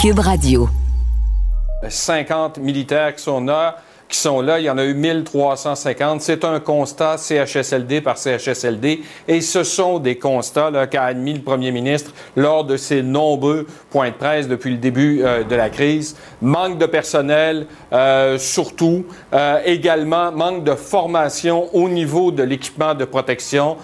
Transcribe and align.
Cube 0.00 0.20
Radio. 0.20 0.66
50 1.86 2.56
militaires 2.56 3.14
qui 3.14 3.22
sont 3.22 3.44
là 3.44 3.76
qui 4.10 4.18
sont 4.18 4.40
là. 4.40 4.58
Il 4.58 4.64
y 4.64 4.70
en 4.70 4.76
a 4.76 4.84
eu 4.84 4.94
1350. 4.94 6.20
C'est 6.20 6.44
un 6.44 6.60
constat 6.60 7.16
CHSLD 7.16 8.00
par 8.00 8.18
CHSLD. 8.18 9.00
Et 9.28 9.40
ce 9.40 9.62
sont 9.62 9.98
des 9.98 10.16
constats 10.16 10.86
qu'a 10.90 11.04
admis 11.04 11.34
le 11.34 11.40
premier 11.40 11.70
ministre 11.70 12.12
lors 12.36 12.64
de 12.64 12.76
ses 12.76 13.02
nombreux 13.02 13.66
points 13.90 14.10
de 14.10 14.14
presse 14.14 14.48
depuis 14.48 14.72
le 14.72 14.76
début 14.76 15.22
euh, 15.22 15.44
de 15.44 15.54
la 15.54 15.70
crise. 15.70 16.16
Manque 16.42 16.78
de 16.78 16.86
personnel, 16.86 17.66
euh, 17.92 18.36
surtout. 18.38 19.06
Euh, 19.32 19.60
également, 19.64 20.32
manque 20.32 20.64
de 20.64 20.74
formation 20.74 21.74
au 21.74 21.88
niveau 21.88 22.32
de 22.32 22.42
l'équipement 22.42 22.94
de 22.94 23.04
protection. 23.04 23.76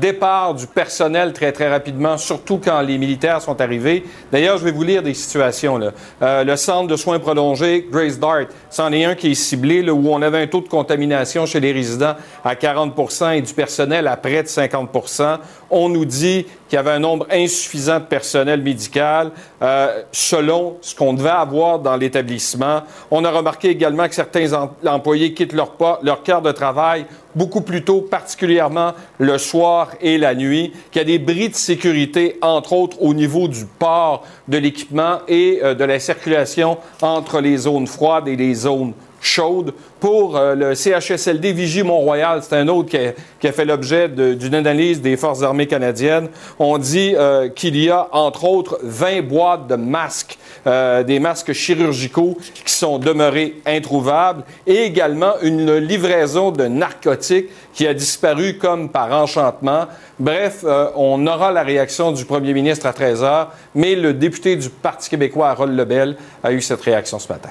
départ 0.00 0.54
du 0.54 0.66
personnel 0.66 1.32
très, 1.32 1.50
très 1.50 1.68
rapidement, 1.68 2.16
surtout 2.16 2.60
quand 2.62 2.80
les 2.82 2.98
militaires 2.98 3.42
sont 3.42 3.60
arrivés. 3.60 4.04
D'ailleurs, 4.30 4.58
je 4.58 4.64
vais 4.64 4.70
vous 4.70 4.84
lire 4.84 5.02
des 5.02 5.14
situations. 5.14 5.80
Le 6.20 6.56
centre 6.56 6.86
de 6.86 6.96
soins 6.96 7.18
prolongés, 7.18 7.88
Grace 7.90 8.18
Dart, 8.18 8.44
c'en 8.70 8.92
est 8.92 9.04
un 9.04 9.14
qui 9.14 9.32
est 9.32 9.34
ciblé 9.34 9.63
où 9.90 10.08
on 10.10 10.22
avait 10.22 10.42
un 10.42 10.46
taux 10.46 10.60
de 10.60 10.68
contamination 10.68 11.46
chez 11.46 11.60
les 11.60 11.72
résidents 11.72 12.14
à 12.44 12.54
40 12.54 12.94
et 13.34 13.40
du 13.40 13.54
personnel 13.54 14.06
à 14.06 14.16
près 14.16 14.42
de 14.42 14.48
50% 14.48 15.38
On 15.70 15.88
nous 15.88 16.04
dit 16.04 16.46
qu'il 16.68 16.76
y 16.76 16.78
avait 16.78 16.92
un 16.92 16.98
nombre 16.98 17.26
insuffisant 17.30 18.00
de 18.00 18.04
personnel 18.04 18.62
médical 18.62 19.30
euh, 19.62 20.02
selon 20.12 20.76
ce 20.80 20.94
qu'on 20.94 21.14
devait 21.14 21.28
avoir 21.30 21.78
dans 21.78 21.96
l'établissement. 21.96 22.82
On 23.10 23.24
a 23.24 23.30
remarqué 23.30 23.68
également 23.68 24.08
que 24.08 24.14
certains 24.14 24.52
employés 24.86 25.34
quittent 25.34 25.52
leur, 25.52 25.72
leur 26.02 26.22
de 26.42 26.52
travail 26.52 27.06
beaucoup 27.34 27.60
plus 27.60 27.82
tôt, 27.82 28.00
particulièrement 28.00 28.92
le 29.18 29.38
soir 29.38 29.90
et 30.00 30.18
la 30.18 30.34
nuit, 30.34 30.72
qu'il 30.90 31.00
y 31.00 31.02
a 31.02 31.04
des 31.04 31.18
bris 31.18 31.48
de 31.48 31.54
sécurité, 31.54 32.38
entre 32.42 32.72
autres 32.72 33.02
au 33.02 33.14
niveau 33.14 33.48
du 33.48 33.64
port 33.64 34.24
de 34.48 34.58
l'équipement 34.58 35.18
et 35.28 35.60
euh, 35.62 35.74
de 35.74 35.84
la 35.84 35.98
circulation 35.98 36.78
entre 37.02 37.40
les 37.40 37.56
zones 37.56 37.86
froides 37.86 38.28
et 38.28 38.36
les 38.36 38.54
zones 38.54 38.92
chaude 39.24 39.72
pour 40.00 40.36
euh, 40.36 40.54
le 40.54 40.74
CHSLD 40.74 41.52
Vigie 41.52 41.82
Mont-Royal. 41.82 42.42
C'est 42.42 42.56
un 42.56 42.68
autre 42.68 42.90
qui 42.90 43.46
a, 43.46 43.52
fait 43.52 43.64
l'objet 43.64 44.08
d'une 44.08 44.54
analyse 44.54 45.00
des 45.00 45.16
Forces 45.16 45.42
armées 45.42 45.66
canadiennes. 45.66 46.28
On 46.58 46.78
dit 46.78 47.14
euh, 47.16 47.48
qu'il 47.48 47.76
y 47.76 47.90
a, 47.90 48.08
entre 48.12 48.44
autres, 48.44 48.78
20 48.82 49.22
boîtes 49.22 49.66
de 49.66 49.76
masques, 49.76 50.38
euh, 50.66 51.02
des 51.02 51.18
masques 51.18 51.52
chirurgicaux 51.52 52.36
qui 52.64 52.72
sont 52.72 52.98
demeurés 52.98 53.60
introuvables 53.66 54.44
et 54.66 54.82
également 54.84 55.34
une 55.42 55.76
livraison 55.76 56.50
de 56.50 56.64
narcotiques 56.64 57.48
qui 57.72 57.86
a 57.86 57.94
disparu 57.94 58.58
comme 58.58 58.90
par 58.90 59.10
enchantement. 59.12 59.86
Bref, 60.18 60.64
on 60.94 61.26
aura 61.26 61.50
la 61.50 61.62
réaction 61.62 62.12
du 62.12 62.24
premier 62.24 62.52
ministre 62.52 62.86
à 62.86 62.92
13 62.92 63.22
heures, 63.24 63.52
mais 63.74 63.96
le 63.96 64.14
député 64.14 64.54
du 64.54 64.68
Parti 64.68 65.10
québécois, 65.10 65.48
Harold 65.48 65.76
Lebel, 65.76 66.16
a 66.42 66.52
eu 66.52 66.60
cette 66.60 66.82
réaction 66.82 67.18
ce 67.18 67.32
matin. 67.32 67.50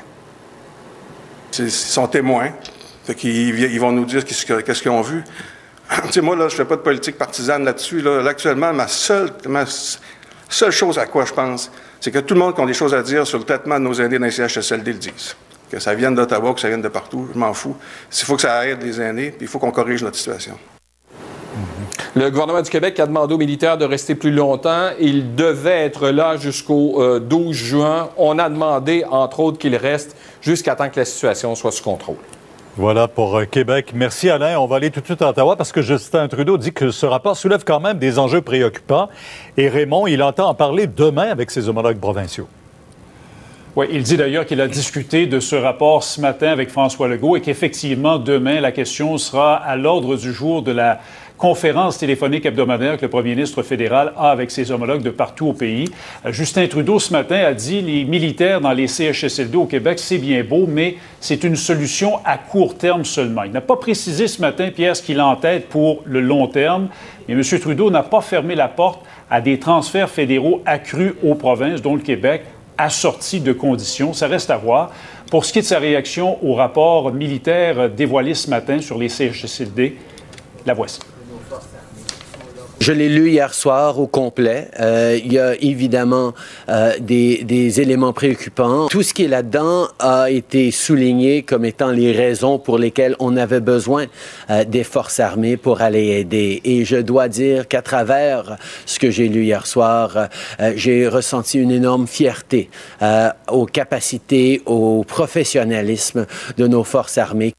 Ils 1.59 1.71
sont 1.71 2.07
témoins. 2.07 2.51
ils, 3.23 3.79
vont 3.79 3.91
nous 3.91 4.05
dire 4.05 4.23
qu'est-ce 4.25 4.81
qu'ils 4.81 4.91
ont 4.91 5.01
vu. 5.01 5.23
moi, 6.21 6.35
là, 6.35 6.47
je 6.47 6.55
fais 6.55 6.65
pas 6.65 6.75
de 6.75 6.81
politique 6.81 7.17
partisane 7.17 7.63
là-dessus. 7.63 8.01
Là. 8.01 8.27
actuellement, 8.27 8.73
ma 8.73 8.87
seule, 8.87 9.31
ma 9.47 9.65
seule 10.49 10.71
chose 10.71 10.97
à 10.97 11.05
quoi 11.05 11.25
je 11.25 11.33
pense, 11.33 11.71
c'est 11.99 12.11
que 12.11 12.19
tout 12.19 12.33
le 12.33 12.39
monde 12.39 12.55
qui 12.55 12.61
a 12.61 12.65
des 12.65 12.73
choses 12.73 12.93
à 12.93 13.01
dire 13.01 13.25
sur 13.25 13.37
le 13.37 13.45
traitement 13.45 13.79
de 13.79 13.85
nos 13.85 13.93
aînés 13.93 14.19
dans 14.19 14.25
les 14.25 14.31
CHSLD 14.31 14.93
le 14.93 14.99
disent. 14.99 15.35
Que 15.71 15.79
ça 15.79 15.95
vienne 15.95 16.13
d'Ottawa, 16.13 16.53
que 16.53 16.59
ça 16.59 16.67
vienne 16.67 16.83
de 16.83 16.87
partout, 16.87 17.29
je 17.33 17.39
m'en 17.39 17.53
fous. 17.53 17.75
Il 18.11 18.25
faut 18.25 18.35
que 18.35 18.41
ça 18.43 18.67
aide 18.67 18.83
les 18.83 19.01
aînés, 19.01 19.31
puis 19.31 19.41
il 19.41 19.47
faut 19.47 19.57
qu'on 19.57 19.71
corrige 19.71 20.03
notre 20.03 20.17
situation. 20.17 20.57
Le 22.15 22.29
gouvernement 22.29 22.61
du 22.61 22.69
Québec 22.69 22.99
a 22.99 23.07
demandé 23.07 23.33
aux 23.33 23.39
militaires 23.39 23.75
de 23.75 23.85
rester 23.85 24.13
plus 24.13 24.29
longtemps. 24.29 24.89
Ils 24.99 25.33
devaient 25.33 25.83
être 25.83 26.09
là 26.09 26.37
jusqu'au 26.37 27.01
12 27.19 27.47
euh, 27.49 27.53
juin. 27.53 28.09
On 28.17 28.37
a 28.37 28.49
demandé, 28.49 29.03
entre 29.09 29.39
autres, 29.39 29.57
qu'ils 29.57 29.75
restent 29.75 30.15
jusqu'à 30.39 30.75
temps 30.75 30.89
que 30.89 30.99
la 30.99 31.05
situation 31.05 31.55
soit 31.55 31.71
sous 31.71 31.83
contrôle. 31.83 32.17
Voilà 32.77 33.07
pour 33.07 33.35
euh, 33.35 33.45
Québec. 33.45 33.93
Merci 33.95 34.29
Alain. 34.29 34.59
On 34.59 34.67
va 34.67 34.75
aller 34.75 34.91
tout 34.91 35.01
de 35.01 35.05
suite 35.05 35.23
à 35.23 35.29
Ottawa 35.29 35.55
parce 35.55 35.71
que 35.71 35.81
Justin 35.81 36.27
Trudeau 36.27 36.59
dit 36.59 36.71
que 36.71 36.91
ce 36.91 37.07
rapport 37.07 37.35
soulève 37.35 37.63
quand 37.65 37.79
même 37.79 37.97
des 37.97 38.19
enjeux 38.19 38.41
préoccupants. 38.41 39.09
Et 39.57 39.67
Raymond, 39.67 40.05
il 40.05 40.21
entend 40.21 40.49
en 40.49 40.53
parler 40.53 40.85
demain 40.85 41.29
avec 41.31 41.49
ses 41.49 41.67
homologues 41.67 41.99
provinciaux. 41.99 42.47
Oui, 43.75 43.87
il 43.91 44.03
dit 44.03 44.17
d'ailleurs 44.17 44.45
qu'il 44.45 44.61
a 44.61 44.67
discuté 44.67 45.25
de 45.25 45.39
ce 45.39 45.55
rapport 45.55 46.03
ce 46.03 46.21
matin 46.21 46.49
avec 46.49 46.69
François 46.69 47.07
Legault 47.07 47.37
et 47.37 47.41
qu'effectivement, 47.41 48.19
demain, 48.19 48.61
la 48.61 48.71
question 48.71 49.17
sera 49.17 49.55
à 49.55 49.75
l'ordre 49.75 50.15
du 50.15 50.31
jour 50.31 50.61
de 50.61 50.71
la 50.71 50.99
conférence 51.43 51.97
téléphonique 51.97 52.45
hebdomadaire 52.45 52.95
que 52.95 53.01
le 53.01 53.09
premier 53.09 53.31
ministre 53.31 53.63
fédéral 53.63 54.13
a 54.15 54.31
avec 54.31 54.49
ses 54.49 54.71
homologues 54.71 55.01
de 55.01 55.09
partout 55.09 55.47
au 55.47 55.51
pays. 55.51 55.89
Euh, 56.25 56.31
Justin 56.31 56.67
Trudeau, 56.67 56.99
ce 56.99 57.11
matin, 57.11 57.35
a 57.35 57.53
dit 57.53 57.81
les 57.81 58.05
militaires 58.05 58.61
dans 58.61 58.71
les 58.71 58.87
CHSLD 58.87 59.57
au 59.57 59.65
Québec, 59.65 59.99
c'est 59.99 60.19
bien 60.19 60.41
beau, 60.45 60.67
mais 60.69 60.95
c'est 61.19 61.43
une 61.43 61.57
solution 61.57 62.19
à 62.23 62.37
court 62.37 62.77
terme 62.77 63.03
seulement. 63.03 63.43
Il 63.43 63.51
n'a 63.51 63.59
pas 63.59 63.75
précisé 63.75 64.29
ce 64.29 64.39
matin, 64.39 64.69
Pierre, 64.73 64.95
ce 64.95 65.01
qu'il 65.01 65.19
a 65.19 65.25
en 65.25 65.35
tête 65.35 65.67
pour 65.67 66.01
le 66.05 66.21
long 66.21 66.47
terme, 66.47 66.87
mais 67.27 67.33
M. 67.33 67.43
Trudeau 67.59 67.91
n'a 67.91 68.03
pas 68.03 68.21
fermé 68.21 68.55
la 68.55 68.69
porte 68.69 69.01
à 69.29 69.41
des 69.41 69.59
transferts 69.59 70.11
fédéraux 70.11 70.61
accrus 70.65 71.13
aux 71.25 71.35
provinces, 71.35 71.81
dont 71.81 71.95
le 71.95 72.01
Québec, 72.01 72.43
assortis 72.77 73.41
de 73.41 73.51
conditions. 73.51 74.13
Ça 74.13 74.27
reste 74.27 74.49
à 74.49 74.55
voir. 74.55 74.93
Pour 75.29 75.43
ce 75.43 75.51
qui 75.51 75.59
est 75.59 75.63
de 75.63 75.67
sa 75.67 75.79
réaction 75.79 76.37
au 76.41 76.53
rapport 76.53 77.11
militaire 77.11 77.89
dévoilé 77.89 78.33
ce 78.33 78.49
matin 78.49 78.79
sur 78.79 78.97
les 78.97 79.09
CHSLD, 79.09 79.97
la 80.65 80.73
voici. 80.73 81.01
Je 82.83 82.91
l'ai 82.91 83.07
lu 83.07 83.29
hier 83.29 83.53
soir 83.53 83.97
au 83.97 84.07
complet. 84.07 84.67
Euh, 84.81 85.17
il 85.23 85.31
y 85.31 85.39
a 85.39 85.55
évidemment 85.55 86.33
euh, 86.67 86.91
des, 86.99 87.45
des, 87.45 87.79
éléments 87.79 88.11
préoccupants. 88.11 88.87
Tout 88.89 89.03
ce 89.03 89.13
qui 89.13 89.23
est 89.23 89.29
là-dedans 89.29 89.87
a 89.99 90.29
été 90.29 90.69
souligné 90.69 91.43
comme 91.43 91.63
étant 91.63 91.91
les 91.91 92.11
raisons 92.11 92.59
pour 92.59 92.77
lesquelles 92.77 93.15
on 93.19 93.37
avait 93.37 93.61
besoin 93.61 94.07
euh, 94.49 94.65
des 94.65 94.83
forces 94.83 95.21
armées 95.21 95.55
pour 95.55 95.81
aller 95.81 96.07
aider. 96.07 96.59
Et 96.65 96.83
je 96.83 96.97
dois 96.97 97.29
dire 97.29 97.69
qu'à 97.69 97.81
travers 97.81 98.57
ce 98.85 98.99
que 98.99 99.09
j'ai 99.09 99.29
lu 99.29 99.45
hier 99.45 99.65
soir, 99.65 100.27
euh, 100.59 100.73
j'ai 100.75 101.07
ressenti 101.07 101.59
une 101.59 101.71
énorme 101.71 102.05
fierté 102.05 102.69
euh, 103.01 103.29
aux 103.47 103.65
capacités, 103.65 104.61
au 104.65 105.05
professionnalisme 105.05 106.25
de 106.57 106.67
nos 106.67 106.83
forces 106.83 107.17
armées. 107.17 107.53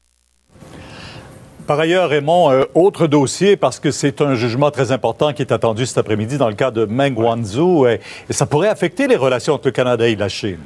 Par 1.67 1.79
ailleurs, 1.79 2.09
Raymond, 2.09 2.51
euh, 2.51 2.65
autre 2.75 3.07
dossier, 3.07 3.57
parce 3.57 3.79
que 3.79 3.89
c'est 3.89 4.21
un 4.21 4.35
jugement 4.35 4.69
très 4.69 4.91
important 4.91 5.33
qui 5.33 5.41
est 5.41 5.51
attendu 5.51 5.87
cet 5.87 5.97
après-midi 5.97 6.37
dans 6.37 6.47
le 6.47 6.53
cas 6.53 6.69
de 6.69 6.85
Meng 6.85 7.17
Wanzhou, 7.17 7.87
et 7.87 7.99
ça 8.29 8.45
pourrait 8.45 8.69
affecter 8.69 9.07
les 9.07 9.15
relations 9.15 9.53
entre 9.53 9.69
le 9.69 9.71
Canada 9.71 10.07
et 10.07 10.15
la 10.15 10.29
Chine. 10.29 10.59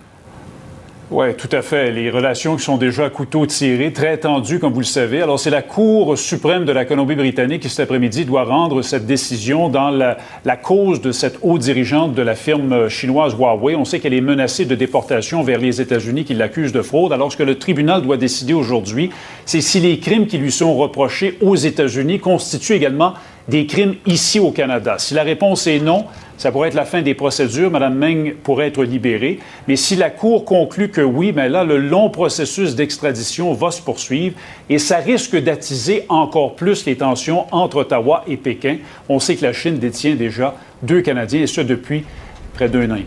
Oui, 1.12 1.34
tout 1.36 1.50
à 1.54 1.64
fait. 1.64 1.90
Les 1.90 2.12
relations 2.12 2.56
qui 2.56 2.64
sont 2.64 2.78
déjà 2.78 3.06
à 3.06 3.10
couteau 3.10 3.48
tiré, 3.48 3.92
très 3.92 4.18
tendues, 4.18 4.60
comme 4.60 4.74
vous 4.74 4.82
le 4.82 4.86
savez. 4.86 5.24
Alors, 5.24 5.40
c'est 5.40 5.50
la 5.50 5.64
Cour 5.64 6.16
suprême 6.16 6.66
de 6.66 6.72
la 6.72 6.86
Colombie-Britannique 6.86 7.64
qui, 7.64 7.70
cet 7.70 7.80
après-midi, 7.80 8.26
doit 8.26 8.44
rendre 8.44 8.84
cette 8.84 9.08
décision 9.08 9.70
dans 9.70 9.90
la, 9.90 10.18
cause 10.58 11.02
de 11.02 11.12
cette 11.12 11.40
haute 11.42 11.62
dirigeante 11.62 12.14
de 12.14 12.22
la 12.22 12.36
firme 12.36 12.90
chinoise 12.90 13.34
Huawei. 13.34 13.76
On 13.76 13.86
sait 13.86 14.00
qu'elle 14.00 14.14
est 14.14 14.22
menacée 14.22 14.66
de 14.66 14.76
déportation 14.76 15.42
vers 15.42 15.58
les 15.58 15.82
États-Unis 15.82 16.26
qui 16.26 16.36
l'accusent 16.36 16.74
de 16.74 16.84
fraude. 16.84 17.12
Alors, 17.12 17.32
ce 17.32 17.38
que 17.38 17.44
le 17.44 17.58
tribunal 17.58 18.04
doit 18.04 18.18
décider 18.18 18.54
aujourd'hui, 18.54 19.10
c'est 19.48 19.62
si 19.62 19.80
les 19.80 19.98
crimes 19.98 20.28
qui 20.28 20.38
lui 20.38 20.52
sont 20.52 20.76
reprochés 20.78 21.40
aux 21.42 21.56
États-Unis 21.56 22.20
constituent 22.20 22.74
également 22.74 23.16
des 23.48 23.66
crimes 23.66 23.96
ici 24.06 24.40
au 24.40 24.52
Canada. 24.52 24.98
Si 25.00 25.16
la 25.16 25.24
réponse 25.24 25.66
est 25.66 25.80
non, 25.80 26.06
ça 26.40 26.54
pourrait 26.54 26.70
être 26.70 26.74
la 26.74 26.86
fin 26.86 27.02
des 27.02 27.14
procédures. 27.16 27.70
Mme 27.70 27.96
Meng 27.96 28.34
pourrait 28.44 28.68
être 28.68 28.84
libérée. 28.86 29.40
Mais 29.68 29.76
si 29.76 29.98
la 29.98 30.10
Cour 30.10 30.46
conclut 30.46 30.90
que 30.90 31.02
oui, 31.02 31.34
bien 31.34 31.50
là, 31.50 31.66
le 31.66 31.78
long 31.78 32.10
processus 32.10 32.76
d'extradition 32.76 33.54
va 33.54 33.72
se 33.72 33.82
poursuivre 33.82 34.38
et 34.70 34.80
ça 34.80 34.98
risque 34.98 35.36
d'attiser 35.36 36.06
encore 36.08 36.56
plus 36.56 36.86
les 36.86 36.96
tensions 36.96 37.46
entre 37.54 37.82
Ottawa 37.82 38.24
et 38.26 38.38
Pékin. 38.38 38.78
On 39.10 39.20
sait 39.20 39.36
que 39.36 39.46
la 39.46 39.52
Chine 39.52 39.80
détient 39.80 40.16
déjà 40.16 40.56
deux 40.82 41.02
Canadiens, 41.02 41.42
et 41.42 41.48
ce 41.48 41.60
depuis 41.60 42.06
près 42.54 42.70
d'un 42.70 42.90
an 42.90 42.96
et 42.96 43.00
demi. 43.00 43.06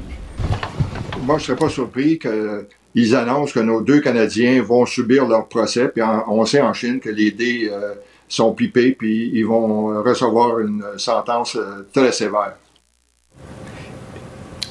Moi, 1.24 1.39
je 1.39 1.45
ne 1.45 1.47
serais 1.47 1.56
pas 1.56 1.71
surpris 1.71 2.18
qu'ils 2.18 3.16
annoncent 3.16 3.54
que 3.54 3.60
nos 3.60 3.80
deux 3.80 4.01
Canadiens 4.01 4.62
vont 4.62 4.84
subir 4.84 5.27
leur 5.27 5.48
procès. 5.48 5.89
Puis 5.89 6.03
on 6.28 6.45
sait 6.45 6.60
en 6.60 6.74
Chine 6.74 7.01
que 7.01 7.09
les 7.09 7.30
dés 7.30 7.71
euh, 7.72 7.95
sont 8.28 8.53
pipés, 8.53 8.92
puis 8.92 9.30
ils 9.33 9.47
vont 9.47 10.03
recevoir 10.03 10.59
une 10.59 10.84
sentence 10.98 11.56
euh, 11.56 11.89
très 11.95 12.12
sévère. 12.12 12.56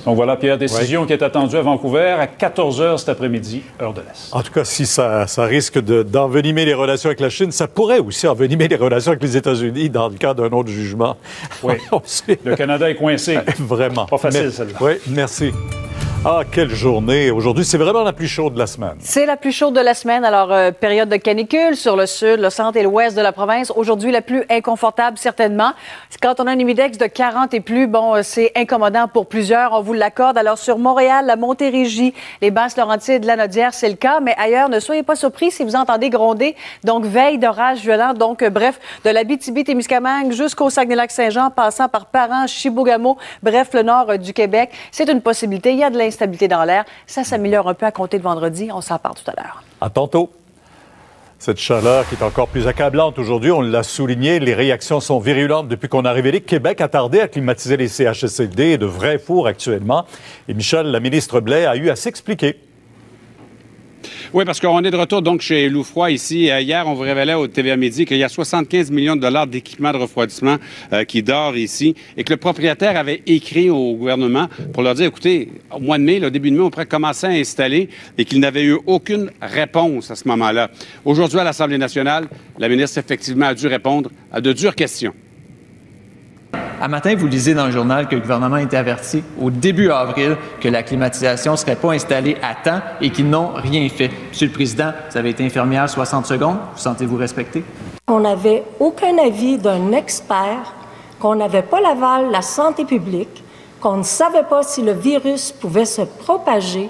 Donc 0.06 0.16
voilà, 0.16 0.36
Pierre, 0.36 0.58
décision 0.58 1.06
qui 1.06 1.14
est 1.14 1.24
attendue 1.24 1.56
à 1.56 1.62
Vancouver 1.62 2.16
à 2.20 2.28
14 2.28 2.82
h 2.82 2.98
cet 2.98 3.10
après-midi, 3.10 3.62
heure 3.82 3.94
de 3.94 4.02
l'Est. 4.02 4.34
En 4.34 4.42
tout 4.42 4.52
cas, 4.52 4.64
si 4.64 4.86
ça, 4.86 5.28
ça 5.28 5.44
risque 5.46 5.80
d'envenimer 5.80 6.66
les 6.66 6.74
relations 6.74 7.10
avec 7.10 7.20
la 7.20 7.30
Chine, 7.30 7.52
ça 7.52 7.68
pourrait 7.68 8.00
aussi 8.00 8.28
envenimer 8.28 8.68
les 8.68 8.76
relations 8.76 9.12
avec 9.12 9.24
les 9.24 9.38
États-Unis 9.38 9.90
dans 9.90 10.10
le 10.10 10.16
cas 10.16 10.34
d'un 10.34 10.50
autre 10.50 10.70
jugement. 10.70 11.18
Oui. 11.64 11.76
le 12.46 12.56
Canada 12.56 12.90
est 12.90 12.96
coincé. 12.96 13.38
Vraiment. 13.60 14.06
Pas 14.06 14.18
facile, 14.18 14.52
celle-là. 14.52 14.78
Oui, 14.82 14.94
merci. 15.08 15.52
Ah, 16.24 16.44
quelle 16.52 16.70
journée. 16.70 17.32
Aujourd'hui, 17.32 17.66
c'est 17.66 17.80
vraiment 17.80 18.04
la 18.04 18.14
plus 18.14 18.28
chaude 18.28 18.54
de 18.54 18.60
la 18.60 18.68
semaine. 18.68 18.94
C'est 19.00 19.26
la 19.26 19.38
plus 19.38 19.52
chaude 19.52 19.74
de 19.74 19.80
la 19.80 19.96
semaine. 19.96 20.24
Alors, 20.24 20.52
euh, 20.52 20.70
période 20.70 21.10
de 21.10 21.16
canicule 21.16 21.76
sur 21.76 21.96
le 21.96 22.06
sud, 22.06 22.40
le 22.40 22.52
centre 22.52 22.78
et 22.78 22.84
l'ouest 22.84 23.18
de 23.18 23.24
la 23.24 23.32
province. 23.32 23.74
Aujourd'hui, 23.76 24.12
la 24.12 24.22
plus 24.22 24.44
inconfortable, 24.48 25.18
certainement. 25.18 25.72
Quand 26.22 26.40
on 26.40 26.46
a 26.46 26.52
un 26.52 26.60
humidex 26.60 27.00
de 27.00 27.08
40 27.08 27.56
et 27.56 27.60
plus, 27.60 27.88
bon, 27.88 28.14
euh, 28.14 28.22
c'est 28.22 28.52
incommodant 28.56 29.08
pour 29.08 29.26
plusieurs. 29.26 29.74
On 29.74 29.82
vous 29.82 29.94
l'accorde. 29.94 30.38
Alors, 30.38 30.60
sur 30.60 30.78
Montréal, 30.78 31.26
la 31.26 31.38
Montérégie, 31.38 32.14
les 32.40 32.52
Basses-Laurentides, 32.52 33.26
la 33.26 33.36
Nodière, 33.36 33.74
c'est 33.74 33.90
le 33.90 33.96
cas. 33.96 34.20
Mais 34.20 34.36
ailleurs, 34.38 34.70
ne 34.70 34.80
soyez 34.80 35.02
pas 35.02 35.16
surpris 35.16 35.50
si 35.50 35.64
vous 35.64 35.76
entendez 35.76 36.12
gronder. 36.12 36.56
Donc, 36.84 37.04
veille 37.04 37.40
d'orage 37.40 37.80
violent. 37.80 38.14
Donc, 38.14 38.44
euh, 38.44 38.52
bref, 38.52 38.80
de 39.04 39.10
la 39.10 39.24
BTB-Témiscamingue 39.24 40.34
jusqu'au 40.34 40.70
Saguenay-Lac-Saint-Jean, 40.70 41.50
passant 41.50 41.90
par 41.90 42.06
Parent, 42.06 42.46
Chibougamau, 42.46 43.18
bref, 43.42 43.70
le 43.74 43.82
nord 43.82 44.20
du 44.20 44.34
Québec. 44.34 44.70
C'est 44.92 45.10
une 45.10 45.22
possibilité. 45.22 45.72
Il 45.72 45.80
y 45.80 45.84
a 45.84 45.90
de 45.90 45.98
l'instabilité 46.12 46.48
dans 46.48 46.64
l'air. 46.64 46.86
Ça 47.08 47.24
s'améliore 47.24 47.68
un 47.68 47.74
peu 47.74 47.86
à 47.86 47.92
compter 47.92 48.18
de 48.18 48.24
vendredi. 48.24 48.70
On 48.74 48.82
s'en 48.82 49.00
parle 49.00 49.16
tout 49.16 49.30
à 49.32 49.42
l'heure. 49.42 49.64
À 49.80 49.90
tantôt. 49.90 50.30
Cette 51.40 51.58
chaleur 51.58 52.08
qui 52.08 52.14
est 52.14 52.24
encore 52.24 52.50
plus 52.50 52.68
accablante 52.68 53.18
aujourd'hui, 53.18 53.50
on 53.50 53.62
l'a 53.62 53.82
souligné, 53.82 54.40
les 54.40 54.54
réactions 54.54 55.00
sont 55.00 55.20
virulentes 55.20 55.68
depuis 55.68 55.90
qu'on 55.90 56.06
a 56.06 56.12
révélé 56.12 56.40
que 56.40 56.46
Québec 56.46 56.82
a 56.82 56.88
tardé 56.88 57.20
à 57.20 57.28
climatiser 57.28 57.78
les 57.78 57.88
CHSLD 57.88 58.78
de 58.78 58.86
vrais 58.86 59.18
fours 59.18 59.48
actuellement. 59.48 60.06
Et 60.48 60.54
Michel, 60.54 60.92
la 60.92 61.00
ministre 61.00 61.40
Blais, 61.40 61.66
a 61.66 61.76
eu 61.78 61.90
à 61.90 61.96
s'expliquer. 61.96 62.60
Oui, 64.34 64.46
parce 64.46 64.62
qu'on 64.62 64.82
est 64.86 64.92
de 64.92 64.96
retour 64.96 65.22
donc 65.22 65.42
chez 65.42 65.68
Loufroy 65.68 66.12
ici. 66.12 66.50
Euh, 66.50 66.62
hier, 66.62 66.88
on 66.88 66.94
vous 66.94 67.02
révélait 67.02 67.34
au 67.34 67.48
TVA 67.48 67.76
Midi 67.76 68.06
qu'il 68.06 68.16
y 68.16 68.24
a 68.24 68.30
75 68.30 68.90
millions 68.90 69.18
de 69.18 69.22
dollars 69.22 69.46
d'équipement 69.46 69.92
de 69.92 69.98
refroidissement 69.98 70.56
euh, 70.94 71.04
qui 71.04 71.22
dort 71.22 71.58
ici 71.58 71.96
et 72.16 72.24
que 72.24 72.32
le 72.32 72.38
propriétaire 72.38 72.98
avait 72.98 73.24
écrit 73.28 73.70
au 73.70 73.94
gouvernement 73.94 74.48
pour 74.72 74.84
leur 74.84 74.96
dire, 74.96 75.08
écoutez, 75.08 75.50
au 75.70 75.80
mois 75.82 75.98
de 75.98 76.04
mai, 76.04 76.20
le 76.22 76.32
début 76.32 76.50
de 76.50 76.56
mai, 76.56 76.62
on 76.62 76.70
pourrait 76.70 76.86
commencer 76.86 77.28
à 77.28 77.32
installer 77.32 77.90
et 78.18 78.24
qu'il 78.24 78.40
n'avait 78.40 78.64
eu 78.64 78.78
aucune 78.86 79.32
réponse 79.42 80.12
à 80.12 80.16
ce 80.16 80.26
moment-là. 80.30 80.72
Aujourd'hui, 81.04 81.40
à 81.40 81.44
l'Assemblée 81.44 81.78
nationale, 81.78 82.30
la 82.58 82.70
ministre, 82.70 83.00
effectivement, 83.00 83.48
a 83.48 83.54
dû 83.54 83.68
répondre 83.68 84.10
à 84.32 84.40
de 84.40 84.54
dures 84.54 84.76
questions. 84.76 85.14
Un 86.84 86.88
matin, 86.88 87.14
vous 87.16 87.28
lisez 87.28 87.54
dans 87.54 87.68
le 87.68 87.72
journal 87.72 88.08
que 88.08 88.16
le 88.16 88.22
gouvernement 88.22 88.58
été 88.58 88.76
averti 88.76 89.24
au 89.40 89.52
début 89.52 89.92
avril 89.92 90.36
que 90.60 90.68
la 90.68 90.82
climatisation 90.82 91.52
ne 91.52 91.58
serait 91.58 91.76
pas 91.76 91.92
installée 91.92 92.38
à 92.42 92.56
temps 92.56 92.82
et 93.00 93.12
qu'ils 93.12 93.30
n'ont 93.30 93.52
rien 93.54 93.88
fait. 93.88 94.10
Monsieur 94.30 94.48
le 94.48 94.52
Président, 94.52 94.92
vous 95.12 95.16
avez 95.16 95.30
été 95.30 95.46
infirmière 95.46 95.88
60 95.88 96.26
secondes. 96.26 96.58
Vous 96.74 96.82
sentez-vous 96.82 97.18
respecté? 97.18 97.64
On 98.08 98.22
n'avait 98.22 98.64
aucun 98.80 99.16
avis 99.24 99.60
d'un 99.60 99.92
expert, 99.92 100.74
qu'on 101.20 101.36
n'avait 101.36 101.62
pas 101.62 101.82
l'aval 101.82 102.32
la 102.32 102.42
santé 102.42 102.84
publique, 102.84 103.44
qu'on 103.80 103.98
ne 103.98 104.04
savait 104.04 104.42
pas 104.50 104.64
si 104.64 104.82
le 104.82 104.94
virus 104.94 105.52
pouvait 105.52 105.86
se 105.86 106.02
propager 106.02 106.90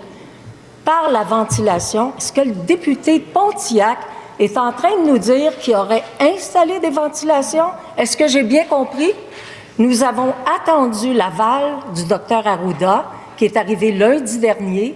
par 0.86 1.12
la 1.12 1.24
ventilation. 1.24 2.14
Est-ce 2.18 2.32
que 2.32 2.40
le 2.40 2.54
député 2.54 3.20
Pontiac 3.20 3.98
est 4.40 4.58
en 4.58 4.72
train 4.72 5.04
de 5.04 5.10
nous 5.12 5.18
dire 5.18 5.58
qu'il 5.58 5.76
aurait 5.76 6.04
installé 6.22 6.80
des 6.80 6.92
ventilations? 6.92 7.72
Est-ce 7.98 8.16
que 8.16 8.30
j'ai 8.30 8.44
bien 8.44 8.64
compris? 8.64 9.12
Nous 9.80 10.04
avons 10.04 10.34
attendu 10.46 11.14
l'aval 11.14 11.80
du 11.96 12.06
docteur 12.06 12.46
Arruda, 12.46 13.06
qui 13.38 13.46
est 13.46 13.58
arrivé 13.58 13.92
lundi 13.92 14.40
dernier. 14.40 14.96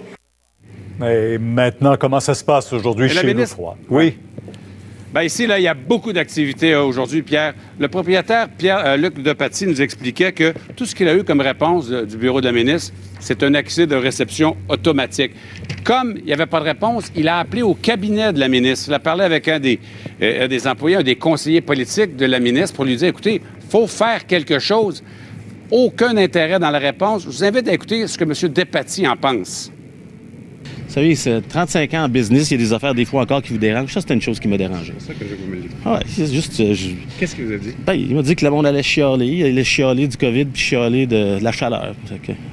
Et 1.04 1.38
maintenant, 1.38 1.96
comment 1.98 2.20
ça 2.20 2.34
se 2.34 2.44
passe 2.44 2.72
aujourd'hui 2.72 3.08
chez 3.08 3.34
nous 3.34 3.46
froid? 3.46 3.76
Oui. 3.88 4.18
Bien, 5.14 5.22
ici, 5.22 5.46
là, 5.46 5.60
il 5.60 5.62
y 5.62 5.68
a 5.68 5.74
beaucoup 5.74 6.12
d'activités 6.12 6.74
euh, 6.74 6.82
aujourd'hui, 6.82 7.22
Pierre. 7.22 7.54
Le 7.78 7.86
propriétaire, 7.86 8.48
Pierre-Luc 8.48 9.16
euh, 9.18 9.22
Depaty, 9.22 9.68
nous 9.68 9.80
expliquait 9.80 10.32
que 10.32 10.52
tout 10.74 10.84
ce 10.84 10.96
qu'il 10.96 11.06
a 11.08 11.14
eu 11.14 11.22
comme 11.22 11.40
réponse 11.40 11.86
euh, 11.92 12.04
du 12.04 12.16
bureau 12.16 12.40
de 12.40 12.46
la 12.46 12.52
ministre, 12.52 12.92
c'est 13.20 13.44
un 13.44 13.54
accès 13.54 13.86
de 13.86 13.94
réception 13.94 14.56
automatique. 14.68 15.30
Comme 15.84 16.16
il 16.18 16.24
n'y 16.24 16.32
avait 16.32 16.46
pas 16.46 16.58
de 16.58 16.64
réponse, 16.64 17.12
il 17.14 17.28
a 17.28 17.38
appelé 17.38 17.62
au 17.62 17.74
cabinet 17.74 18.32
de 18.32 18.40
la 18.40 18.48
ministre. 18.48 18.86
Il 18.88 18.94
a 18.94 18.98
parlé 18.98 19.22
avec 19.22 19.46
un 19.46 19.60
des, 19.60 19.78
des 20.20 20.66
employés, 20.66 20.96
un 20.96 21.02
des 21.04 21.16
conseillers 21.16 21.60
politiques 21.60 22.16
de 22.16 22.26
la 22.26 22.40
ministre 22.40 22.74
pour 22.74 22.84
lui 22.84 22.96
dire, 22.96 23.08
écoutez, 23.08 23.40
faut 23.70 23.86
faire 23.86 24.26
quelque 24.26 24.58
chose. 24.58 25.04
Aucun 25.70 26.16
intérêt 26.16 26.58
dans 26.58 26.70
la 26.70 26.80
réponse. 26.80 27.22
Je 27.22 27.28
vous 27.28 27.44
invite 27.44 27.68
à 27.68 27.72
écouter 27.72 28.06
ce 28.08 28.18
que 28.18 28.24
M. 28.24 28.52
Despatie 28.52 29.06
en 29.06 29.16
pense. 29.16 29.70
Vous 30.86 30.92
savez, 30.92 31.14
c'est 31.16 31.40
35 31.48 31.94
ans 31.94 32.04
en 32.04 32.08
business, 32.08 32.50
il 32.50 32.60
y 32.60 32.62
a 32.62 32.64
des 32.64 32.72
affaires 32.72 32.94
des 32.94 33.04
fois 33.04 33.22
encore 33.22 33.42
qui 33.42 33.52
vous 33.52 33.58
dérangent. 33.58 33.92
Ça, 33.92 34.00
c'était 34.00 34.14
une 34.14 34.22
chose 34.22 34.38
qui 34.38 34.46
m'a 34.46 34.56
dérangé. 34.56 34.92
C'est 34.98 35.08
ça 35.08 35.14
que 35.14 35.24
je 35.28 35.34
vous 35.34 35.50
me 35.50 35.56
le 35.56 35.62
Ah, 35.84 36.00
c'est 36.06 36.32
juste. 36.32 36.60
Euh, 36.60 36.74
Qu'est-ce 37.18 37.34
qu'il 37.34 37.46
vous 37.46 37.52
a 37.52 37.58
dit? 37.58 37.74
Ben, 37.84 37.94
il 37.94 38.14
m'a 38.14 38.22
dit 38.22 38.36
que 38.36 38.44
le 38.44 38.50
monde 38.50 38.66
allait 38.66 38.82
chialer. 38.84 39.26
Il 39.26 39.44
allait 39.44 39.64
chialer 39.64 40.06
du 40.06 40.16
COVID 40.16 40.44
puis 40.46 40.62
chialer 40.62 41.06
de, 41.06 41.38
la 41.42 41.52
chaleur. 41.52 41.94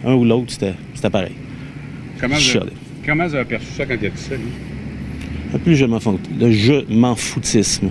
un 0.03 0.13
ou 0.13 0.25
l'autre, 0.25 0.51
c'était, 0.51 1.09
pareil. 1.09 1.33
Comment 2.19 2.35
vous, 2.35 2.57
avez, 2.57 2.71
comment 3.06 3.27
vous 3.27 3.35
avez 3.35 3.45
perçu 3.45 3.68
ça 3.77 3.85
quand 3.85 3.95
il 4.01 4.07
a 4.07 4.09
dit 4.09 4.21
ça, 4.21 4.35
lui? 4.35 5.59
Plus 5.59 5.75
je 5.75 5.85
m'en 5.85 6.00
fous. 6.00 6.19
Le 6.39 6.51
je 6.51 6.91
m'en 6.91 7.15
foutisme. 7.15 7.89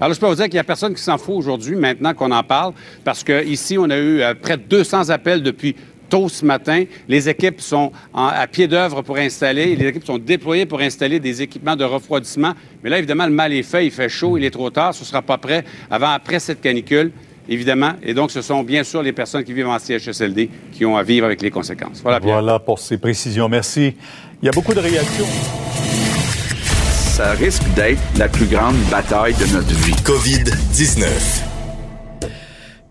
Alors, 0.00 0.14
je 0.14 0.20
peux 0.20 0.26
vous 0.26 0.34
dire 0.34 0.44
qu'il 0.44 0.54
n'y 0.54 0.60
a 0.60 0.64
personne 0.64 0.94
qui 0.94 1.02
s'en 1.02 1.18
fout 1.18 1.34
aujourd'hui, 1.36 1.76
maintenant 1.76 2.14
qu'on 2.14 2.30
en 2.30 2.42
parle, 2.42 2.72
parce 3.04 3.22
qu'ici, 3.22 3.76
on 3.76 3.90
a 3.90 3.98
eu 3.98 4.22
euh, 4.22 4.34
près 4.34 4.56
de 4.56 4.62
200 4.62 5.10
appels 5.10 5.42
depuis 5.42 5.76
tôt 6.10 6.28
ce 6.28 6.44
matin. 6.44 6.84
Les 7.08 7.28
équipes 7.28 7.60
sont 7.60 7.92
à 8.12 8.46
pied 8.46 8.68
d'œuvre 8.68 9.00
pour 9.00 9.16
installer. 9.16 9.74
Les 9.76 9.86
équipes 9.86 10.04
sont 10.04 10.18
déployées 10.18 10.66
pour 10.66 10.80
installer 10.80 11.18
des 11.20 11.40
équipements 11.40 11.76
de 11.76 11.84
refroidissement. 11.84 12.52
Mais 12.82 12.90
là, 12.90 12.98
évidemment, 12.98 13.24
le 13.26 13.32
mal 13.32 13.52
est 13.54 13.62
fait. 13.62 13.86
Il 13.86 13.90
fait 13.90 14.08
chaud. 14.08 14.36
Il 14.36 14.44
est 14.44 14.50
trop 14.50 14.68
tard. 14.68 14.94
Ce 14.94 15.00
ne 15.00 15.06
sera 15.06 15.22
pas 15.22 15.38
prêt 15.38 15.64
avant, 15.90 16.10
après 16.10 16.40
cette 16.40 16.60
canicule, 16.60 17.12
évidemment. 17.48 17.92
Et 18.02 18.12
donc, 18.12 18.30
ce 18.30 18.42
sont 18.42 18.62
bien 18.62 18.84
sûr 18.84 19.02
les 19.02 19.12
personnes 19.12 19.44
qui 19.44 19.54
vivent 19.54 19.68
en 19.68 19.78
CHSLD 19.78 20.50
qui 20.72 20.84
ont 20.84 20.96
à 20.96 21.02
vivre 21.02 21.24
avec 21.24 21.40
les 21.40 21.50
conséquences. 21.50 22.00
Voilà, 22.02 22.18
Voilà 22.18 22.58
pour 22.58 22.78
ces 22.78 22.98
précisions. 22.98 23.48
Merci. 23.48 23.94
Il 24.42 24.46
y 24.46 24.48
a 24.48 24.52
beaucoup 24.52 24.74
de 24.74 24.80
réactions 24.80 25.26
ça 27.20 27.32
risque 27.32 27.64
d'être 27.74 28.00
la 28.16 28.28
plus 28.28 28.46
grande 28.46 28.76
bataille 28.90 29.34
de 29.34 29.44
notre 29.52 29.74
vie. 29.84 29.92
COVID-19. 30.04 31.49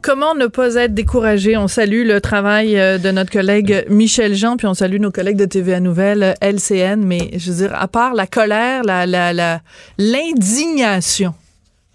Comment 0.01 0.33
ne 0.33 0.47
pas 0.47 0.75
être 0.75 0.93
découragé? 0.93 1.57
On 1.57 1.67
salue 1.67 2.05
le 2.05 2.21
travail 2.21 2.79
euh, 2.79 2.97
de 2.97 3.11
notre 3.11 3.31
collègue 3.31 3.85
Michel 3.89 4.33
Jean, 4.33 4.55
puis 4.55 4.65
on 4.65 4.73
salue 4.73 4.99
nos 4.99 5.11
collègues 5.11 5.37
de 5.37 5.45
TVA 5.45 5.81
Nouvelle, 5.81 6.35
LCN, 6.41 7.03
mais 7.03 7.31
je 7.35 7.51
veux 7.51 7.67
dire, 7.67 7.75
à 7.75 7.87
part 7.89 8.13
la 8.13 8.25
colère, 8.25 8.83
la, 8.83 9.05
la, 9.05 9.61
l'indignation, 9.97 11.33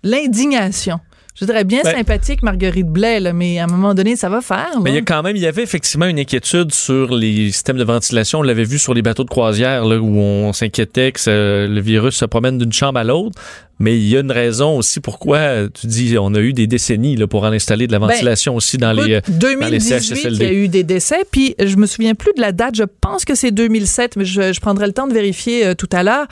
l'indignation 0.03 1.01
je 1.35 1.47
dirais 1.47 1.65
bien 1.65 1.81
ben, 1.83 1.97
sympathique, 1.97 2.45
Marguerite 2.45 2.87
Blais, 2.87 3.33
mais 3.33 3.59
à 3.59 3.65
un 3.65 3.67
moment 3.67 3.93
donné, 3.93 4.15
ça 4.15 4.29
va 4.29 4.41
faire. 4.41 4.81
Mais 4.81 4.91
il 4.91 4.95
y 4.95 4.99
a 4.99 5.03
quand 5.03 5.21
même, 5.23 5.35
il 5.35 5.43
y 5.43 5.49
avait 5.49 5.65
effectivement 5.65 6.07
une 6.07 6.21
inquiétude 6.21 6.73
sur 6.73 7.13
les 7.13 7.51
systèmes 7.51 7.77
de 7.77 7.83
ventilation. 7.83 8.39
On 8.39 8.43
l'avait 8.43 8.65
vu 8.65 8.79
sur 8.79 8.95
les 8.95 9.03
bateaux 9.03 9.25
de 9.25 9.29
croisière, 9.29 9.85
là, 9.85 9.99
où 9.99 10.17
on 10.17 10.53
s'inquiétait 10.53 11.11
que 11.11 11.67
le 11.69 11.81
virus 11.81 12.15
se 12.15 12.25
promène 12.25 12.59
d'une 12.59 12.73
chambre 12.73 13.01
à 13.01 13.05
l'autre. 13.05 13.41
Mais 13.79 13.97
il 13.97 14.09
y 14.09 14.17
a 14.17 14.21
une 14.21 14.33
raison 14.33 14.79
aussi 14.79 15.01
pourquoi 15.01 15.69
tu 15.69 15.87
dis 15.87 16.17
on 16.19 16.35
a 16.35 16.41
eu 16.41 16.53
des 16.53 16.67
décennies 16.67 17.17
là, 17.17 17.27
pour 17.27 17.45
en 17.45 17.53
installer 17.53 17.87
de 17.87 17.93
la 17.93 17.99
ben, 17.99 18.07
ventilation 18.07 18.55
aussi 18.55 18.79
dans 18.79 18.93
les 18.93 19.21
2018, 19.29 20.25
il 20.25 20.43
y 20.43 20.45
a 20.45 20.53
eu 20.53 20.69
des 20.69 20.85
décès. 20.85 21.25
Puis 21.31 21.55
je 21.59 21.77
me 21.77 21.87
souviens 21.87 22.15
plus 22.15 22.33
de 22.37 22.41
la 22.41 22.53
date. 22.53 22.77
Je 22.77 22.85
pense 22.85 23.25
que 23.25 23.35
c'est 23.35 23.51
2007, 23.51 24.17
mais 24.17 24.25
je, 24.25 24.61
prendrai 24.61 24.87
le 24.87 24.93
temps 24.93 25.07
de 25.07 25.13
vérifier 25.13 25.67
euh, 25.67 25.75
tout 25.75 25.89
à 25.93 26.03
l'heure. 26.03 26.27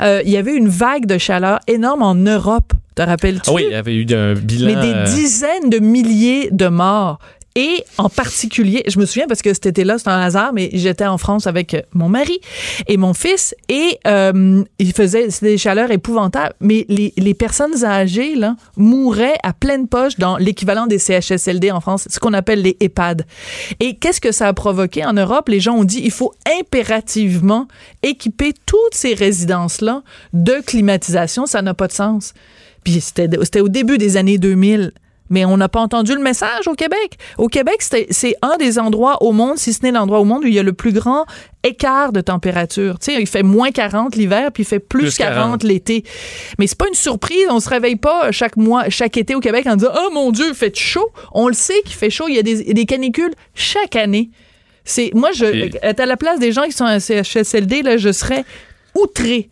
Euh, 0.00 0.22
il 0.24 0.30
y 0.30 0.36
avait 0.36 0.54
une 0.54 0.68
vague 0.68 1.06
de 1.06 1.18
chaleur 1.18 1.60
énorme 1.66 2.02
en 2.02 2.14
Europe. 2.14 2.72
Te 2.94 3.02
rappelles-tu? 3.02 3.50
Ah 3.50 3.52
oui, 3.52 3.64
il 3.66 3.72
y 3.72 3.74
avait 3.74 3.94
eu 3.94 4.06
un 4.12 4.34
bilan. 4.34 4.66
Mais 4.66 4.74
des 4.76 4.94
euh, 4.94 5.04
dizaines 5.04 5.68
de 5.68 5.78
milliers 5.78 6.48
de 6.52 6.68
morts. 6.68 7.18
Et 7.56 7.84
en 7.98 8.08
particulier, 8.08 8.82
je 8.88 8.98
me 8.98 9.06
souviens 9.06 9.28
parce 9.28 9.40
que 9.40 9.54
cet 9.54 9.66
été-là, 9.66 9.98
c'est 9.98 10.08
un 10.08 10.18
hasard, 10.18 10.52
mais 10.52 10.70
j'étais 10.72 11.06
en 11.06 11.18
France 11.18 11.46
avec 11.46 11.76
mon 11.92 12.08
mari 12.08 12.40
et 12.88 12.96
mon 12.96 13.14
fils 13.14 13.54
et 13.68 14.00
euh, 14.08 14.64
il 14.80 14.92
faisait 14.92 15.28
des 15.40 15.56
chaleurs 15.56 15.92
épouvantables. 15.92 16.54
Mais 16.58 16.84
les, 16.88 17.12
les, 17.16 17.34
personnes 17.34 17.84
âgées 17.84 18.34
là 18.34 18.56
mouraient 18.76 19.38
à 19.44 19.52
pleine 19.52 19.86
poche 19.86 20.16
dans 20.18 20.36
l'équivalent 20.36 20.88
des 20.88 20.98
CHSLD 20.98 21.70
en 21.70 21.80
France, 21.80 22.08
ce 22.10 22.18
qu'on 22.18 22.32
appelle 22.32 22.60
les 22.60 22.76
EHPAD. 22.80 23.24
Et 23.78 23.94
qu'est-ce 23.98 24.20
que 24.20 24.32
ça 24.32 24.48
a 24.48 24.52
provoqué 24.52 25.04
en 25.04 25.12
Europe? 25.12 25.48
Les 25.48 25.60
gens 25.60 25.76
ont 25.76 25.84
dit 25.84 26.00
il 26.02 26.10
faut 26.10 26.32
impérativement 26.58 27.68
équiper 28.02 28.52
toutes 28.66 28.94
ces 28.94 29.14
résidences 29.14 29.80
là 29.80 30.02
de 30.32 30.54
climatisation. 30.66 31.46
Ça 31.46 31.62
n'a 31.62 31.74
pas 31.74 31.86
de 31.86 31.92
sens. 31.92 32.34
Puis 32.82 33.00
c'était 33.00 33.60
au 33.60 33.68
début 33.68 33.96
des 33.96 34.16
années 34.16 34.38
2000. 34.38 34.92
Mais 35.30 35.44
on 35.44 35.56
n'a 35.56 35.68
pas 35.68 35.80
entendu 35.80 36.14
le 36.14 36.20
message 36.20 36.68
au 36.68 36.74
Québec. 36.74 37.18
Au 37.38 37.48
Québec, 37.48 37.76
c'est 37.80 38.36
un 38.42 38.56
des 38.58 38.78
endroits 38.78 39.22
au 39.22 39.32
monde, 39.32 39.56
si 39.56 39.72
ce 39.72 39.82
n'est 39.82 39.90
l'endroit 39.90 40.20
au 40.20 40.24
monde 40.24 40.44
où 40.44 40.46
il 40.46 40.54
y 40.54 40.58
a 40.58 40.62
le 40.62 40.74
plus 40.74 40.92
grand 40.92 41.24
écart 41.62 42.12
de 42.12 42.20
température. 42.20 42.98
Tu 42.98 43.12
sais, 43.12 43.20
il 43.20 43.26
fait 43.26 43.42
moins 43.42 43.70
40 43.70 44.16
l'hiver, 44.16 44.50
puis 44.52 44.64
il 44.64 44.66
fait 44.66 44.80
plus, 44.80 45.16
40, 45.16 45.62
l'été. 45.62 46.04
Mais 46.58 46.66
c'est 46.66 46.78
pas 46.78 46.88
une 46.88 46.94
surprise. 46.94 47.46
On 47.48 47.60
se 47.60 47.70
réveille 47.70 47.96
pas 47.96 48.32
chaque 48.32 48.56
mois, 48.56 48.90
chaque 48.90 49.16
été 49.16 49.34
au 49.34 49.40
Québec 49.40 49.66
en 49.66 49.76
disant 49.76 49.92
«Oh 49.98 50.10
mon 50.12 50.30
Dieu, 50.30 50.46
il 50.48 50.54
fait 50.54 50.76
chaud!» 50.76 51.10
On 51.32 51.48
le 51.48 51.54
sait 51.54 51.80
qu'il 51.84 51.94
fait 51.94 52.10
chaud. 52.10 52.26
Il 52.28 52.34
y 52.34 52.38
a 52.38 52.42
des, 52.42 52.74
des 52.74 52.86
canicules 52.86 53.32
chaque 53.54 53.96
année. 53.96 54.30
C'est 54.84 55.10
Moi, 55.14 55.30
je, 55.32 55.70
à 55.82 56.06
la 56.06 56.16
place 56.16 56.38
des 56.38 56.52
gens 56.52 56.64
qui 56.64 56.72
sont 56.72 56.84
à 56.84 57.00
CHSLD, 57.00 57.82
là, 57.82 57.96
je 57.96 58.12
serais 58.12 58.44
outré 58.94 59.48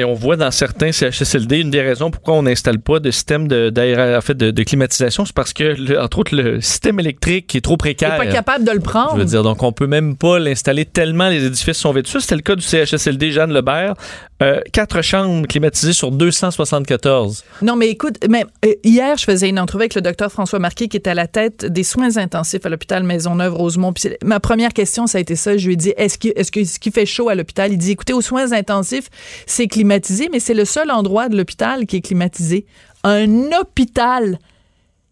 Et 0.00 0.04
on 0.04 0.14
voit 0.14 0.36
dans 0.36 0.52
certains 0.52 0.92
CHSLD 0.92 1.58
une 1.58 1.70
des 1.70 1.82
raisons 1.82 2.12
pourquoi 2.12 2.34
on 2.34 2.42
n'installe 2.42 2.78
pas 2.78 3.00
de 3.00 3.10
système 3.10 3.48
de, 3.48 3.72
en 4.16 4.20
fait, 4.20 4.34
de, 4.36 4.52
de 4.52 4.62
climatisation, 4.62 5.24
c'est 5.24 5.34
parce 5.34 5.52
que, 5.52 5.64
le- 5.76 6.00
entre 6.00 6.20
autres, 6.20 6.36
le 6.36 6.60
système 6.60 7.00
électrique 7.00 7.54
est 7.56 7.60
trop 7.60 7.76
précaire. 7.76 8.16
pas 8.16 8.26
capable 8.26 8.64
de 8.64 8.70
le 8.70 8.78
prendre. 8.78 9.14
Je 9.14 9.18
veux 9.18 9.24
dire, 9.24 9.42
donc 9.42 9.60
on 9.64 9.72
peut 9.72 9.88
même 9.88 10.16
pas 10.16 10.38
l'installer 10.38 10.84
tellement 10.84 11.28
les 11.28 11.44
édifices 11.44 11.78
sont 11.78 11.92
vétustes. 11.92 12.20
C'était 12.20 12.36
le 12.36 12.42
cas 12.42 12.54
du 12.54 12.62
CHSLD 12.62 13.32
Jeanne 13.32 13.52
Lebert. 13.52 13.94
Euh, 14.40 14.60
quatre 14.72 15.02
chambres 15.02 15.48
climatisées 15.48 15.92
sur 15.92 16.12
274. 16.12 17.42
Non, 17.62 17.74
mais 17.74 17.88
écoute, 17.88 18.18
euh, 18.24 18.72
hier, 18.84 19.16
je 19.16 19.24
faisais 19.24 19.48
une 19.48 19.58
entrevue 19.58 19.82
avec 19.82 19.96
le 19.96 20.00
docteur 20.00 20.30
François 20.30 20.60
Marquet, 20.60 20.86
qui 20.86 20.96
est 20.96 21.08
à 21.08 21.14
la 21.14 21.26
tête 21.26 21.64
des 21.64 21.82
soins 21.82 22.16
intensifs 22.18 22.64
à 22.64 22.68
l'hôpital 22.68 23.02
Maisonneuve-Rosemont. 23.02 23.92
Puis 23.92 24.02
c'est- 24.02 24.18
ma 24.24 24.38
première 24.38 24.72
question, 24.72 25.08
ça 25.08 25.18
a 25.18 25.20
été 25.20 25.34
ça. 25.34 25.56
Je 25.56 25.66
lui 25.66 25.72
ai 25.72 25.76
dit, 25.76 25.92
est-ce 25.96 26.18
que- 26.18 26.28
est-ce 26.36 26.52
qu'il 26.78 26.92
fait 26.92 27.04
chaud 27.06 27.28
à 27.28 27.34
l'hôpital? 27.34 27.72
Il 27.72 27.78
dit, 27.78 27.90
écoutez, 27.90 28.12
aux 28.12 28.20
soins 28.20 28.52
intensifs, 28.52 29.08
c'est 29.46 29.66
climatisé, 29.66 30.28
mais 30.30 30.38
c'est 30.38 30.54
le 30.54 30.64
seul 30.64 30.90
endroit 30.92 31.28
de 31.28 31.36
l'hôpital 31.36 31.84
qui 31.86 31.96
est 31.96 32.00
climatisé. 32.00 32.64
Un 33.02 33.50
hôpital. 33.60 34.38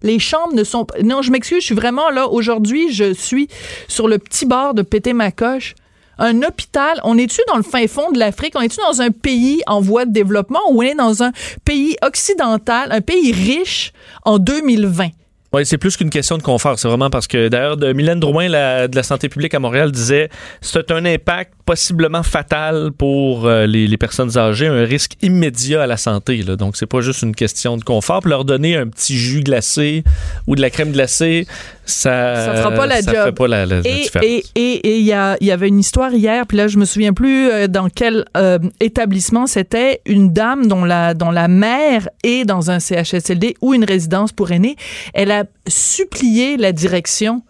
Les 0.03 0.21
chambres 0.21 0.55
ne 0.55 0.63
sont 0.63 0.85
pas. 0.85 1.03
Non, 1.03 1.23
je 1.23 1.33
m'excuse, 1.33 1.61
je 1.63 1.67
suis 1.67 1.75
vraiment 1.75 2.11
là. 2.11 2.29
Aujourd'hui, 2.29 2.93
je 2.93 3.13
suis 3.13 3.49
sur 3.89 4.07
le 4.07 4.19
petit 4.19 4.47
bord 4.47 4.75
de 4.75 4.83
péter 4.83 5.15
ma 5.15 5.33
coche. 5.33 5.75
Un 6.19 6.43
hôpital, 6.43 6.99
on 7.05 7.19
est-tu 7.19 7.41
dans 7.49 7.57
le 7.57 7.63
fin 7.63 7.87
fond 7.87 8.11
de 8.11 8.19
l'Afrique? 8.19 8.55
On 8.57 8.63
est-tu 8.63 8.79
dans 8.79 9.03
un 9.03 9.11
pays 9.11 9.63
en 9.67 9.81
voie 9.81 10.07
de 10.07 10.13
développement 10.13 10.61
ou 10.71 10.79
on 10.79 10.83
est 10.83 10.95
dans 10.95 11.23
un 11.23 11.33
pays 11.65 11.97
occidental, 12.03 12.91
un 12.91 13.03
pays 13.03 13.33
riche 13.33 13.93
en 14.25 14.39
2020? 14.39 15.09
Oui, 15.57 15.65
c'est 15.65 15.79
plus 15.79 15.97
qu'une 15.97 16.11
question 16.11 16.37
de 16.37 16.43
confort. 16.43 16.79
C'est 16.79 16.87
vraiment 16.87 17.09
parce 17.09 17.27
que, 17.27 17.49
d'ailleurs, 17.49 17.77
de 17.79 17.93
Mylène 17.93 18.21
Drouin 18.21 18.47
la- 18.49 18.89
de 18.89 18.95
la 18.97 19.03
santé 19.03 19.29
publique 19.31 19.55
à 19.55 19.59
Montréal 19.59 19.91
disait 19.91 20.29
c'est 20.61 20.91
un 20.91 21.05
impact 21.07 21.53
possiblement 21.65 22.23
fatal 22.23 22.91
pour 22.97 23.47
euh, 23.47 23.65
les, 23.67 23.87
les 23.89 23.97
personnes 23.97 24.37
âgées, 24.39 24.67
un 24.67 24.85
risque 24.85 25.13
immédiat 25.23 25.83
à 25.83 25.87
la 25.87 25.97
santé. 25.97 26.43
Là. 26.43 26.57
Donc, 26.57 26.77
c'est 26.77 26.87
pas 26.87 27.01
juste 27.01 27.23
une 27.23 27.35
question 27.35 27.77
de 27.79 27.85
confort. 27.85 28.21
Puis 28.21 28.31
leur 28.31 28.45
donner 28.45 28.77
un 28.77 28.87
petit 28.87 29.17
jus 29.17 29.41
glacé 29.43 30.05
ou 30.47 30.55
de 30.57 30.61
la 30.61 30.69
crème 30.71 30.93
glacée, 30.93 31.47
ça 31.87 32.45
Ça 32.47 32.55
fera 32.57 32.71
pas 32.73 32.87
la 32.87 33.01
ça 33.03 33.13
job. 33.15 33.25
fait 33.25 33.33
pas 33.33 33.49
la, 33.49 33.65
la- 33.67 33.79
et 33.79 34.03
différence. 34.03 34.27
et- 34.27 34.45
et- 34.57 34.87
et 34.89 34.99
il 34.99 35.05
y, 35.05 35.45
y 35.47 35.51
avait 35.51 35.69
une 35.69 35.79
histoire 35.79 36.13
hier, 36.13 36.47
puis 36.47 36.59
là, 36.59 36.69
je 36.69 36.77
me 36.79 36.85
souviens 36.85 37.13
plus 37.15 37.49
euh, 37.51 37.67
dans 37.67 37.89
quel 37.89 38.25
euh, 38.37 38.59
établissement 38.81 39.47
c'était, 39.47 40.01
une 40.05 40.33
dame 40.33 40.67
dont 40.67 40.85
la, 40.85 41.15
dont 41.15 41.31
la 41.31 41.49
mère 41.49 42.09
est 42.25 42.45
dans 42.45 42.71
un 42.71 42.79
CHSLD 42.81 43.55
ou 43.63 43.73
une 43.75 43.85
résidence 43.85 44.33
pour 44.33 44.51
aînés. 44.53 44.77
Elle 45.15 45.31
a 45.31 45.45
supplié 45.67 46.57
la 46.57 46.73
direction 46.73 47.43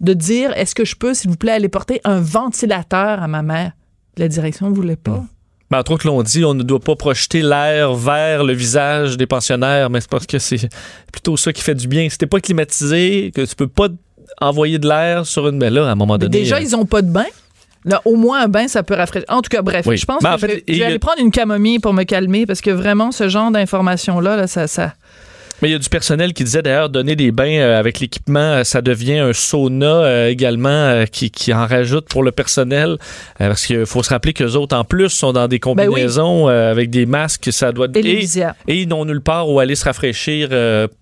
de 0.00 0.14
dire 0.14 0.52
est-ce 0.56 0.74
que 0.74 0.84
je 0.84 0.96
peux, 0.96 1.14
s'il 1.14 1.30
vous 1.30 1.36
plaît, 1.36 1.52
aller 1.52 1.68
porter 1.68 2.00
un 2.04 2.20
ventilateur 2.20 3.22
à 3.22 3.28
ma 3.28 3.42
mère? 3.42 3.72
La 4.16 4.28
direction 4.28 4.70
ne 4.70 4.74
voulait 4.74 4.96
pas. 4.96 5.22
Ben, 5.70 5.78
entre 5.78 5.92
autres, 5.92 6.06
l'on 6.06 6.22
dit 6.22 6.44
on 6.44 6.54
ne 6.54 6.62
doit 6.62 6.80
pas 6.80 6.96
projeter 6.96 7.42
l'air 7.42 7.94
vers 7.94 8.42
le 8.44 8.52
visage 8.52 9.16
des 9.16 9.26
pensionnaires, 9.26 9.88
mais 9.88 10.00
c'est 10.00 10.10
parce 10.10 10.26
que 10.26 10.38
c'est 10.38 10.68
plutôt 11.12 11.36
ça 11.36 11.52
qui 11.52 11.62
fait 11.62 11.74
du 11.76 11.86
bien. 11.86 12.08
Si 12.08 12.18
t'es 12.18 12.26
pas 12.26 12.40
climatisé, 12.40 13.30
que 13.34 13.42
tu 13.42 13.54
peux 13.54 13.68
pas 13.68 13.88
envoyer 14.40 14.78
de 14.78 14.88
l'air 14.88 15.26
sur 15.26 15.48
une... 15.48 15.58
Ben 15.58 15.72
là, 15.72 15.86
à 15.88 15.92
un 15.92 15.94
moment 15.94 16.18
donné... 16.18 16.30
Déjà, 16.38 16.56
euh, 16.56 16.60
ils 16.60 16.74
ont 16.74 16.86
pas 16.86 17.02
de 17.02 17.10
bain. 17.10 17.26
Là, 17.84 18.02
au 18.04 18.16
moins 18.16 18.42
un 18.42 18.48
bain, 18.48 18.68
ça 18.68 18.82
peut 18.82 18.94
rafraîchir. 18.94 19.26
En 19.30 19.42
tout 19.42 19.48
cas, 19.48 19.62
bref, 19.62 19.86
Oui. 19.86 19.96
je 19.96 20.04
pense 20.04 20.22
Ben, 20.22 20.30
que 20.30 20.34
en 20.34 20.38
fait, 20.38 20.64
je 20.66 20.72
vais, 20.72 20.78
je 20.78 20.84
aller 20.84 20.98
prendre 20.98 21.20
une 21.20 21.30
camomille 21.30 21.78
pour 21.78 21.94
me 21.94 22.02
calmer 22.02 22.46
parce 22.46 22.60
que 22.60 22.70
vraiment, 22.70 23.10
ce 23.12 23.28
genre 23.28 23.50
d'informations-là, 23.50 24.36
là, 24.36 24.46
ça, 24.46 24.66
ça, 24.66 24.94
Mais 25.62 25.68
il 25.68 25.72
y 25.72 25.74
a 25.74 25.78
du 25.78 25.88
personnel 25.88 26.32
qui 26.32 26.44
disait 26.44 26.62
d'ailleurs 26.62 26.88
donner 26.88 27.16
des 27.16 27.32
bains 27.32 27.58
euh, 27.58 27.78
avec 27.78 28.00
l'équipement, 28.00 28.38
euh, 28.38 28.64
ça 28.64 28.82
devient 28.82 29.18
un 29.18 29.32
sauna 29.32 29.86
euh, 29.86 30.28
également 30.28 31.04
qui, 31.10 31.30
qui 31.30 31.52
en 31.52 31.66
rajoute 31.66 32.06
pour 32.08 32.22
le 32.22 32.32
personnel. 32.32 32.96
Parce 33.38 33.66
qu'il 33.66 33.86
faut 33.86 34.02
se 34.02 34.10
rappeler 34.10 34.32
qu'eux 34.32 34.54
autres, 34.54 34.76
en 34.76 34.84
plus, 34.84 35.08
sont 35.08 35.32
dans 35.32 35.48
des 35.48 35.58
combinaisons 35.58 36.48
euh, 36.48 36.70
avec 36.70 36.90
des 36.90 37.06
masques. 37.06 37.48
Ça 37.52 37.72
doit 37.72 37.88
Et 37.94 38.02
les 38.02 38.38
et, 38.38 38.44
ils 38.68 38.88
n'ont 38.88 39.04
nulle 39.04 39.20
part 39.20 39.48
où 39.48 39.60
aller 39.60 39.74
se 39.74 39.84
rafraîchir 39.84 40.50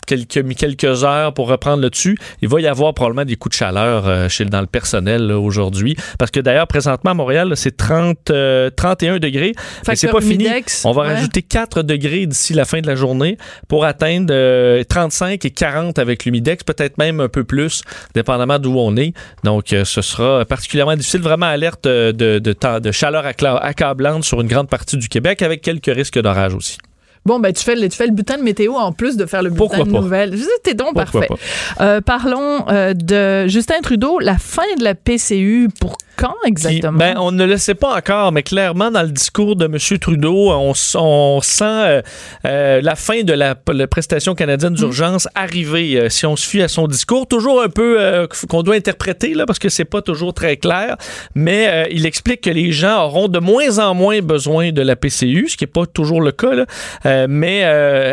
quelques, 0.06 0.54
quelques 0.56 1.04
heures 1.04 1.34
pour 1.34 1.48
reprendre 1.48 1.82
le 1.82 1.90
dessus. 1.90 2.16
Il 2.42 2.48
va 2.48 2.60
y 2.60 2.66
avoir 2.66 2.94
probablement 2.94 3.24
des 3.24 3.36
coups 3.36 3.54
de 3.54 3.58
chaleur 3.58 4.30
chez, 4.30 4.44
dans 4.44 4.60
le 4.60 4.66
personnel 4.66 5.32
aujourd'hui. 5.32 5.96
Parce 6.18 6.30
que 6.30 6.40
d'ailleurs, 6.40 6.66
présentement 6.66 7.10
à 7.10 7.14
Montréal, 7.14 7.52
c'est 7.56 7.76
30, 7.76 8.30
euh, 8.30 8.70
31 8.70 9.18
degrés. 9.18 9.52
Mais 9.86 9.96
c'est 9.96 10.08
Facteur 10.08 10.12
pas 10.12 10.20
fini. 10.20 10.48
On 10.84 10.92
va 10.92 11.02
ouais. 11.02 11.14
rajouter 11.14 11.42
4 11.42 11.82
degrés 11.82 12.26
d'ici 12.26 12.54
la 12.54 12.64
fin 12.64 12.80
de 12.80 12.86
la 12.86 12.94
journée 12.94 13.36
pour 13.68 13.84
atteindre 13.84 14.32
euh, 14.48 14.84
35 14.84 15.44
et 15.44 15.50
40 15.50 15.98
avec 15.98 16.24
l'humidex, 16.24 16.64
peut-être 16.64 16.98
même 16.98 17.20
un 17.20 17.28
peu 17.28 17.44
plus, 17.44 17.82
dépendamment 18.14 18.58
d'où 18.58 18.74
on 18.78 18.96
est. 18.96 19.12
Donc, 19.44 19.72
euh, 19.72 19.84
ce 19.84 20.02
sera 20.02 20.44
particulièrement 20.44 20.96
difficile. 20.96 21.20
Vraiment 21.20 21.46
alerte 21.46 21.86
euh, 21.86 22.12
de, 22.12 22.38
de, 22.38 22.52
temps- 22.52 22.80
de 22.80 22.90
chaleur 22.92 23.24
accablante 23.26 24.24
sur 24.24 24.40
une 24.40 24.48
grande 24.48 24.68
partie 24.68 24.96
du 24.96 25.08
Québec, 25.08 25.42
avec 25.42 25.62
quelques 25.62 25.86
risques 25.94 26.18
d'orage 26.20 26.54
aussi. 26.54 26.78
Bon, 27.26 27.40
ben, 27.40 27.52
tu 27.52 27.62
fais, 27.62 27.74
le, 27.74 27.88
tu 27.88 27.96
fais 27.96 28.06
le 28.06 28.12
bulletin 28.12 28.38
de 28.38 28.42
météo 28.42 28.74
en 28.74 28.92
plus 28.92 29.16
de 29.16 29.26
faire 29.26 29.42
le 29.42 29.50
Pourquoi 29.50 29.84
de 29.84 29.90
pas? 29.90 30.00
nouvelles. 30.00 30.34
T'es 30.62 30.72
donc 30.74 30.94
Pourquoi 30.94 31.20
parfait. 31.26 31.42
Euh, 31.80 32.00
parlons 32.00 32.64
euh, 32.70 32.94
de 32.94 33.46
Justin 33.48 33.80
Trudeau, 33.82 34.18
la 34.18 34.38
fin 34.38 34.62
de 34.78 34.84
la 34.84 34.94
PCU. 34.94 35.68
Pour 35.80 35.98
quand 36.18 36.34
Qui- 36.42 36.48
exactement? 36.48 36.98
ben, 36.98 37.16
on 37.18 37.30
ne 37.30 37.44
le 37.44 37.56
sait 37.56 37.76
pas 37.76 37.96
encore, 37.96 38.32
mais 38.32 38.42
clairement, 38.42 38.90
dans 38.90 39.02
le 39.02 39.08
discours 39.10 39.54
de 39.56 39.66
M. 39.66 39.98
Trudeau, 39.98 40.50
on, 40.50 40.74
sent 40.74 41.64
euh, 41.64 42.02
euh, 42.44 42.80
la 42.82 42.94
fin 42.96 43.22
de 43.22 43.32
la, 43.32 43.54
la 43.72 43.86
prestation 43.86 44.34
canadienne 44.34 44.74
d'urgence 44.74 45.28
arriver. 45.34 45.96
euh, 45.96 46.08
si 46.08 46.26
on 46.26 46.34
se 46.34 46.46
fie 46.46 46.60
à 46.60 46.68
son 46.68 46.88
discours, 46.88 47.26
toujours 47.28 47.62
un 47.62 47.68
peu 47.68 48.26
qu'on 48.48 48.62
doit 48.62 48.74
interpréter, 48.74 49.34
là, 49.34 49.46
parce 49.46 49.58
que 49.60 49.68
c'est 49.68 49.84
pas 49.84 50.02
toujours 50.02 50.34
très 50.34 50.56
clair, 50.56 50.96
mais 51.36 51.88
il 51.92 52.04
explique 52.04 52.40
que 52.42 52.50
les 52.50 52.72
gens 52.72 53.04
auront 53.04 53.28
de 53.28 53.38
moins 53.38 53.78
en 53.78 53.94
moins 53.94 54.20
besoin 54.20 54.72
de 54.72 54.82
la 54.82 54.96
PCU, 54.96 55.46
ce 55.48 55.56
qui 55.56 55.64
n'est 55.64 55.70
pas 55.70 55.86
toujours 55.86 56.20
le 56.20 56.32
cas, 56.32 56.54
là, 56.54 57.26
mais 57.28 57.64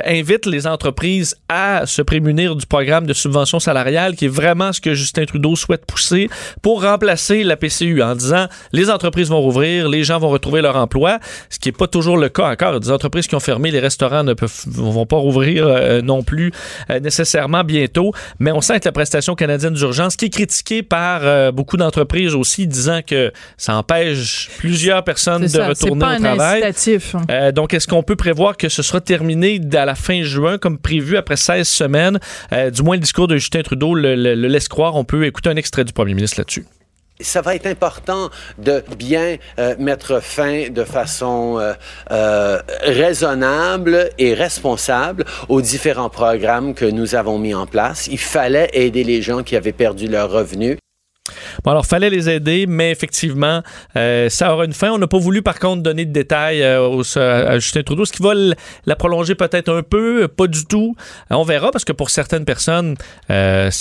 invite 0.06 0.46
les 0.46 0.68
entreprises 0.68 1.36
à 1.50 1.86
se 1.86 2.02
prémunir 2.04 2.56
du 2.56 2.68
programme 2.68 3.08
de 3.08 3.14
subvention 3.14 3.60
salariale, 3.60 4.16
qui 4.16 4.26
est 4.26 4.30
vraiment 4.30 4.72
ce 4.72 4.82
que 4.82 4.94
Justin 4.94 5.26
Trudeau 5.26 5.56
souhaite 5.56 5.86
pousser 5.86 6.30
pour 6.62 6.84
remplacer 6.84 7.44
la 7.44 7.58
PCU 7.58 7.95
en 8.04 8.16
disant 8.16 8.48
les 8.72 8.90
entreprises 8.90 9.30
vont 9.30 9.40
rouvrir, 9.42 9.90
les 9.90 10.04
gens 10.04 10.20
vont 10.20 10.30
retrouver 10.30 10.62
leur 10.62 10.76
emploi, 10.76 11.20
ce 11.50 11.60
qui 11.60 11.70
n'est 11.70 11.74
pas 11.74 11.88
toujours 11.88 12.18
le 12.18 12.30
cas 12.30 12.50
encore. 12.52 12.80
Des 12.80 12.92
entreprises 12.92 13.28
qui 13.28 13.36
ont 13.36 13.40
fermé, 13.40 13.72
les 13.72 13.80
restaurants 13.80 14.24
ne 14.24 14.34
peuvent, 14.34 14.52
vont 14.68 15.06
pas 15.06 15.18
rouvrir 15.18 15.66
euh, 15.68 16.02
non 16.02 16.24
plus 16.24 16.52
euh, 16.90 17.00
nécessairement 17.00 17.64
bientôt, 17.64 18.12
mais 18.40 18.52
on 18.52 18.62
sent 18.62 18.80
que 18.80 18.86
la 18.86 18.92
prestation 18.92 19.36
canadienne 19.36 19.74
d'urgence, 19.74 20.16
qui 20.16 20.26
est 20.26 20.30
critiquée 20.30 20.84
par 20.84 21.22
euh, 21.24 21.52
beaucoup 21.52 21.78
d'entreprises 21.78 22.36
aussi, 22.36 22.68
disant 22.68 23.02
que 23.06 23.32
ça 23.58 23.76
empêche 23.76 24.50
plusieurs 24.58 25.04
personnes 25.04 25.44
de 25.44 25.48
ça, 25.48 25.68
retourner 25.68 26.00
pas 26.02 26.12
au 26.12 26.16
un 26.16 26.20
travail. 26.20 26.64
incitatif. 26.64 27.16
Donc, 27.54 27.74
est-ce 27.74 27.88
qu'on 27.88 28.04
peut 28.04 28.16
prévoir 28.16 28.58
que 28.58 28.70
ce 28.70 28.82
sera 28.84 29.02
terminé 29.02 29.60
à 29.74 29.86
la 29.86 29.96
fin 29.96 30.24
juin, 30.24 30.58
comme 30.58 30.78
prévu, 30.78 31.18
après 31.18 31.36
16 31.38 31.68
semaines? 31.68 32.20
Du 32.74 32.82
moins, 32.84 32.96
le 32.96 33.02
discours 33.02 33.28
de 33.28 33.38
Justin 33.38 33.62
Trudeau 33.62 33.96
le, 33.96 34.16
le- 34.16 34.36
le 34.36 34.48
laisse 34.48 34.68
croire. 34.68 34.96
On 34.96 35.04
peut 35.04 35.26
écouter 35.26 35.50
un 35.50 35.56
extrait 35.56 35.84
du 35.84 35.94
premier 35.94 36.14
ministre 36.14 36.40
là-dessus. 36.40 36.66
Ça 37.22 37.42
va 37.42 37.56
être 37.56 37.66
important 37.66 38.30
de 38.58 38.84
bien 38.98 39.38
euh, 39.58 39.76
mettre 39.80 40.22
fin 40.22 40.70
de 40.70 40.84
façon 40.84 41.58
euh, 41.60 41.74
euh, 42.12 42.62
raisonnable 42.82 44.10
et 44.18 44.34
responsable 44.34 45.24
aux 45.48 45.62
différents 45.62 46.10
programmes 46.10 46.74
que 46.74 46.84
nous 46.84 47.16
avons 47.16 47.38
mis 47.38 47.54
en 47.54 47.68
place. 47.68 48.08
Il 48.08 48.20
fallait 48.20 48.70
aider 48.74 49.06
les 49.06 49.22
gens 49.22 49.44
qui 49.44 49.56
avaient 49.56 49.72
perdu 49.72 50.08
leurs 50.08 50.30
revenus. 50.30 50.78
Bon, 51.64 51.72
alors, 51.72 51.86
fallait 51.86 52.10
les 52.12 52.30
aider, 52.30 52.66
mais 52.68 52.92
effectivement, 52.92 53.64
euh, 53.96 54.30
ça 54.30 54.54
aura 54.54 54.66
une 54.66 54.74
fin. 54.74 54.92
On 54.92 54.98
n'a 55.00 55.08
pas 55.08 55.18
voulu, 55.18 55.42
par 55.42 55.58
contre, 55.60 55.82
donner 55.82 56.06
de 56.06 56.12
détails 56.14 56.62
euh, 56.62 56.88
au- 56.88 57.18
à 57.18 57.58
Justin 57.60 57.82
Trudeau, 57.84 58.06
ce 58.06 58.14
qui 58.14 58.22
va 58.22 58.34
la 58.86 58.96
prolonger 58.96 59.34
peut-être 59.34 59.70
un 59.74 59.82
peu, 59.82 60.28
pas 60.28 60.46
du 60.48 60.66
tout. 60.66 60.96
Euh, 61.32 61.36
on 61.36 61.44
verra, 61.44 61.72
parce 61.72 61.84
que 61.84 61.94
pour 61.94 62.10
certaines 62.12 62.46
personnes, 62.46 62.96
euh, 63.32 63.72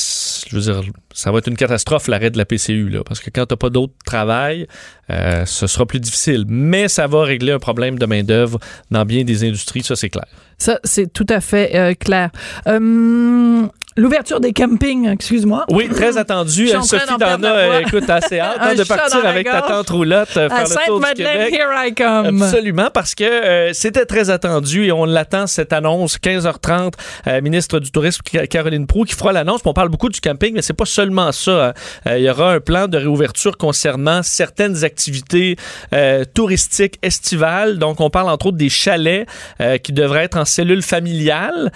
je 0.48 0.56
veux 0.56 0.62
dire, 0.62 0.80
ça 1.12 1.30
va 1.32 1.38
être 1.38 1.48
une 1.48 1.56
catastrophe, 1.56 2.08
l'arrêt 2.08 2.30
de 2.30 2.38
la 2.38 2.46
PCU, 2.46 2.88
là, 2.88 3.00
parce 3.06 3.20
que 3.20 3.28
quand 3.30 3.46
tu 3.46 3.56
pas 3.56 3.70
d'autre 3.70 3.92
travail, 4.06 4.66
ce 5.10 5.66
sera 5.66 5.84
plus 5.86 6.00
difficile. 6.00 6.44
Mais 6.48 6.88
ça 6.88 7.06
va 7.06 7.24
régler 7.24 7.52
un 7.52 7.58
problème 7.58 7.98
de 7.98 8.06
main-d'œuvre 8.06 8.58
dans 8.90 9.04
bien 9.04 9.22
des 9.22 9.44
industries, 9.46 9.82
ça, 9.82 9.96
c'est 9.96 10.08
clair. 10.08 10.24
Ça, 10.58 10.80
c'est 10.82 11.12
tout 11.12 11.26
à 11.28 11.40
fait 11.40 11.96
clair. 12.00 12.30
Euh, 12.66 13.66
L'ouverture 13.96 14.40
des 14.40 14.52
campings, 14.52 15.08
excuse-moi. 15.08 15.66
Oui, 15.70 15.88
très 15.88 16.16
attendu. 16.18 16.62
Je 16.64 16.66
suis 16.68 16.76
en 16.76 16.80
train 16.80 16.98
Sophie 16.98 17.06
d'en 17.12 17.16
perdre 17.18 17.42
t'en 17.46 17.54
ma 17.54 17.60
a, 17.60 17.66
voix. 17.66 17.74
euh, 17.76 17.80
écoute, 17.80 18.10
assez 18.10 18.40
hâte 18.40 18.56
hein, 18.60 18.68
Un 18.70 18.74
de 18.74 18.82
partir 18.82 19.24
avec 19.24 19.46
ta 19.48 19.62
tante 19.62 19.88
roulotte, 19.90 20.36
euh, 20.36 20.48
À 20.50 20.64
faire 20.66 20.80
le 20.80 20.86
tour 20.86 21.00
du 21.00 21.06
Québec. 21.14 21.52
here 21.54 21.70
I 21.76 21.94
come. 21.94 22.42
Absolument, 22.42 22.88
parce 22.92 23.14
que 23.14 23.22
euh, 23.22 23.72
c'était 23.72 24.04
très 24.04 24.30
attendu 24.30 24.86
et 24.86 24.90
on 24.92 25.04
l'attend, 25.04 25.46
cette 25.46 25.72
annonce, 25.72 26.18
15h30, 26.18 26.94
euh, 27.28 27.40
ministre 27.40 27.78
du 27.78 27.92
Tourisme 27.92 28.22
Ca- 28.28 28.48
Caroline 28.48 28.86
Proux 28.88 29.04
qui 29.04 29.14
fera 29.14 29.32
l'annonce. 29.32 29.60
On 29.64 29.72
parle 29.72 29.90
beaucoup 29.90 30.08
du 30.08 30.20
camping, 30.20 30.54
mais 30.54 30.62
c'est 30.62 30.72
pas 30.72 30.86
seulement 30.86 31.30
ça. 31.30 31.68
hein. 31.68 31.72
Euh, 32.08 32.18
il 32.18 32.24
y 32.24 32.30
aura 32.30 32.52
un 32.52 32.60
plan 32.60 32.88
de 32.88 32.98
réouverture 32.98 33.56
concernant 33.56 34.22
certaines 34.24 34.82
activités 34.82 35.56
touristiques 36.34 36.98
estivales. 37.02 37.78
Donc, 37.78 38.00
on 38.00 38.10
parle 38.10 38.28
entre 38.28 38.46
autres 38.46 38.56
des 38.56 38.68
chalets 38.70 39.26
qui 39.82 39.92
devraient 39.92 40.24
être 40.24 40.36
en 40.36 40.44
cellule 40.44 40.82
familiale, 40.82 41.70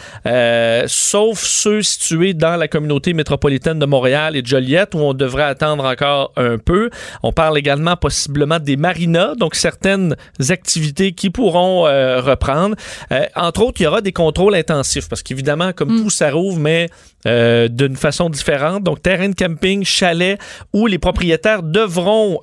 sauf 0.89 1.39
ceux 1.41 1.83
situés 1.83 2.08
dans 2.17 2.57
la 2.57 2.69
communauté 2.69 3.13
métropolitaine 3.13 3.79
de 3.79 3.87
Montréal 3.87 4.37
et 4.37 4.43
de 4.43 4.47
Joliette, 4.47 4.95
où 4.95 4.99
on 4.99 5.15
devrait 5.15 5.45
attendre 5.45 5.85
encore 5.85 6.33
un 6.37 6.59
peu. 6.59 6.91
On 7.23 7.33
parle 7.33 7.59
également 7.59 7.97
possiblement 7.97 8.59
des 8.59 8.77
marinas, 8.77 9.35
donc 9.35 9.55
certaines 9.55 10.17
activités 10.49 11.13
qui 11.13 11.31
pourront 11.31 11.87
euh, 11.87 12.21
reprendre. 12.21 12.77
Euh, 13.13 13.27
entre 13.37 13.63
autres, 13.63 13.81
il 13.81 13.85
y 13.85 13.87
aura 13.87 14.01
des 14.01 14.13
contrôles 14.13 14.55
intensifs, 14.55 15.09
parce 15.09 15.23
qu'évidemment, 15.23 15.73
comme 15.73 15.93
Mm. 15.93 16.03
tout, 16.03 16.11
ça 16.11 16.31
rouvre, 16.31 16.59
mais 16.59 16.89
euh, 17.27 17.69
d'une 17.69 17.97
façon 17.97 18.31
différente. 18.31 18.83
Donc, 18.85 19.03
terrain 19.03 19.29
de 19.29 19.35
camping, 19.35 19.85
chalet, 19.85 20.39
où 20.73 20.87
les 20.87 20.99
propriétaires 20.99 21.63
devront 21.63 22.41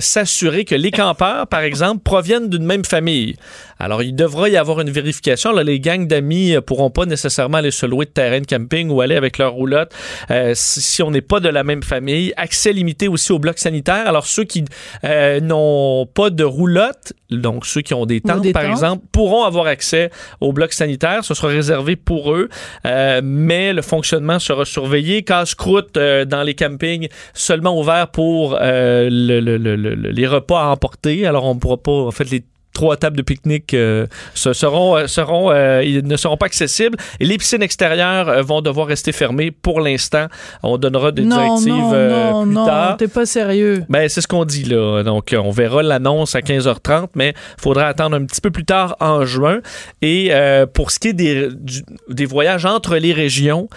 s'assurer 0.00 0.64
que 0.64 0.74
les 0.74 0.90
campeurs, 0.90 1.46
par 1.46 1.60
exemple, 1.60 2.02
proviennent 2.02 2.48
d'une 2.48 2.64
même 2.64 2.84
famille. 2.84 3.36
Alors, 3.78 4.02
il 4.02 4.14
devra 4.14 4.48
y 4.48 4.56
avoir 4.56 4.80
une 4.80 4.90
vérification. 4.90 5.52
Là, 5.52 5.62
les 5.62 5.78
gangs 5.78 6.06
d'amis 6.06 6.52
ne 6.52 6.60
pourront 6.60 6.90
pas 6.90 7.06
nécessairement 7.06 7.58
aller 7.58 7.70
se 7.70 7.86
louer 7.86 8.06
de 8.06 8.10
terrain 8.10 8.40
de 8.40 8.46
camping 8.46 8.87
ou 8.90 9.00
aller 9.00 9.16
avec 9.16 9.38
leur 9.38 9.52
roulotte 9.52 9.92
euh, 10.30 10.52
si, 10.54 10.80
si 10.82 11.02
on 11.02 11.10
n'est 11.10 11.20
pas 11.20 11.40
de 11.40 11.48
la 11.48 11.64
même 11.64 11.82
famille. 11.82 12.32
Accès 12.36 12.72
limité 12.72 13.08
aussi 13.08 13.32
au 13.32 13.38
bloc 13.38 13.58
sanitaire. 13.58 14.06
Alors, 14.08 14.26
ceux 14.26 14.44
qui 14.44 14.64
euh, 15.04 15.40
n'ont 15.40 16.06
pas 16.06 16.30
de 16.30 16.44
roulotte, 16.44 17.12
donc 17.30 17.66
ceux 17.66 17.80
qui 17.82 17.94
ont 17.94 18.06
des 18.06 18.20
tentes, 18.20 18.42
des 18.42 18.52
par 18.52 18.62
tentes. 18.62 18.70
exemple, 18.72 19.04
pourront 19.12 19.44
avoir 19.44 19.66
accès 19.66 20.10
au 20.40 20.52
bloc 20.52 20.72
sanitaire. 20.72 21.24
Ce 21.24 21.34
sera 21.34 21.48
réservé 21.48 21.96
pour 21.96 22.32
eux, 22.32 22.48
Euh, 22.86 23.20
mais 23.22 23.72
le 23.72 23.82
fonctionnement 23.82 24.38
sera 24.38 24.64
surveillé. 24.64 25.22
Casse-croûte 25.22 25.96
euh, 25.96 26.24
dans 26.24 26.42
les 26.42 26.54
campings, 26.54 27.08
seulement 27.34 27.78
ouvert 27.78 28.08
pour 28.08 28.56
euh, 28.60 29.08
le- 29.10 29.40
le- 29.40 29.56
le- 29.56 29.76
le- 29.76 29.94
les 30.10 30.26
repas 30.26 30.60
à 30.62 30.66
emporter. 30.68 31.26
Alors, 31.26 31.44
on 31.44 31.54
ne 31.54 31.60
pourra 31.60 31.76
pas, 31.76 31.92
en 31.92 32.10
fait, 32.10 32.30
les 32.30 32.44
trois 32.78 32.96
tables 32.96 33.16
de 33.16 33.22
pique-nique 33.22 33.74
euh, 33.74 34.06
se- 34.34 34.52
seront, 34.52 34.96
euh, 34.96 35.08
seront, 35.08 35.50
euh, 35.50 35.82
ils 35.84 36.06
ne 36.06 36.16
seront 36.16 36.36
pas 36.36 36.46
accessibles. 36.46 36.96
Et 37.18 37.24
les 37.24 37.36
piscines 37.36 37.60
extérieures 37.60 38.40
vont 38.44 38.60
devoir 38.60 38.86
rester 38.86 39.10
fermées 39.10 39.50
pour 39.50 39.80
l'instant. 39.80 40.26
On 40.62 40.78
donnera 40.78 41.10
des 41.10 41.22
non, 41.22 41.36
directives 41.56 41.72
non, 41.72 42.32
non, 42.32 42.42
plus 42.44 42.54
non, 42.54 42.66
tard. 42.66 42.96
t'es 42.96 43.08
pas 43.08 43.26
sérieux. 43.26 43.82
Ben, 43.88 44.08
c'est 44.08 44.20
ce 44.20 44.28
qu'on 44.28 44.44
dit 44.44 44.62
là. 44.62 45.02
Donc, 45.02 45.34
on 45.36 45.50
verra 45.50 45.82
l'annonce 45.82 46.36
à 46.36 46.40
15h30, 46.40 47.08
mais 47.16 47.30
il 47.58 47.60
faudra 47.60 47.86
attendre 47.86 48.14
un 48.14 48.24
petit 48.24 48.40
peu 48.40 48.52
plus 48.52 48.64
tard 48.64 48.94
en 49.00 49.24
juin. 49.24 49.58
Et 50.00 50.28
euh, 50.30 50.64
pour 50.66 50.92
ce 50.92 51.00
qui 51.00 51.08
est 51.08 51.12
des, 51.14 51.48
du- 51.52 51.82
des 52.08 52.26
voyages 52.26 52.64
entre 52.64 52.94
les 52.96 53.12
régions, 53.12 53.68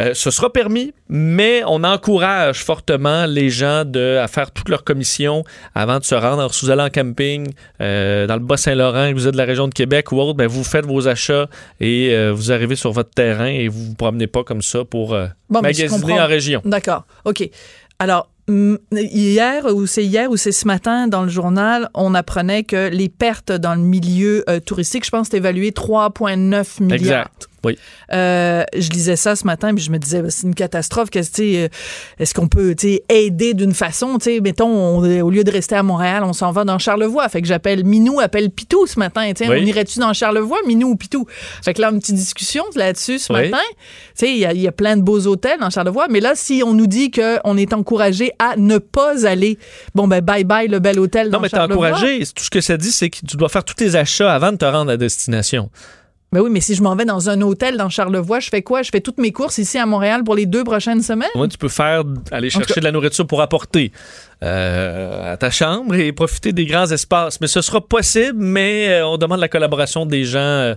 euh, 0.00 0.14
ce 0.14 0.30
sera 0.30 0.50
permis, 0.50 0.92
mais 1.08 1.62
on 1.66 1.84
encourage 1.84 2.64
fortement 2.64 3.26
les 3.26 3.50
gens 3.50 3.84
de, 3.84 4.16
à 4.16 4.28
faire 4.28 4.50
toute 4.50 4.68
leur 4.68 4.82
commission 4.82 5.44
avant 5.74 5.98
de 5.98 6.04
se 6.04 6.14
rendre. 6.14 6.38
Alors, 6.38 6.54
si 6.54 6.64
vous 6.64 6.70
allez 6.70 6.82
en 6.82 6.90
camping 6.90 7.48
euh, 7.80 8.26
dans 8.26 8.34
le 8.34 8.40
Bas-Saint-Laurent, 8.40 9.10
que 9.10 9.14
vous 9.14 9.26
êtes 9.26 9.32
de 9.32 9.38
la 9.38 9.44
région 9.44 9.68
de 9.68 9.74
Québec 9.74 10.10
ou 10.12 10.20
autre, 10.20 10.34
ben, 10.34 10.46
vous 10.46 10.64
faites 10.64 10.86
vos 10.86 11.06
achats 11.06 11.48
et 11.80 12.14
euh, 12.14 12.32
vous 12.32 12.50
arrivez 12.50 12.76
sur 12.76 12.92
votre 12.92 13.10
terrain 13.10 13.46
et 13.46 13.68
vous 13.68 13.84
vous 13.84 13.94
promenez 13.94 14.26
pas 14.26 14.42
comme 14.42 14.62
ça 14.62 14.84
pour 14.84 15.16
Bon, 15.50 15.60
magasiner 15.60 16.20
en 16.20 16.26
région. 16.26 16.62
D'accord. 16.64 17.04
OK. 17.24 17.48
Alors, 18.00 18.30
hum, 18.48 18.78
hier, 18.92 19.66
ou 19.66 19.86
c'est 19.86 20.04
hier, 20.04 20.30
ou 20.30 20.38
c'est 20.38 20.52
ce 20.52 20.66
matin, 20.66 21.06
dans 21.06 21.22
le 21.22 21.28
journal, 21.28 21.90
on 21.94 22.14
apprenait 22.14 22.64
que 22.64 22.88
les 22.88 23.10
pertes 23.10 23.52
dans 23.52 23.74
le 23.74 23.82
milieu 23.82 24.42
euh, 24.48 24.58
touristique, 24.58 25.04
je 25.04 25.10
pense, 25.10 25.28
c'est 25.30 25.36
évalué 25.36 25.70
3,9 25.70 26.82
milliards. 26.82 26.94
Exact. 26.94 27.49
Oui. 27.64 27.78
Euh, 28.12 28.64
je 28.76 28.88
lisais 28.90 29.16
ça 29.16 29.36
ce 29.36 29.44
matin, 29.44 29.74
puis 29.74 29.84
je 29.84 29.90
me 29.90 29.98
disais, 29.98 30.22
ben, 30.22 30.30
c'est 30.30 30.46
une 30.46 30.54
catastrophe. 30.54 31.08
Euh, 31.16 31.68
Est-ce 32.18 32.34
qu'on 32.34 32.48
peut 32.48 32.74
aider 33.08 33.54
d'une 33.54 33.74
façon? 33.74 34.18
Mettons, 34.42 34.66
on- 34.68 35.20
au 35.22 35.30
lieu 35.30 35.44
de 35.44 35.50
rester 35.50 35.74
à 35.76 35.82
Montréal, 35.82 36.22
on 36.24 36.32
s'en 36.32 36.52
va 36.52 36.64
dans 36.64 36.78
Charlevoix. 36.78 37.28
Fait 37.28 37.40
que 37.42 37.46
j'appelle 37.46 37.84
Minou, 37.84 38.20
appelle 38.20 38.50
Pitou 38.50 38.86
ce 38.86 38.98
matin. 38.98 39.30
Oui. 39.40 39.46
On 39.48 39.54
irait-tu 39.54 39.98
dans 39.98 40.12
Charlevoix, 40.12 40.58
Minou 40.66 40.90
ou 40.90 40.96
Pitou? 40.96 41.26
Fait 41.62 41.74
que 41.74 41.80
là, 41.82 41.90
une 41.90 42.00
petite 42.00 42.14
discussion 42.16 42.64
là-dessus 42.74 43.18
ce 43.18 43.32
Oui. 43.32 43.50
matin. 43.50 43.62
Il 44.22 44.36
y, 44.38 44.44
a- 44.46 44.52
il 44.52 44.60
y 44.60 44.68
a 44.68 44.72
plein 44.72 44.96
de 44.96 45.02
beaux 45.02 45.26
hôtels 45.26 45.58
dans 45.60 45.70
Charlevoix, 45.70 46.06
mais 46.10 46.20
là, 46.20 46.32
si 46.34 46.62
on 46.64 46.72
nous 46.74 46.86
dit 46.86 47.10
qu'on 47.10 47.56
est 47.56 47.72
encouragé 47.72 48.32
à 48.38 48.56
ne 48.56 48.78
pas 48.78 49.26
aller, 49.26 49.58
bon, 49.94 50.08
ben 50.08 50.20
bye-bye 50.20 50.68
le 50.68 50.78
bel 50.78 50.98
hôtel 50.98 51.26
Non, 51.26 51.32
dans 51.32 51.40
mais 51.40 51.48
t'es 51.48 51.58
encouragé. 51.58 52.20
Tout 52.34 52.44
ce 52.44 52.50
que 52.50 52.60
ça 52.60 52.76
dit, 52.76 52.92
c'est 52.92 53.10
que 53.10 53.18
tu 53.26 53.36
dois 53.36 53.48
faire 53.48 53.64
tous 53.64 53.74
tes 53.74 53.94
achats 53.94 54.32
avant 54.32 54.52
de 54.52 54.56
te 54.56 54.64
rendre 54.64 54.90
à 54.90 54.96
destination. 54.96 55.70
Ben 56.32 56.40
oui, 56.42 56.50
mais 56.52 56.60
si 56.60 56.76
je 56.76 56.82
m'en 56.82 56.94
vais 56.94 57.04
dans 57.04 57.28
un 57.28 57.40
hôtel 57.40 57.76
dans 57.76 57.88
Charlevoix, 57.88 58.38
je 58.38 58.50
fais 58.50 58.62
quoi? 58.62 58.82
Je 58.82 58.90
fais 58.90 59.00
toutes 59.00 59.18
mes 59.18 59.32
courses 59.32 59.58
ici 59.58 59.78
à 59.78 59.86
Montréal 59.86 60.22
pour 60.22 60.36
les 60.36 60.46
deux 60.46 60.62
prochaines 60.62 61.02
semaines? 61.02 61.28
Moi, 61.34 61.48
tu 61.48 61.58
peux 61.58 61.68
faire 61.68 62.04
aller 62.30 62.50
chercher 62.50 62.74
cas- 62.74 62.80
de 62.80 62.84
la 62.84 62.92
nourriture 62.92 63.26
pour 63.26 63.40
apporter 63.42 63.90
euh, 64.44 65.32
à 65.32 65.36
ta 65.36 65.50
chambre 65.50 65.94
et 65.96 66.12
profiter 66.12 66.52
des 66.52 66.66
grands 66.66 66.86
espaces. 66.86 67.40
Mais 67.40 67.48
ce 67.48 67.60
sera 67.60 67.80
possible, 67.80 68.38
mais 68.38 68.88
euh, 68.90 69.06
on 69.08 69.18
demande 69.18 69.40
la 69.40 69.48
collaboration 69.48 70.06
des 70.06 70.24
gens. 70.24 70.38
euh, 70.38 70.74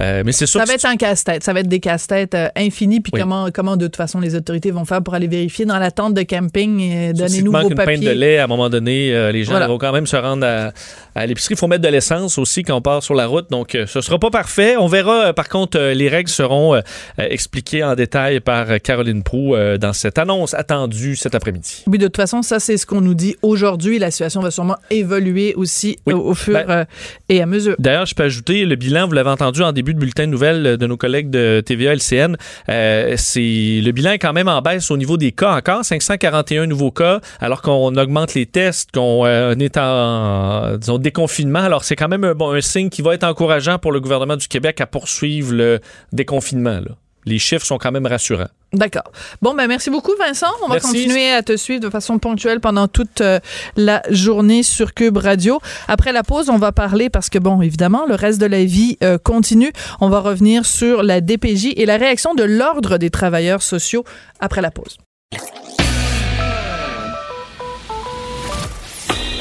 mais 0.00 0.32
c'est 0.32 0.44
sûr 0.46 0.60
Ça 0.60 0.66
va 0.66 0.74
être 0.74 0.84
un 0.84 0.96
casse-tête. 0.96 1.42
Ça 1.42 1.52
va 1.54 1.60
être 1.60 1.68
des 1.68 1.80
casse-têtes 1.80 2.34
euh, 2.34 2.48
infinis. 2.54 3.00
Puis 3.00 3.10
Oui. 3.14 3.20
comment, 3.20 3.48
comment, 3.52 3.76
de 3.78 3.86
toute 3.86 3.96
façon, 3.96 4.20
les 4.20 4.34
autorités 4.36 4.70
vont 4.70 4.84
faire 4.84 5.02
pour 5.02 5.14
aller 5.14 5.26
vérifier 5.28 5.64
dans 5.64 5.78
la 5.78 5.90
tente 5.92 6.12
de 6.14 6.22
camping 6.22 6.78
et 6.80 7.08
Si 7.08 7.14
donner 7.14 7.38
tu 7.38 7.42
nous 7.42 7.52
manques 7.52 7.62
vos 7.64 7.68
une 7.70 7.74
papiers? 7.74 7.94
pinte 7.96 8.04
de 8.04 8.10
lait, 8.10 8.38
à 8.38 8.44
un 8.44 8.48
moment 8.48 8.68
donné, 8.68 9.32
les 9.32 9.44
gens 9.44 9.52
Voilà. 9.52 9.66
vont 9.66 9.78
quand 9.78 9.92
même 9.92 10.06
se 10.06 10.16
rendre 10.16 10.46
à, 10.46 10.72
à 11.14 11.26
l'épicerie. 11.26 11.54
Il 11.54 11.58
faut 11.58 11.68
mettre 11.68 11.82
de 11.82 11.88
l'essence 11.88 12.36
aussi 12.38 12.62
quand 12.62 12.76
on 12.76 12.82
part 12.82 13.02
sur 13.02 13.14
la 13.14 13.26
route. 13.26 13.50
Donc, 13.50 13.76
ce 13.86 14.00
sera 14.02 14.18
pas 14.18 14.30
parfait. 14.30 14.73
On 14.76 14.86
verra. 14.86 15.26
euh, 15.26 15.32
par 15.32 15.48
contre, 15.48 15.78
euh, 15.78 15.94
les 15.94 16.08
règles 16.08 16.30
seront 16.30 16.74
euh, 16.74 16.80
expliquées 17.18 17.82
en 17.84 17.94
détail 17.94 18.40
par 18.40 18.66
Caroline 18.82 19.22
Prou 19.22 19.54
dans 19.80 19.92
cette 19.92 20.18
annonce 20.18 20.54
attendue 20.54 21.16
cet 21.16 21.34
après-midi. 21.34 21.84
Oui, 21.86 21.98
de 21.98 22.06
toute 22.06 22.16
façon, 22.16 22.42
ça, 22.42 22.60
c'est 22.60 22.76
ce 22.76 22.86
qu'on 22.86 23.00
nous 23.00 23.14
dit 23.14 23.36
aujourd'hui. 23.42 23.98
La 23.98 24.10
situation 24.10 24.40
va 24.40 24.50
sûrement 24.50 24.76
évoluer 24.90 25.54
aussi 25.54 25.98
Oui. 26.06 26.14
au 26.14 26.34
fur 26.34 26.54
Ben- 26.54 26.86
et 27.28 27.40
à 27.42 27.46
mesure. 27.46 27.74
D'ailleurs, 27.78 28.06
je 28.06 28.14
peux 28.14 28.22
ajouter 28.24 28.64
le 28.64 28.76
bilan, 28.76 29.06
vous 29.06 29.12
l'avez 29.14 29.30
entendu 29.30 29.62
en 29.62 29.72
début 29.72 29.94
de 29.94 29.98
bulletin 29.98 30.26
de 30.26 30.30
nouvelles 30.32 30.76
de 30.76 30.86
nos 30.86 30.96
collègues 30.96 31.30
de 31.30 31.62
TVA 31.64 31.92
LCN. 31.94 32.36
Euh, 32.68 33.14
c'est 33.16 33.80
le 33.82 33.90
bilan 33.92 34.12
est 34.12 34.18
quand 34.18 34.32
même 34.32 34.48
en 34.48 34.60
baisse 34.62 34.90
au 34.90 34.96
niveau 34.96 35.16
des 35.16 35.32
cas 35.32 35.54
encore, 35.56 35.84
541 35.84 36.66
nouveaux 36.66 36.90
cas, 36.90 37.20
alors 37.40 37.62
qu'on 37.62 37.94
augmente 37.96 38.34
les 38.34 38.46
tests, 38.46 38.90
qu'on 38.92 39.24
euh, 39.26 39.54
est 39.56 39.76
en 39.76 40.76
disons 40.76 40.98
déconfinement. 40.98 41.60
Alors 41.60 41.84
c'est 41.84 41.96
quand 41.96 42.08
même 42.08 42.24
un, 42.24 42.34
bon, 42.34 42.52
un 42.52 42.60
signe 42.60 42.88
qui 42.90 43.02
va 43.02 43.14
être 43.14 43.24
encourageant 43.24 43.78
pour 43.78 43.92
le 43.92 44.00
gouvernement 44.00 44.36
du 44.36 44.48
Québec 44.48 44.63
à 44.64 44.86
poursuivre 44.86 45.52
le 45.52 45.80
déconfinement. 46.12 46.80
là. 46.80 46.96
Les 47.26 47.38
chiffres 47.38 47.64
sont 47.64 47.78
quand 47.78 47.92
même 47.92 48.06
rassurants. 48.06 48.48
D'accord. 48.72 49.10
Bon, 49.40 49.54
ben 49.54 49.66
merci 49.66 49.88
beaucoup, 49.88 50.12
Vincent. 50.18 50.50
On 50.62 50.68
va 50.68 50.80
continuer 50.80 51.30
à 51.30 51.42
te 51.42 51.56
suivre 51.56 51.80
de 51.80 51.88
façon 51.88 52.18
ponctuelle 52.18 52.60
pendant 52.60 52.88
toute 52.88 53.20
euh, 53.20 53.38
la 53.76 54.02
journée 54.10 54.62
sur 54.62 54.94
Cube 54.94 55.16
Radio. 55.16 55.60
Après 55.86 56.12
la 56.12 56.22
pause, 56.22 56.50
on 56.50 56.58
va 56.58 56.72
parler, 56.72 57.08
parce 57.08 57.30
que, 57.30 57.38
bon, 57.38 57.62
évidemment, 57.62 58.04
le 58.06 58.14
reste 58.14 58.40
de 58.40 58.46
la 58.46 58.64
vie 58.64 58.98
euh, 59.02 59.16
continue. 59.16 59.72
On 60.00 60.08
va 60.08 60.20
revenir 60.20 60.66
sur 60.66 61.02
la 61.02 61.20
DPJ 61.20 61.72
et 61.76 61.86
la 61.86 61.96
réaction 61.96 62.34
de 62.34 62.42
l'Ordre 62.42 62.98
des 62.98 63.10
travailleurs 63.10 63.62
sociaux 63.62 64.04
après 64.40 64.60
la 64.60 64.72
pause. 64.72 64.98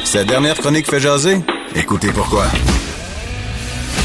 Cette 0.03 0.27
dernière 0.27 0.55
chronique 0.57 0.87
fait 0.87 0.99
jaser? 0.99 1.39
Écoutez 1.75 2.11
pourquoi. 2.11 2.45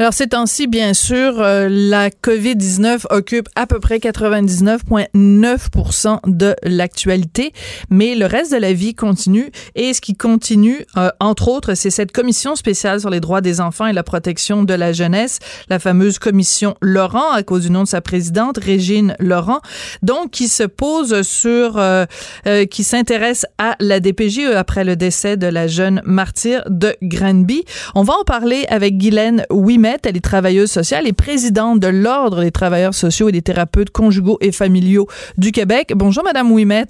Alors, 0.00 0.14
ces 0.14 0.28
temps-ci, 0.28 0.66
bien 0.66 0.94
sûr, 0.94 1.42
euh, 1.42 1.68
la 1.68 2.08
COVID-19 2.08 3.04
occupe 3.10 3.50
à 3.54 3.66
peu 3.66 3.80
près 3.80 3.98
99,9 3.98 6.20
de 6.26 6.56
l'actualité, 6.62 7.52
mais 7.90 8.14
le 8.14 8.24
reste 8.24 8.50
de 8.50 8.56
la 8.56 8.72
vie 8.72 8.94
continue. 8.94 9.50
Et 9.74 9.92
ce 9.92 10.00
qui 10.00 10.16
continue, 10.16 10.86
euh, 10.96 11.10
entre 11.20 11.48
autres, 11.48 11.74
c'est 11.74 11.90
cette 11.90 12.12
commission 12.12 12.56
spéciale 12.56 13.00
sur 13.00 13.10
les 13.10 13.20
droits 13.20 13.42
des 13.42 13.60
enfants 13.60 13.84
et 13.84 13.92
la 13.92 14.02
protection 14.02 14.62
de 14.62 14.72
la 14.72 14.94
jeunesse, 14.94 15.38
la 15.68 15.78
fameuse 15.78 16.18
commission 16.18 16.76
Laurent, 16.80 17.32
à 17.32 17.42
cause 17.42 17.64
du 17.64 17.70
nom 17.70 17.82
de 17.82 17.88
sa 17.88 18.00
présidente, 18.00 18.56
Régine 18.56 19.14
Laurent, 19.20 19.60
donc 20.02 20.30
qui 20.30 20.48
se 20.48 20.62
pose 20.62 21.20
sur, 21.20 21.76
euh, 21.76 22.06
euh, 22.46 22.64
qui 22.64 22.84
s'intéresse 22.84 23.44
à 23.58 23.76
la 23.80 24.00
DPJ 24.00 24.46
après 24.56 24.82
le 24.82 24.96
décès 24.96 25.36
de 25.36 25.46
la 25.46 25.66
jeune 25.66 26.00
martyre 26.06 26.62
de 26.70 26.96
Granby. 27.02 27.66
On 27.94 28.02
va 28.02 28.14
en 28.14 28.24
parler 28.24 28.64
avec 28.70 28.96
Guylaine 28.96 29.44
Ouimet. 29.50 29.89
Elle 30.04 30.16
est 30.16 30.24
travailleuse 30.24 30.70
sociale 30.70 31.06
et 31.06 31.12
présidente 31.12 31.80
de 31.80 31.88
l'Ordre 31.88 32.42
des 32.42 32.50
travailleurs 32.50 32.94
sociaux 32.94 33.28
et 33.28 33.32
des 33.32 33.42
thérapeutes 33.42 33.90
conjugaux 33.90 34.38
et 34.40 34.52
familiaux 34.52 35.06
du 35.38 35.52
Québec. 35.52 35.92
Bonjour, 35.94 36.24
Madame 36.24 36.50
Ouimet. 36.52 36.86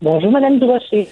Bonjour, 0.00 0.30
Madame 0.30 0.58
Durocher. 0.58 1.08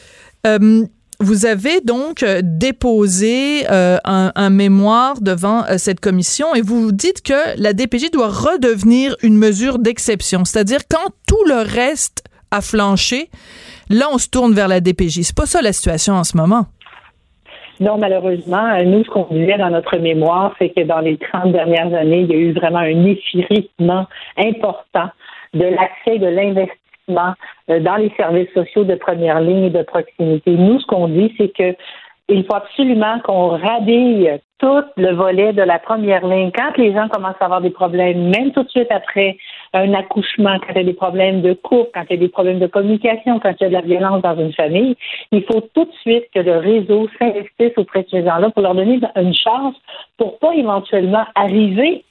Euh, 0.47 0.87
vous 1.19 1.47
avez 1.47 1.81
donc 1.81 2.23
euh, 2.23 2.41
déposé 2.43 3.65
euh, 3.71 3.97
un, 4.05 4.33
un 4.35 4.51
mémoire 4.51 5.21
devant 5.21 5.65
euh, 5.65 5.79
cette 5.79 6.01
commission 6.01 6.55
et 6.55 6.61
vous 6.61 6.93
dites 6.93 7.23
que 7.23 7.59
la 7.59 7.73
DPJ 7.73 8.11
doit 8.11 8.29
redevenir 8.29 9.17
une 9.23 9.37
mesure 9.37 9.79
d'exception, 9.79 10.45
c'est-à-dire 10.45 10.81
quand 10.91 11.11
tout 11.27 11.43
le 11.47 11.63
reste 11.63 12.25
a 12.51 12.61
flanché, 12.61 13.31
là 13.89 14.09
on 14.13 14.19
se 14.19 14.29
tourne 14.29 14.53
vers 14.53 14.69
la 14.69 14.81
DPJ. 14.81 15.23
C'est 15.23 15.35
pas 15.37 15.47
ça 15.47 15.63
la 15.63 15.73
situation 15.73 16.15
en 16.15 16.25
ce 16.25 16.37
moment. 16.37 16.67
Non, 17.81 17.99
malheureusement, 17.99 18.83
nous, 18.85 19.05
ce 19.05 19.11
qu'on 19.11 19.27
disait 19.31 19.59
dans 19.59 19.71
notre 19.71 19.99
mémoire, 19.99 20.55
c'est 20.59 20.71
que 20.71 20.83
dans 20.83 21.01
les 21.01 21.19
30 21.19 21.53
dernières 21.53 21.93
années, 21.95 22.21
il 22.21 22.31
y 22.31 22.35
a 22.35 22.39
eu 22.39 22.53
vraiment 22.53 22.79
un 22.79 23.05
effritement 23.05 24.07
important 24.39 25.11
de 25.53 25.65
l'accès 25.65 26.19
de 26.19 26.27
l'investissement 26.27 27.35
euh, 27.71 27.81
dans 27.81 27.97
les 27.97 28.11
services 28.17 28.53
sociaux 28.55 28.85
de 28.85 28.95
première 28.95 29.41
ligne 29.41 29.65
et 29.65 29.71
de 29.71 29.83
proximité. 29.83 30.53
Nous, 30.53 30.81
ce 30.81 30.87
qu'on 30.87 31.09
dit, 31.09 31.35
c'est 31.39 31.53
que 31.53 31.77
il 32.29 32.45
faut 32.45 32.55
absolument 32.55 33.21
qu'on 33.21 33.51
rhabille 33.51 34.41
tout 34.59 34.83
le 34.97 35.12
volet 35.12 35.53
de 35.53 35.62
la 35.62 35.79
première 35.79 36.27
ligne. 36.27 36.51
Quand 36.51 36.77
les 36.77 36.93
gens 36.93 37.09
commencent 37.09 37.41
à 37.41 37.45
avoir 37.45 37.61
des 37.61 37.71
problèmes, 37.71 38.31
même 38.31 38.53
tout 38.53 38.62
de 38.62 38.71
suite 38.71 38.91
après 38.91 39.37
un 39.75 39.93
accouchement, 39.95 40.59
quand 40.61 40.73
il 40.73 40.77
y 40.77 40.81
a 40.81 40.85
des 40.85 40.95
problèmes 40.95 41.43
de 41.43 41.53
couple, 41.53 41.91
quand 41.95 42.05
il 42.09 42.15
y 42.15 42.19
a 42.19 42.21
des 42.21 42.29
problèmes 42.29 42.59
de 42.59 42.67
communication, 42.67 43.39
quand 43.39 43.53
il 43.61 43.65
y 43.65 43.67
a 43.67 43.69
de 43.69 43.75
la 43.75 43.81
violence 43.83 44.23
dans 44.23 44.37
une 44.37 44.53
famille, 44.55 44.97
il 45.31 45.45
faut 45.45 45.61
tout 45.75 45.85
de 45.85 45.93
suite 46.01 46.25
que 46.35 46.41
le 46.41 46.57
réseau 46.57 47.09
s'investisse 47.19 47.77
auprès 47.77 48.03
de 48.03 48.09
ces 48.09 48.25
gens-là 48.25 48.51
pour 48.51 48.62
leur 48.62 48.75
donner 48.75 48.99
une 49.15 49.35
chance 49.35 49.77
pour 50.17 50.39
pas 50.39 50.55
éventuellement 50.55 51.25
arriver 51.35 52.05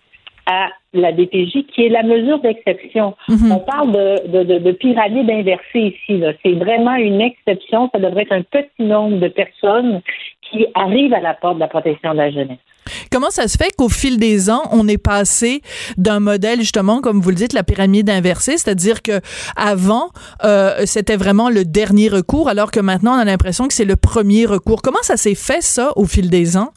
à 0.46 0.70
la 0.94 1.12
DPJ, 1.12 1.66
qui 1.74 1.86
est 1.86 1.90
la 1.90 2.04
mesure 2.04 2.40
d'exception. 2.40 3.16
Mhm. 3.28 3.52
On 3.52 3.60
parle 3.60 3.92
de, 3.92 4.44
de, 4.44 4.60
de, 4.60 4.72
pyramide 4.72 5.30
inversée 5.30 5.96
ici. 6.08 6.22
C'est 6.44 6.54
vraiment 6.54 6.96
une 6.96 7.22
exception. 7.22 7.90
Ça 7.94 8.00
devrait 8.00 8.24
être 8.24 8.32
un 8.32 8.44
petit 8.44 8.84
nombre 8.84 9.20
de 9.20 9.28
personnes 9.28 10.02
qui 10.42 10.68
arrivent 10.74 11.14
à 11.14 11.22
la 11.22 11.34
porte 11.34 11.56
de 11.56 11.60
la 11.60 11.68
protection 11.68 12.12
de 12.14 12.18
la 12.18 12.32
jeunesse. 12.32 12.60
Comment 13.12 13.32
ça 13.32 13.48
se 13.48 13.58
fait 13.58 13.72
qu'au 13.76 13.90
fil 13.90 14.20
des 14.20 14.50
ans, 14.50 14.62
on 14.72 14.88
est 14.88 15.00
passé 15.00 15.62
d'un 15.98 16.20
modèle 16.20 16.60
justement, 16.60 17.02
comme 17.02 17.20
vous 17.20 17.30
le 17.30 17.36
dites, 17.36 17.54
la 17.54 17.64
pyramide 17.64 18.10
inversée, 18.10 18.58
c'est-à-dire 18.58 19.02
que 19.02 19.22
avant 19.56 20.10
euh, 20.44 20.84
c'était 20.86 21.16
vraiment 21.16 21.50
le 21.50 21.66
dernier 21.66 22.10
recours, 22.10 22.48
alors 22.48 22.70
que 22.70 22.80
maintenant 22.80 23.16
on 23.16 23.20
a 23.20 23.26
l'impression 23.26 23.68
que 23.68 23.74
c'est 23.74 23.86
le 23.86 23.96
premier 23.96 24.46
recours. 24.46 24.82
Comment 24.84 25.02
ça 25.02 25.18
s'est 25.18 25.36
fait 25.36 25.62
ça 25.62 25.94
au 25.96 26.06
fil 26.06 26.30
des 26.30 26.58
ans? 26.58 26.74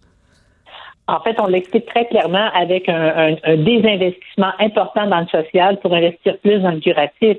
En 1.09 1.21
fait, 1.21 1.41
on 1.41 1.47
l'explique 1.47 1.87
très 1.87 2.05
clairement 2.05 2.51
avec 2.55 2.87
un, 2.87 3.35
désinvestissement 3.57 4.53
important 4.61 5.07
dans 5.07 5.21
le 5.21 5.27
social 5.27 5.81
pour 5.81 5.95
investir 5.95 6.37
plus 6.39 6.59
dans 6.61 6.73
le 6.73 6.81
curatif. 6.81 7.39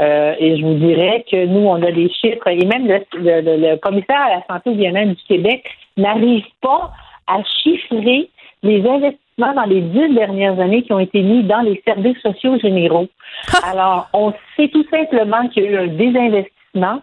Euh, 0.00 0.34
et 0.40 0.56
je 0.58 0.64
vous 0.64 0.74
dirais 0.74 1.24
que 1.30 1.46
nous, 1.46 1.60
on 1.60 1.80
a 1.80 1.92
des 1.92 2.10
chiffres, 2.10 2.48
et 2.48 2.64
même 2.64 2.88
le, 2.88 3.76
commissaire 3.76 4.20
à 4.20 4.30
la 4.30 4.42
santé 4.48 4.70
au 4.70 4.74
bien-être 4.74 5.10
du 5.10 5.24
Québec 5.28 5.64
n'arrive 5.96 6.44
pas 6.60 6.90
à 7.28 7.38
chiffrer 7.62 8.28
les 8.64 8.84
investissements 8.84 9.54
dans 9.54 9.68
les 9.68 9.80
dix 9.80 10.12
dernières 10.12 10.58
années 10.58 10.82
qui 10.82 10.92
ont 10.92 10.98
été 10.98 11.22
mis 11.22 11.44
dans 11.44 11.60
les 11.60 11.80
services 11.86 12.18
sociaux 12.18 12.58
généraux. 12.58 13.06
Alors, 13.62 14.08
on 14.12 14.32
sait 14.56 14.68
tout 14.68 14.84
simplement 14.90 15.48
qu'il 15.48 15.64
y 15.64 15.68
a 15.68 15.70
eu 15.70 15.76
un 15.76 15.86
désinvestissement 15.86 17.00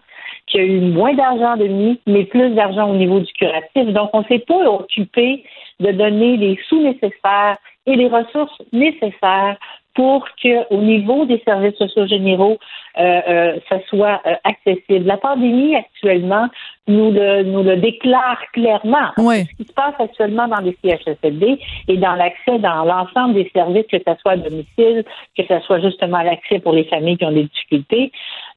qu'il 0.52 0.60
y 0.60 0.64
a 0.64 0.66
eu 0.66 0.80
moins 0.80 1.14
d'argent 1.14 1.56
de 1.56 1.66
mis, 1.66 2.00
mais 2.06 2.24
plus 2.24 2.50
d'argent 2.50 2.90
au 2.90 2.96
niveau 2.96 3.20
du 3.20 3.32
curatif. 3.32 3.86
Donc, 3.92 4.10
on 4.12 4.20
ne 4.20 4.24
s'est 4.24 4.44
pas 4.46 4.70
occupé 4.70 5.44
de 5.80 5.90
donner 5.90 6.36
les 6.36 6.58
sous 6.68 6.80
nécessaires 6.82 7.56
et 7.86 7.96
les 7.96 8.08
ressources 8.08 8.62
nécessaires 8.72 9.56
pour 9.94 10.26
que, 10.42 10.72
au 10.72 10.80
niveau 10.80 11.26
des 11.26 11.42
services 11.44 11.76
sociaux 11.76 12.06
généraux, 12.06 12.58
euh, 12.98 13.20
euh, 13.28 13.58
ça 13.68 13.78
soit 13.88 14.20
euh, 14.26 14.34
accessible. 14.44 15.06
La 15.06 15.18
pandémie 15.18 15.76
actuellement 15.76 16.48
nous 16.88 17.12
le, 17.12 17.42
nous 17.42 17.62
le 17.62 17.76
déclare 17.76 18.38
clairement. 18.52 19.10
Ce 19.16 19.56
qui 19.56 19.68
se 19.68 19.72
passe 19.72 19.94
actuellement 19.98 20.48
dans 20.48 20.58
les 20.58 20.76
CHSLD 20.82 21.58
et 21.88 21.96
dans 21.96 22.14
l'accès 22.14 22.58
dans 22.58 22.84
l'ensemble 22.84 23.34
des 23.34 23.50
services, 23.54 23.86
que 23.90 23.98
ce 23.98 24.14
soit 24.20 24.32
à 24.32 24.36
domicile, 24.36 25.04
que 25.36 25.42
ce 25.46 25.60
soit 25.60 25.80
justement 25.80 26.22
l'accès 26.22 26.58
pour 26.58 26.72
les 26.72 26.84
familles 26.84 27.18
qui 27.18 27.24
ont 27.24 27.32
des 27.32 27.44
difficultés, 27.44 28.12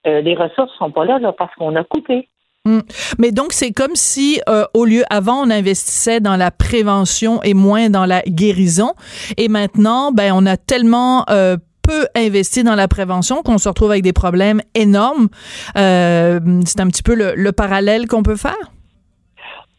les 0.06 0.36
ressources 0.36 0.72
sont 0.78 0.92
pas 0.92 1.06
là 1.06 1.20
parce 1.38 1.54
qu'on 1.56 1.76
a 1.76 1.84
coupé. 1.84 2.28
Mm. 2.66 2.80
Mais 3.20 3.32
donc, 3.32 3.54
c'est 3.54 3.72
comme 3.72 3.96
si, 3.96 4.42
euh, 4.50 4.66
au 4.74 4.86
lieu, 4.86 5.04
avant, 5.10 5.42
on 5.42 5.50
investissait 5.50 6.20
dans 6.20 6.36
la 6.36 6.52
prévention 6.52 7.42
et 7.44 7.54
moins 7.54 7.90
dans 7.90 8.06
la 8.06 8.22
guérison. 8.24 8.94
Et 9.38 9.48
maintenant, 9.48 10.12
ben, 10.12 10.34
on 10.36 10.46
a 10.46 10.58
tellement 10.58 11.26
euh, 11.30 11.58
peu 11.88 12.08
investi 12.16 12.64
dans 12.64 12.76
la 12.76 12.88
prévention 12.88 13.44
qu'on 13.44 13.60
se 13.60 13.70
retrouve 13.70 13.92
avec 13.92 14.04
des 14.04 14.14
problèmes 14.14 14.62
énormes. 14.74 15.28
Euh, 15.78 16.40
c'est 16.66 16.82
un 16.82 16.88
petit 16.88 17.04
peu 17.04 17.16
le, 17.16 17.34
le 17.36 17.52
parallèle 17.52 18.08
qu'on 18.08 18.24
peut 18.24 18.36
faire? 18.36 18.72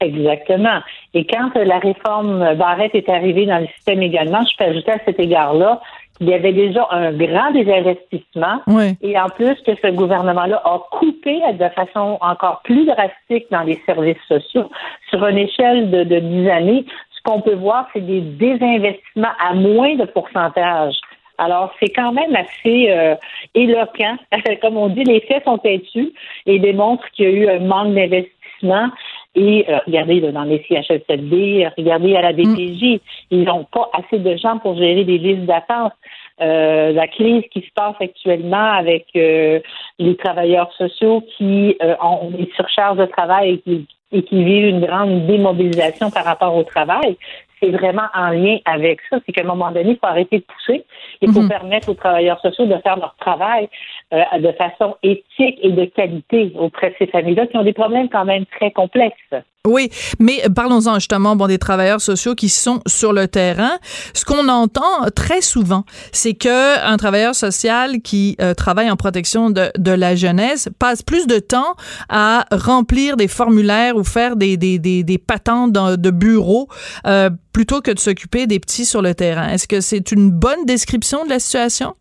Exactement. 0.00 0.80
Et 1.14 1.26
quand 1.26 1.54
la 1.54 1.78
réforme 1.78 2.54
Barrette 2.56 2.94
est 2.94 3.08
arrivée 3.08 3.46
dans 3.46 3.58
le 3.58 3.66
système 3.76 4.02
également, 4.02 4.42
je 4.44 4.54
peux 4.58 4.70
ajouter 4.70 4.92
à 4.92 4.98
cet 5.06 5.18
égard-là 5.18 5.80
il 6.20 6.28
y 6.28 6.34
avait 6.34 6.52
déjà 6.52 6.86
un 6.90 7.12
grand 7.12 7.50
désinvestissement. 7.52 8.60
Et 9.02 9.18
en 9.18 9.28
plus 9.28 9.54
que 9.62 9.74
ce 9.74 9.90
gouvernement-là 9.92 10.62
a 10.64 10.78
coupé 10.90 11.40
de 11.52 11.68
façon 11.70 12.18
encore 12.20 12.60
plus 12.64 12.86
drastique 12.86 13.46
dans 13.50 13.62
les 13.62 13.80
services 13.86 14.16
sociaux 14.28 14.70
sur 15.10 15.26
une 15.26 15.38
échelle 15.38 15.90
de, 15.90 16.04
de 16.04 16.18
10 16.18 16.48
années. 16.48 16.84
Ce 17.10 17.22
qu'on 17.22 17.40
peut 17.40 17.54
voir, 17.54 17.88
c'est 17.92 18.00
des 18.00 18.20
désinvestissements 18.20 19.34
à 19.44 19.54
moins 19.54 19.96
de 19.96 20.04
pourcentage. 20.04 20.96
Alors, 21.38 21.74
c'est 21.80 21.90
quand 21.90 22.12
même 22.12 22.34
assez 22.34 22.90
euh, 22.90 23.14
éloquent. 23.54 24.16
Comme 24.62 24.76
on 24.76 24.88
dit, 24.88 25.04
les 25.04 25.20
faits 25.20 25.44
sont 25.44 25.58
têtus 25.58 26.12
et 26.46 26.58
démontrent 26.58 27.08
qu'il 27.10 27.26
y 27.26 27.28
a 27.28 27.30
eu 27.30 27.48
un 27.48 27.60
manque 27.60 27.94
d'investissement 27.94 28.88
et 29.36 29.66
euh, 29.68 29.78
regardez 29.86 30.20
dans 30.20 30.44
les 30.44 30.64
CHSLD, 30.66 31.68
regardez 31.76 32.16
à 32.16 32.22
la 32.22 32.32
DPJ, 32.32 33.00
ils 33.30 33.44
n'ont 33.44 33.64
pas 33.64 33.90
assez 33.92 34.18
de 34.18 34.36
gens 34.36 34.58
pour 34.58 34.76
gérer 34.76 35.04
des 35.04 35.18
listes 35.18 35.44
d'attente. 35.44 35.92
Euh, 36.40 36.92
la 36.92 37.06
crise 37.06 37.42
qui 37.50 37.60
se 37.60 37.72
passe 37.74 37.94
actuellement 38.00 38.72
avec 38.72 39.06
euh, 39.14 39.60
les 39.98 40.16
travailleurs 40.16 40.72
sociaux 40.72 41.22
qui 41.36 41.76
ont 42.02 42.30
des 42.30 42.50
surcharges 42.56 42.96
de 42.96 43.06
travail 43.06 43.50
et 43.50 43.58
qui, 43.58 43.86
et 44.12 44.22
qui 44.22 44.42
vivent 44.42 44.68
une 44.68 44.80
grande 44.80 45.26
démobilisation 45.26 46.10
par 46.10 46.24
rapport 46.24 46.56
au 46.56 46.62
travail, 46.62 47.16
c'est 47.60 47.70
vraiment 47.70 48.06
en 48.14 48.30
lien 48.30 48.58
avec 48.64 49.00
ça. 49.08 49.18
C'est 49.24 49.32
qu'à 49.32 49.42
un 49.42 49.46
moment 49.46 49.70
donné, 49.70 49.90
il 49.90 49.96
faut 49.96 50.06
arrêter 50.06 50.38
de 50.38 50.44
pousser. 50.44 50.84
Il 51.20 51.32
faut 51.32 51.42
mhm. 51.42 51.48
permettre 51.48 51.88
aux 51.88 51.94
travailleurs 51.94 52.40
sociaux 52.40 52.66
de 52.66 52.76
faire 52.78 52.96
leur 52.96 53.14
travail 53.18 53.68
euh, 54.12 54.22
de 54.38 54.52
façon 54.52 54.96
éthique 55.02 55.58
et 55.62 55.72
de 55.72 55.84
qualité 55.86 56.52
auprès 56.58 56.90
de 56.90 56.94
ces 56.98 57.06
familles-là 57.06 57.46
qui 57.46 57.56
ont 57.56 57.64
des 57.64 57.72
problèmes 57.72 58.08
quand 58.08 58.24
même 58.24 58.46
très 58.46 58.70
complexes. 58.70 59.34
Oui, 59.66 59.90
mais 60.20 60.42
parlons-en 60.54 60.94
justement 60.94 61.34
bon, 61.34 61.48
des 61.48 61.58
travailleurs 61.58 62.00
sociaux 62.00 62.34
qui 62.34 62.48
sont 62.48 62.80
sur 62.86 63.12
le 63.12 63.26
terrain. 63.26 63.78
Ce 64.14 64.24
qu'on 64.24 64.48
entend 64.48 65.10
très 65.14 65.40
souvent, 65.40 65.84
c'est 66.12 66.34
que 66.34 66.86
un 66.86 66.96
travailleur 66.96 67.34
social 67.34 68.00
qui 68.02 68.36
euh, 68.40 68.54
travaille 68.54 68.90
en 68.90 68.96
protection 68.96 69.50
de, 69.50 69.70
de, 69.76 69.90
la 69.90 70.14
jeunesse 70.14 70.68
passe 70.78 71.02
plus 71.02 71.26
de 71.26 71.38
temps 71.38 71.74
à 72.08 72.44
remplir 72.52 73.16
des 73.16 73.28
formulaires 73.28 73.96
ou 73.96 74.04
faire 74.04 74.36
des, 74.36 74.56
des, 74.56 74.78
des, 74.78 75.02
des 75.02 75.18
patentes 75.18 75.72
de 75.72 76.10
bureau 76.10 76.68
euh, 77.06 77.30
plutôt 77.52 77.80
que 77.80 77.90
de 77.90 77.98
s'occuper 77.98 78.46
des 78.46 78.60
petits 78.60 78.84
sur 78.84 79.02
le 79.02 79.14
terrain. 79.14 79.48
Est-ce 79.48 79.66
que 79.66 79.80
c'est 79.80 80.12
une 80.12 80.30
bonne 80.30 80.64
description 80.64 81.24
de 81.24 81.30
la 81.30 81.40
situation? 81.40 81.94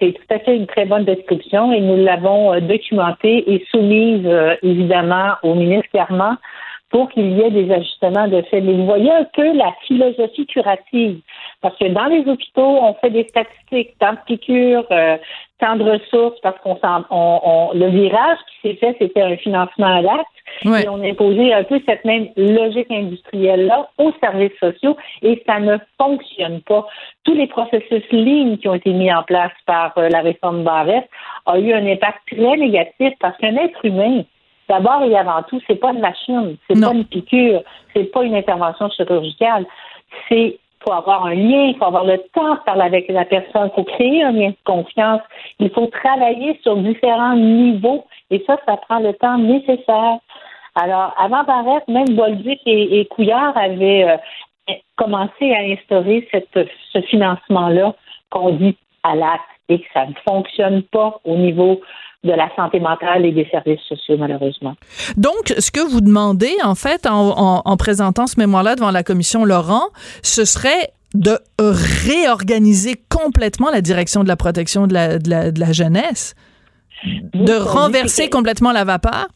C'est 0.00 0.14
tout 0.14 0.34
à 0.34 0.40
fait 0.40 0.56
une 0.56 0.66
très 0.66 0.84
bonne 0.84 1.04
description 1.04 1.72
et 1.72 1.80
nous 1.80 1.96
l'avons 1.96 2.52
euh, 2.52 2.60
documentée 2.60 3.44
et 3.46 3.64
soumise 3.70 4.26
évidemment 4.62 5.34
au 5.44 5.54
ministre 5.54 5.88
Carman 5.92 6.38
pour 6.92 7.08
qu'il 7.08 7.32
y 7.32 7.40
ait 7.40 7.50
des 7.50 7.72
ajustements 7.72 8.28
de 8.28 8.42
fait. 8.42 8.60
Mais 8.60 8.74
vous 8.74 8.84
voyez 8.84 9.10
un 9.10 9.24
peu 9.24 9.52
la 9.56 9.72
philosophie 9.86 10.46
curative. 10.46 11.20
Parce 11.62 11.76
que 11.78 11.86
dans 11.86 12.04
les 12.04 12.20
hôpitaux, 12.28 12.78
on 12.82 12.94
fait 12.94 13.10
des 13.10 13.24
statistiques, 13.24 13.98
tant 13.98 14.12
de 14.12 14.18
piqûres, 14.26 14.86
euh, 14.90 15.16
tant 15.58 15.76
de 15.76 15.84
ressources, 15.84 16.38
parce 16.42 16.58
qu'on 16.60 16.78
on, 17.10 17.70
le 17.72 17.86
virage 17.88 18.38
qui 18.46 18.68
s'est 18.68 18.76
fait, 18.76 18.96
c'était 18.98 19.22
un 19.22 19.36
financement 19.38 19.86
à 19.86 20.02
l'acte. 20.02 20.26
Et 20.64 20.88
on 20.88 21.02
a 21.02 21.08
imposé 21.08 21.54
un 21.54 21.64
peu 21.64 21.80
cette 21.86 22.04
même 22.04 22.28
logique 22.36 22.90
industrielle-là 22.90 23.88
aux 23.98 24.12
services 24.20 24.56
sociaux 24.60 24.96
et 25.22 25.42
ça 25.46 25.60
ne 25.60 25.78
fonctionne 25.98 26.60
pas. 26.62 26.86
Tous 27.24 27.34
les 27.34 27.46
processus 27.46 28.04
lignes 28.10 28.58
qui 28.58 28.68
ont 28.68 28.74
été 28.74 28.92
mis 28.92 29.12
en 29.12 29.22
place 29.22 29.52
par 29.66 29.96
euh, 29.96 30.08
la 30.10 30.20
réforme 30.20 30.62
Barrette 30.62 31.08
ont 31.46 31.56
eu 31.56 31.72
un 31.72 31.86
impact 31.86 32.20
très 32.30 32.56
négatif 32.56 33.14
parce 33.18 33.36
qu'un 33.38 33.56
être 33.56 33.84
humain, 33.84 34.24
D'abord 34.72 35.02
et 35.02 35.14
avant 35.14 35.42
tout, 35.42 35.60
c'est 35.66 35.74
pas 35.74 35.92
une 35.92 36.00
machine, 36.00 36.56
c'est 36.66 36.80
pas 36.80 36.94
une 36.94 37.04
piqûre, 37.04 37.60
c'est 37.92 38.10
pas 38.10 38.22
une 38.22 38.34
intervention 38.34 38.88
chirurgicale. 38.88 39.66
C'est 40.30 40.58
faut 40.82 40.92
avoir 40.92 41.26
un 41.26 41.34
lien, 41.34 41.64
il 41.66 41.76
faut 41.78 41.84
avoir 41.84 42.06
le 42.06 42.16
temps 42.32 42.54
de 42.54 42.60
parler 42.60 42.84
avec 42.84 43.06
la 43.10 43.26
personne, 43.26 43.68
il 43.70 43.74
faut 43.74 43.84
créer 43.84 44.22
un 44.22 44.32
lien 44.32 44.48
de 44.48 44.56
confiance, 44.64 45.20
il 45.58 45.68
faut 45.68 45.88
travailler 45.88 46.58
sur 46.62 46.76
différents 46.76 47.36
niveaux 47.36 48.06
et 48.30 48.42
ça, 48.46 48.56
ça 48.66 48.78
prend 48.78 49.00
le 49.00 49.12
temps 49.12 49.36
nécessaire. 49.36 50.16
Alors, 50.74 51.12
avant 51.18 51.42
d'arrêter, 51.44 51.92
même 51.92 52.16
Bolduc 52.16 52.58
et, 52.64 53.06
Couillard 53.10 53.54
avaient 53.54 54.18
euh, 54.68 54.74
commencé 54.96 55.52
à 55.52 55.60
instaurer 55.60 56.26
cette, 56.32 56.66
ce 56.94 57.00
financement-là 57.02 57.94
qu'on 58.30 58.54
dit 58.54 58.76
à 59.02 59.14
l'acte 59.14 59.44
et 59.68 59.80
que 59.80 59.86
ça 59.92 60.06
ne 60.06 60.14
fonctionne 60.26 60.82
pas 60.84 61.20
au 61.24 61.36
niveau 61.36 61.82
de 62.24 62.32
la 62.32 62.48
santé 62.54 62.78
mentale 62.78 63.26
et 63.26 63.32
des 63.32 63.46
services 63.50 63.80
sociaux, 63.88 64.16
malheureusement. 64.16 64.74
Donc, 65.16 65.54
ce 65.58 65.70
que 65.70 65.80
vous 65.80 66.00
demandez, 66.00 66.54
en 66.62 66.74
fait, 66.74 67.06
en, 67.08 67.76
présentant 67.76 68.26
ce 68.26 68.38
mémoire-là 68.38 68.76
devant 68.76 68.92
la 68.92 69.02
commission 69.02 69.44
Laurent, 69.44 69.88
ce 70.22 70.44
serait 70.44 70.92
de 71.14 71.38
réorganiser 71.58 72.94
complètement 73.10 73.70
la 73.70 73.80
direction 73.80 74.22
de 74.22 74.28
la 74.28 74.36
protection 74.36 74.86
de 74.86 74.94
la, 74.94 75.18
de 75.18 75.60
la, 75.60 75.72
jeunesse, 75.72 76.34
de 77.04 77.54
renverser 77.54 78.30
complètement 78.30 78.72
la 78.72 78.84
vapeur? 78.84 79.26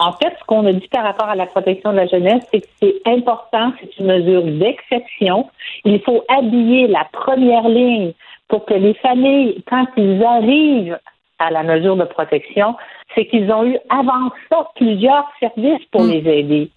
En 0.00 0.12
fait, 0.12 0.32
ce 0.38 0.44
qu'on 0.46 0.64
a 0.66 0.72
dit 0.72 0.86
par 0.88 1.04
rapport 1.04 1.28
à 1.28 1.34
la 1.34 1.46
protection 1.46 1.90
de 1.90 1.96
la 1.96 2.06
jeunesse, 2.06 2.42
c'est 2.52 2.60
que 2.60 2.66
c'est 2.80 3.00
important, 3.06 3.72
c'est 3.80 3.98
une 3.98 4.06
mesure 4.06 4.44
d'exception. 4.44 5.48
Il 5.84 6.00
faut 6.02 6.22
habiller 6.28 6.86
la 6.86 7.04
première 7.12 7.68
ligne 7.68 8.12
pour 8.48 8.64
que 8.64 8.74
les 8.74 8.94
familles, 8.94 9.62
quand 9.68 9.86
ils 9.96 10.22
arrivent 10.22 10.98
à 11.38 11.50
la 11.50 11.62
mesure 11.62 11.96
de 11.96 12.04
protection, 12.04 12.76
c'est 13.14 13.26
qu'ils 13.26 13.50
ont 13.52 13.64
eu 13.64 13.78
avant 13.90 14.30
ça 14.50 14.68
plusieurs 14.76 15.24
services 15.40 15.84
pour 15.92 16.02
Mm. 16.02 16.10
les 16.10 16.38
aider. 16.38 16.70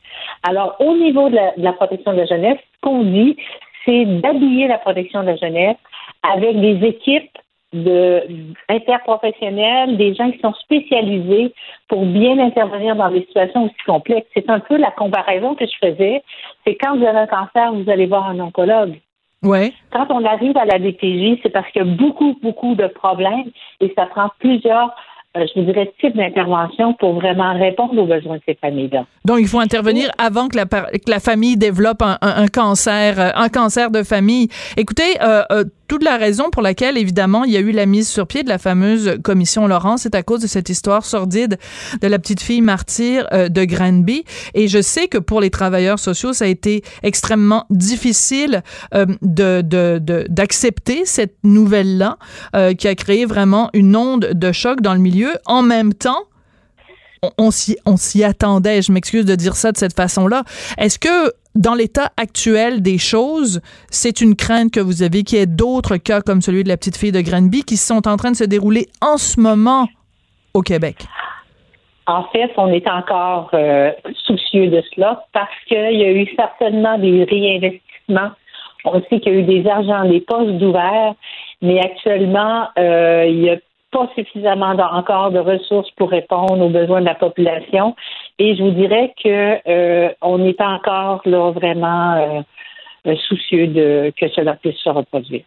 Alors, 0.44 0.76
au 0.80 0.96
niveau 0.96 1.30
de 1.30 1.36
la, 1.36 1.52
de 1.58 1.64
la 1.64 1.74
protection 1.74 2.14
de 2.14 2.18
la 2.18 2.26
jeunesse, 2.26 2.58
ce 2.76 2.80
qu'on 2.82 3.04
dit, 3.04 3.38
c'est 3.86 4.06
d'habiller 4.06 4.68
la 4.68 4.78
protection 4.78 5.22
de 5.22 5.28
la 5.28 5.36
jeunesse 5.36 5.78
avec 6.24 6.60
des 6.60 6.86
équipes 6.88 7.38
de 7.74 8.24
interprofessionnels, 8.68 9.96
des 9.98 10.14
gens 10.14 10.30
qui 10.30 10.40
sont 10.40 10.54
spécialisés 10.56 11.54
pour 11.88 12.06
bien 12.06 12.38
intervenir 12.40 12.96
dans 12.96 13.10
des 13.10 13.22
situations 13.22 13.66
aussi 13.66 13.76
complexes. 13.86 14.28
C'est 14.34 14.50
un 14.50 14.60
peu 14.60 14.78
la 14.78 14.92
comparaison 14.92 15.56
que 15.56 15.66
je 15.66 15.88
faisais. 15.88 16.22
C'est 16.66 16.76
quand 16.76 16.98
vous 16.98 17.06
avez 17.06 17.20
un 17.20 17.28
cancer, 17.28 17.74
vous 17.74 17.90
allez 17.90 18.08
voir 18.08 18.28
un 18.28 18.40
oncologue. 18.40 19.00
Ouais. 19.44 19.74
Quand 19.92 20.08
on 20.12 20.24
arrive 20.24 20.56
à 20.56 20.66
la 20.66 20.78
DPJ, 20.78 21.40
c'est 21.42 21.50
parce 21.50 21.70
qu'il 21.72 21.82
y 21.84 21.90
a 21.90 21.96
beaucoup, 21.96 22.38
beaucoup 22.44 22.76
de 22.76 22.86
problèmes 22.88 23.50
et 23.80 23.92
ça 23.98 24.06
prend 24.06 24.30
plusieurs, 24.40 24.96
je 25.36 25.60
vous 25.60 25.66
dirais, 25.66 25.92
types 26.02 26.16
d'interventions 26.18 26.94
pour 27.00 27.14
vraiment 27.14 27.58
répondre 27.58 27.98
aux 27.98 28.06
besoins 28.06 28.36
de 28.38 28.42
ces 28.46 28.56
familles-là. 28.60 29.06
Donc, 29.26 29.38
il 29.40 29.48
faut 29.48 29.60
intervenir 29.60 30.12
avant 30.18 30.48
que 30.50 30.58
la, 30.58 30.66
que 30.66 31.10
la 31.10 31.20
famille 31.20 31.56
développe 31.58 32.02
un, 32.02 32.18
un- 32.22 32.44
un 32.44 32.48
cancer, 32.48 33.20
euh, 33.20 33.30
un 33.36 33.48
cancer 33.50 33.92
de 33.92 34.04
famille. 34.04 34.50
Écoutez, 34.76 35.22
euh, 35.22 35.44
euh, 35.52 35.64
toute 35.88 36.04
la 36.04 36.18
raison 36.18 36.50
pour 36.52 36.62
laquelle, 36.62 36.98
évidemment, 36.98 37.44
il 37.44 37.52
y 37.52 37.58
a 37.58 37.60
eu 37.60 37.72
la 37.72 37.86
mise 37.86 38.10
sur 38.10 38.26
pied 38.28 38.44
de 38.44 38.50
la 38.50 38.58
fameuse 38.58 39.20
commission 39.24 39.68
Laurent, 39.68 39.98
c'est 39.98 40.16
à 40.16 40.24
cause 40.24 40.42
de 40.42 40.48
cette 40.48 40.70
histoire 40.70 41.06
sordide 41.06 41.58
de 42.02 42.08
la 42.08 42.18
petite 42.20 42.42
fille 42.42 42.62
martyre 42.62 43.26
euh, 43.34 43.48
de 43.48 43.64
Granby. 43.66 44.24
Et 44.54 44.68
je 44.68 44.82
sais 44.82 45.08
que 45.08 45.18
pour 45.18 45.40
les 45.40 45.50
travailleurs 45.50 46.00
sociaux, 46.00 46.34
ça 46.34 46.46
a 46.46 46.48
été 46.48 46.82
extrêmement 47.04 47.66
difficile 47.70 48.64
euh, 48.96 49.06
de 49.22 49.62
d'accepter 50.30 51.06
cette 51.06 51.36
nouvelle-là, 51.44 52.18
euh, 52.56 52.74
qui 52.74 52.88
a 52.88 52.96
créé 52.96 53.26
vraiment 53.26 53.70
une 53.74 53.96
onde 53.96 54.32
de 54.34 54.52
choc 54.52 54.82
dans 54.82 54.94
le 54.94 55.00
milieu. 55.00 55.21
En 55.46 55.62
même 55.62 55.94
temps, 55.94 56.24
on, 57.38 57.50
on 57.86 57.98
s'y 57.98 58.24
attendait. 58.24 58.82
Je 58.82 58.92
m'excuse 58.92 59.26
de 59.26 59.36
dire 59.36 59.56
ça 59.56 59.72
de 59.72 59.78
cette 59.78 59.96
façon-là. 59.96 60.44
Est-ce 60.78 61.00
que 61.00 61.32
dans 61.56 61.74
l'état 61.74 62.12
actuel 62.18 62.82
des 62.82 62.98
choses, 62.98 63.62
c'est 63.90 64.22
une 64.22 64.36
crainte 64.36 64.72
que 64.72 64.80
vous 64.80 65.04
avez 65.04 65.24
qu'il 65.24 65.38
y 65.38 65.42
ait 65.42 65.48
d'autres 65.48 65.98
cas 65.98 66.22
comme 66.22 66.42
celui 66.42 66.64
de 66.64 66.70
la 66.70 66.78
petite 66.78 66.98
fille 66.98 67.12
de 67.12 67.22
Granby 67.22 67.64
qui 67.64 67.78
sont 67.78 68.08
en 68.08 68.18
train 68.18 68.32
de 68.32 68.38
se 68.38 68.46
dérouler 68.46 68.88
en 69.02 69.18
ce 69.18 69.40
moment 69.40 69.88
au 70.54 70.62
Québec? 70.62 71.06
En 72.08 72.24
fait, 72.26 72.52
on 72.58 72.68
est 72.68 72.90
encore 72.90 73.50
euh, 73.54 73.92
soucieux 74.26 74.68
de 74.68 74.82
cela 74.94 75.26
parce 75.34 75.54
qu'il 75.68 75.78
y 75.78 76.04
a 76.04 76.12
eu 76.12 76.28
certainement 76.36 76.98
des 76.98 77.24
réinvestissements. 77.24 78.32
On 78.84 79.00
sait 79.02 79.20
qu'il 79.20 79.34
y 79.34 79.36
a 79.36 79.40
eu 79.40 79.44
des 79.44 79.70
argents, 79.70 80.10
des 80.10 80.22
postes 80.22 80.58
d'ouverts, 80.58 81.14
mais 81.62 81.80
actuellement, 81.80 82.68
euh, 82.80 83.26
il 83.28 83.42
n'y 83.42 83.50
a 83.50 83.58
pas 83.92 84.10
suffisamment 84.16 84.72
encore 84.72 85.32
de 85.32 85.40
ressources 85.40 85.92
pour 85.92 86.10
répondre 86.10 86.60
aux 86.60 86.70
besoins 86.70 87.02
de 87.02 87.06
la 87.06 87.16
population. 87.16 87.96
Et 88.40 88.56
je 88.56 88.64
vous 88.64 88.72
dirais 88.72 89.14
que 89.24 89.58
euh, 89.70 90.10
on 90.22 90.46
est 90.46 90.60
encore 90.62 91.22
là 91.26 91.52
vraiment 91.52 92.14
euh, 92.14 92.42
euh, 93.08 93.16
soucieux 93.28 93.68
de 93.68 94.14
que 94.20 94.28
cela 94.30 94.56
puisse 94.56 94.78
se 94.78 94.90
reproduire. 94.90 95.44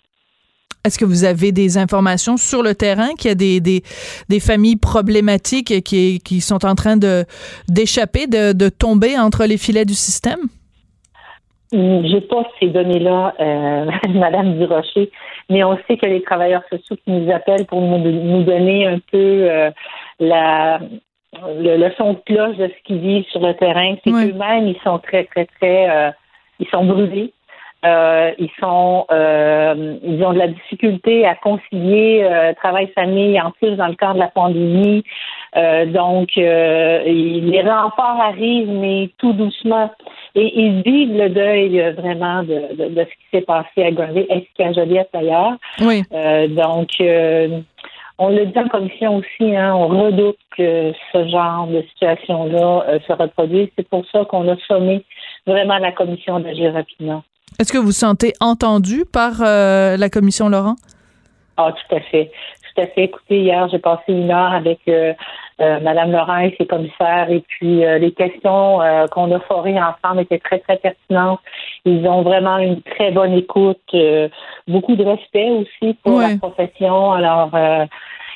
Est-ce 0.85 0.99
que 0.99 1.07
vous 1.07 1.25
avez 1.25 1.51
des 1.51 1.79
informations 1.79 2.37
sur 2.37 2.63
le 2.63 2.75
terrain 2.75 3.15
qu'il 3.19 3.29
y 3.29 3.33
a 3.33 3.35
des, 3.35 3.61
des, 3.61 3.83
des 4.29 4.41
familles 4.41 4.77
problématiques 4.77 5.83
qui, 5.83 6.21
qui 6.23 6.41
sont 6.43 6.67
en 6.67 6.75
train 6.75 6.99
d'échapper, 7.69 8.27
de, 8.27 8.53
de 8.53 8.69
tomber 8.69 9.19
entre 9.19 9.47
les 9.47 9.57
filets 9.57 9.87
du 9.87 9.95
système? 9.95 10.41
Hum, 11.75 12.07
J'ai 12.07 12.21
pas 12.21 12.45
ces 12.61 12.69
données-là, 12.69 13.35
euh, 13.41 13.91
Madame 14.15 14.59
Durocher, 14.59 15.11
mais 15.51 15.65
on 15.65 15.77
sait 15.89 15.97
que 15.97 16.07
les 16.07 16.23
travailleurs 16.23 16.63
sociaux 16.71 16.97
qui 17.05 17.11
nous 17.11 17.33
appellent 17.33 17.67
pour 17.67 17.81
nous, 17.81 17.99
nous 17.99 18.43
donner 18.45 18.87
un 18.87 18.99
peu 19.11 19.19
euh, 19.51 19.71
la 20.21 20.79
le, 21.43 21.77
le 21.77 21.93
son 21.99 22.13
de 22.13 22.19
cloche 22.27 22.57
de 22.59 22.69
ce 22.69 22.83
qu'ils 22.85 23.01
vivent 23.01 23.27
sur 23.27 23.41
le 23.41 23.55
terrain, 23.55 23.97
c'est 24.05 24.13
qu'eux-mêmes, 24.13 24.69
ils 24.69 24.79
sont 24.85 25.01
très, 25.01 25.25
très, 25.25 25.47
très 25.47 25.91
euh, 25.91 26.11
ils 26.61 26.69
sont 26.69 26.85
brûlés. 26.85 27.33
Euh, 27.85 28.31
ils 28.39 28.51
sont 28.59 29.05
euh, 29.11 29.97
ils 30.03 30.25
ont 30.25 30.33
de 30.33 30.39
la 30.39 30.49
difficulté 30.49 31.27
à 31.27 31.35
concilier 31.35 32.23
euh, 32.25 32.55
travail 32.55 32.91
famille 32.95 33.39
en 33.39 33.51
plus 33.51 33.77
dans 33.77 33.89
le 33.89 33.95
cadre 33.95 34.15
de 34.15 34.21
la 34.21 34.29
pandémie. 34.29 35.05
Euh, 35.57 35.87
donc 35.87 36.31
euh, 36.37 37.05
les 37.05 37.63
renforts 37.63 38.21
arrivent 38.21 38.71
mais 38.71 39.11
tout 39.19 39.33
doucement 39.33 39.89
et 40.35 40.53
ils 40.61 40.83
vivent 40.83 41.17
le 41.17 41.29
deuil 41.29 41.81
euh, 41.81 41.93
vraiment 41.93 42.43
de, 42.43 42.75
de, 42.75 42.89
de 42.89 43.01
ce 43.05 43.11
qui 43.11 43.27
s'est 43.33 43.43
passé 43.43 43.85
à 43.85 43.93
Granby 43.93 44.27
ainsi 44.31 44.49
qu'à 44.57 44.73
Joliette 44.73 45.11
d'ailleurs. 45.15 45.53
Oui. 45.81 46.03
Donc 46.57 46.89
on 48.19 48.29
le 48.31 48.47
dit 48.47 48.59
en 48.59 48.69
commission 48.69 49.17
aussi, 49.17 49.57
hein, 49.57 49.75
on 49.75 49.89
redoute 49.89 50.39
que 50.57 50.93
ce 51.13 51.29
genre 51.29 51.69
de 51.69 51.83
situation-là 51.83 52.99
se 53.07 53.13
reproduise. 53.13 53.69
C'est 53.77 53.89
pour 53.89 54.05
ça 54.11 54.25
qu'on 54.25 54.49
a 54.49 54.57
sommé 54.67 55.05
vraiment 55.47 55.79
la 55.79 55.93
commission 55.93 56.41
d'agir 56.41 56.73
rapidement. 56.73 57.23
Est-ce 57.61 57.73
que 57.73 57.79
vous 57.79 57.87
vous 57.87 57.93
sentez 57.93 58.33
entendu 58.41 59.05
par 59.05 59.41
la 59.41 60.09
commission 60.11 60.49
Laurent? 60.49 60.75
Ah, 61.57 61.73
tout 61.73 61.95
à 61.95 62.01
fait. 62.01 62.33
Tout 62.75 62.83
à 62.83 62.87
fait. 62.89 63.05
Écoutez, 63.05 63.41
hier, 63.41 63.69
j'ai 63.69 63.79
passé 63.79 64.03
une 64.09 64.31
heure 64.31 64.53
avec 64.53 64.81
euh, 64.89 65.13
euh, 65.61 65.81
Madame 65.81 66.11
Laurent 66.11 66.39
et 66.39 66.55
ses 66.59 66.67
commissaires 66.67 67.31
et 67.31 67.41
puis 67.47 67.85
euh, 67.85 67.99
les 67.99 68.11
questions 68.11 68.83
euh, 68.83 69.07
qu'on 69.07 69.31
a 69.33 69.39
forées 69.41 69.79
ensemble 69.81 70.23
étaient 70.23 70.41
très, 70.41 70.59
très 70.59 70.77
pertinentes. 70.79 71.41
Ils 71.85 72.07
ont 72.09 72.23
vraiment 72.23 72.59
une 72.59 72.83
très 72.83 73.13
bonne 73.13 73.35
écoute, 73.35 73.79
euh, 73.95 74.29
beaucoup 74.67 74.97
de 74.97 75.05
respect 75.05 75.51
aussi 75.51 75.95
pour 76.03 76.21
la 76.21 76.37
profession. 76.37 77.13
Alors, 77.13 77.55
euh, 77.55 77.87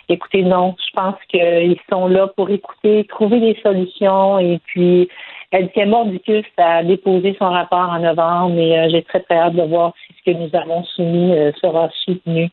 écoutez, 0.09 0.43
non, 0.43 0.77
je 0.79 0.93
pense 0.95 1.17
qu'ils 1.29 1.81
sont 1.91 2.07
là 2.07 2.29
pour 2.29 2.51
écouter, 2.51 3.05
trouver 3.09 3.41
des 3.41 3.59
solutions 3.63 4.39
et 4.39 4.61
puis 4.67 5.09
elle 5.51 5.73
tient 5.73 5.87
Mordicus 5.87 6.45
à 6.59 6.85
déposer 6.85 7.35
son 7.39 7.49
rapport 7.49 7.91
en 7.91 7.99
novembre 7.99 8.59
et 8.59 8.79
euh, 8.79 8.89
j'ai 8.91 9.03
très, 9.03 9.21
très 9.21 9.37
hâte 9.37 9.55
de 9.55 9.63
voir 9.63 9.95
si 10.07 10.15
ce 10.19 10.31
que 10.31 10.37
nous 10.37 10.51
avons 10.53 10.85
soumis 10.85 11.33
euh, 11.33 11.53
sera 11.61 11.89
soutenu. 12.05 12.51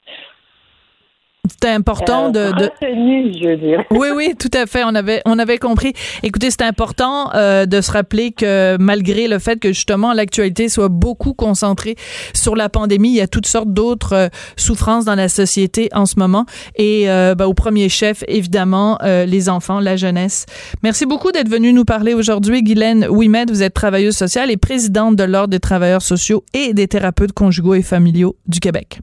C'était 1.50 1.70
important 1.70 2.30
de, 2.30 2.52
de... 2.52 2.66
Retenu, 2.66 3.34
je 3.34 3.50
veux 3.50 3.58
dire. 3.58 3.84
Oui, 3.92 4.10
oui, 4.14 4.34
tout 4.38 4.52
à 4.54 4.66
fait. 4.66 4.84
On 4.84 4.94
avait, 4.94 5.22
on 5.26 5.40
avait 5.40 5.58
compris. 5.58 5.94
Écoutez, 6.22 6.52
c'est 6.52 6.64
important 6.64 7.34
euh, 7.34 7.66
de 7.66 7.82
se 7.82 7.92
rappeler 7.92 8.32
que 8.32 8.78
malgré 8.78 9.28
le 9.28 9.40
fait 9.40 9.60
que 9.60 9.70
justement 9.70 10.14
l'actualité 10.14 10.70
soit 10.70 10.90
beaucoup 10.90 11.34
concentrée 11.34 11.96
sur 12.34 12.56
la 12.56 12.70
pandémie, 12.70 13.10
il 13.10 13.16
y 13.16 13.22
a 13.22 13.28
toutes 13.28 13.48
sortes 13.48 13.72
d'autres 13.72 14.14
euh, 14.14 14.28
souffrances 14.58 15.06
dans 15.06 15.16
la 15.16 15.30
société 15.30 15.90
en 15.94 16.06
ce 16.06 16.20
moment. 16.20 16.46
Et 16.76 17.10
euh, 17.10 17.36
ben, 17.36 17.46
au 17.46 17.54
premier 17.54 17.90
chef, 17.90 18.24
évidemment, 18.28 18.98
euh, 19.04 19.26
les 19.26 19.50
enfants, 19.50 19.80
la 19.80 19.96
jeunesse. 19.96 20.46
Merci 20.84 21.06
beaucoup 21.06 21.32
d'être 21.32 21.50
venu 21.50 21.74
nous 21.74 21.86
parler 21.86 22.14
aujourd'hui, 22.14 22.64
Guylaine 22.64 23.08
Ouimet. 23.08 23.46
Vous 23.48 23.64
êtes 23.64 23.74
travailleuse 23.74 24.16
sociale 24.16 24.52
et 24.52 24.58
présidente 24.58 25.16
de 25.16 25.24
l'Ordre 25.24 25.50
des 25.50 25.60
travailleurs 25.60 26.02
sociaux 26.02 26.44
et 26.54 26.74
des 26.74 26.88
thérapeutes 26.88 27.34
conjugaux 27.34 27.76
et 27.76 27.82
familiaux 27.82 28.36
du 28.48 28.60
Québec. 28.60 29.00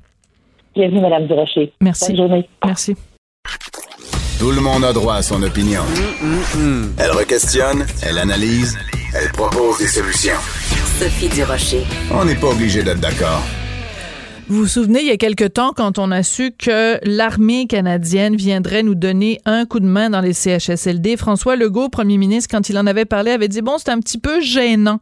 Bienvenue, 0.75 1.01
Madame 1.01 1.27
Durocher. 1.27 1.73
Merci. 1.81 2.07
Bonne 2.09 2.17
journée. 2.17 2.49
Merci. 2.65 2.97
Tout 4.39 4.51
le 4.51 4.61
monde 4.61 4.85
a 4.85 4.93
droit 4.93 5.17
à 5.17 5.23
son 5.23 5.43
opinion. 5.43 5.83
Elle 6.99 7.11
requestionne, 7.11 7.87
elle 8.03 8.19
analyse, 8.19 8.77
elle 9.15 9.31
propose 9.33 9.79
des 9.79 9.87
solutions. 9.87 10.39
Sophie 10.99 11.29
Durocher. 11.29 11.85
On 12.11 12.25
n'est 12.25 12.35
pas 12.35 12.49
obligé 12.49 12.83
d'être 12.83 13.01
d'accord. 13.01 13.43
Vous 14.49 14.59
vous 14.59 14.67
souvenez, 14.67 15.01
il 15.01 15.07
y 15.07 15.13
a 15.13 15.17
quelque 15.17 15.45
temps, 15.45 15.73
quand 15.75 15.99
on 15.99 16.11
a 16.11 16.25
su 16.25 16.51
que 16.51 16.99
l'armée 17.05 17.67
canadienne 17.69 18.35
viendrait 18.35 18.83
nous 18.83 18.97
donner 18.97 19.41
un 19.45 19.67
coup 19.67 19.79
de 19.79 19.87
main 19.87 20.11
dans 20.11 20.21
les 20.21 20.33
CHSLD, 20.33 21.17
François 21.17 21.55
Legault, 21.55 21.89
premier 21.89 22.19
ministre, 22.19 22.49
quand 22.51 22.69
il 22.69 22.77
en 22.77 22.87
avait 22.89 23.05
parlé, 23.05 23.31
avait 23.31 23.47
dit, 23.47 23.63
bon, 23.63 23.79
c'est 23.79 23.91
un 23.91 24.01
petit 24.01 24.19
peu 24.19 24.41
gênant 24.41 24.99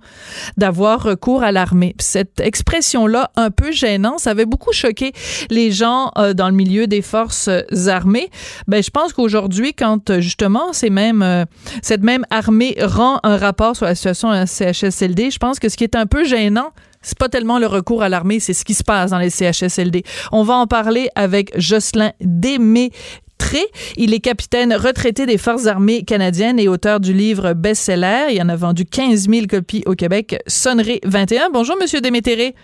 d'avoir 0.59 1.03
recours 1.03 1.43
à 1.43 1.53
l'armée. 1.53 1.95
Cette 1.99 2.39
expression-là, 2.39 3.31
un 3.37 3.51
peu 3.51 3.73
gênant, 3.73 4.19
ça 4.19 4.31
avait 4.31 4.45
beaucoup 4.45 4.73
choqué 4.73 5.13
les 5.49 5.73
gens 5.73 6.13
euh, 6.19 6.35
dans 6.35 6.49
le 6.49 6.55
milieu 6.55 6.87
des 6.87 7.03
forces 7.03 7.49
euh, 7.49 7.89
armées. 7.89 8.29
Ben, 8.69 8.83
je 8.83 8.91
pense 8.91 9.15
qu'aujourd'hui, 9.15 9.73
quand 9.73 10.11
euh, 10.11 10.21
justement 10.21 10.73
cette 10.75 10.93
même 10.93 12.25
armée 12.31 12.77
rend 12.79 13.21
un 13.23 13.39
rapport 13.39 13.75
sur 13.75 13.87
la 13.87 13.95
situation 13.95 14.31
à 14.31 14.45
CHSLD, 14.45 15.31
je 15.31 15.39
pense 15.39 15.59
que 15.59 15.71
ce 15.71 15.79
qui 15.79 15.85
est 15.85 15.97
un 15.97 16.07
peu 16.07 16.25
gênant, 16.25 16.73
c'est 17.03 17.19
pas 17.19 17.29
tellement 17.29 17.59
le 17.59 17.67
recours 17.67 18.03
à 18.03 18.09
l'armée, 18.09 18.41
c'est 18.41 18.53
ce 18.53 18.65
qui 18.65 18.75
se 18.75 18.85
passe 18.85 19.11
dans 19.11 19.19
les 19.19 19.31
CHSLD. 19.31 20.03
On 20.33 20.43
va 20.43 20.55
en 20.55 20.67
parler 20.67 21.09
avec 21.15 21.53
Jocelyn 21.59 22.13
Démétré. 22.21 22.93
Il 23.97 24.13
est 24.13 24.21
capitaine 24.21 24.75
retraité 24.75 25.27
des 25.27 25.39
Forces 25.39 25.67
armées 25.67 26.03
canadiennes 26.05 26.59
et 26.59 26.69
auteur 26.69 27.01
du 27.01 27.13
livre 27.13 27.55
best-seller. 27.55 28.29
Il 28.31 28.43
en 28.43 28.49
a 28.49 28.57
vendu 28.57 28.85
15 28.85 29.29
000 29.29 29.47
copies 29.49 29.83
au 29.87 29.95
Québec. 29.95 30.39
Sonnerie 30.47 31.01
21. 31.05 31.51
Bonjour, 31.51 31.77
Monsieur 31.81 32.01
Démétré. 32.01 32.55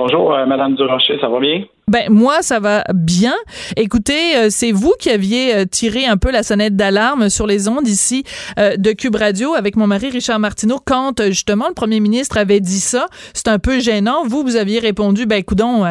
Bonjour, 0.00 0.32
euh, 0.32 0.46
Madame 0.46 0.76
Durocher, 0.76 1.18
ça 1.20 1.28
va 1.28 1.40
bien? 1.40 1.64
Ben 1.88 2.08
moi 2.08 2.40
ça 2.40 2.60
va 2.60 2.84
bien. 2.94 3.34
Écoutez, 3.76 4.36
euh, 4.36 4.46
c'est 4.48 4.70
vous 4.70 4.94
qui 4.96 5.10
aviez 5.10 5.56
euh, 5.56 5.64
tiré 5.64 6.06
un 6.06 6.16
peu 6.16 6.30
la 6.30 6.44
sonnette 6.44 6.76
d'alarme 6.76 7.28
sur 7.28 7.48
les 7.48 7.66
ondes 7.66 7.88
ici 7.88 8.22
euh, 8.60 8.76
de 8.76 8.92
Cube 8.92 9.16
Radio 9.16 9.54
avec 9.54 9.74
mon 9.74 9.88
mari 9.88 10.08
Richard 10.10 10.38
Martineau 10.38 10.78
quand 10.84 11.20
justement 11.24 11.66
le 11.66 11.74
premier 11.74 11.98
ministre 11.98 12.38
avait 12.38 12.60
dit 12.60 12.78
ça. 12.78 13.06
C'est 13.34 13.48
un 13.48 13.58
peu 13.58 13.80
gênant. 13.80 14.22
Vous 14.24 14.44
vous 14.44 14.54
aviez 14.54 14.78
répondu 14.78 15.26
ben 15.26 15.42
coudon 15.42 15.84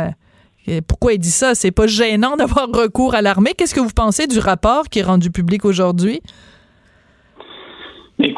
pourquoi 0.88 1.13
il 1.13 1.20
dit 1.20 1.32
ça? 1.32 1.54
C'est 1.54 1.72
pas 1.72 1.88
gênant 1.88 2.36
d'avoir 2.38 2.70
recours 2.70 3.13
à 3.13 3.22
l'armée. 3.22 3.56
Qu'est-ce 3.58 3.76
que 3.76 3.82
vous 3.82 3.93
pensez 3.93 4.28
du 4.28 4.39
rapport 4.39 4.88
qui 4.88 5.00
est 5.00 5.04
rendu 5.04 5.32
public 5.32 5.65
aujourd'hui? 5.65 6.22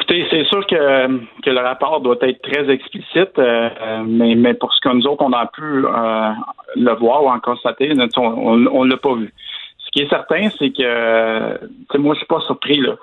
C'est 0.09 0.43
sûr 0.45 0.65
que, 0.65 1.41
que 1.43 1.49
le 1.51 1.59
rapport 1.59 2.01
doit 2.01 2.17
être 2.21 2.41
très 2.41 2.67
explicite, 2.69 3.37
euh, 3.37 3.69
mais, 4.07 4.33
mais 4.33 4.55
pour 4.55 4.73
ce 4.73 4.81
que 4.81 4.89
nous 4.89 5.05
autres, 5.05 5.23
on 5.23 5.33
a 5.33 5.45
pu 5.45 5.61
euh, 5.61 6.31
le 6.75 6.93
voir 6.95 7.23
ou 7.23 7.29
en 7.29 7.39
constater, 7.39 7.91
on 8.17 8.57
ne 8.57 8.89
l'a 8.89 8.97
pas 8.97 9.13
vu. 9.13 9.31
Ce 9.77 9.91
qui 9.91 10.01
est 10.01 10.09
certain, 10.09 10.49
c'est 10.57 10.71
que 10.71 11.97
moi, 11.97 12.15
je 12.15 12.19
suis 12.19 12.27
pas 12.27 12.41
surpris. 12.41 12.79
Là 12.79 12.95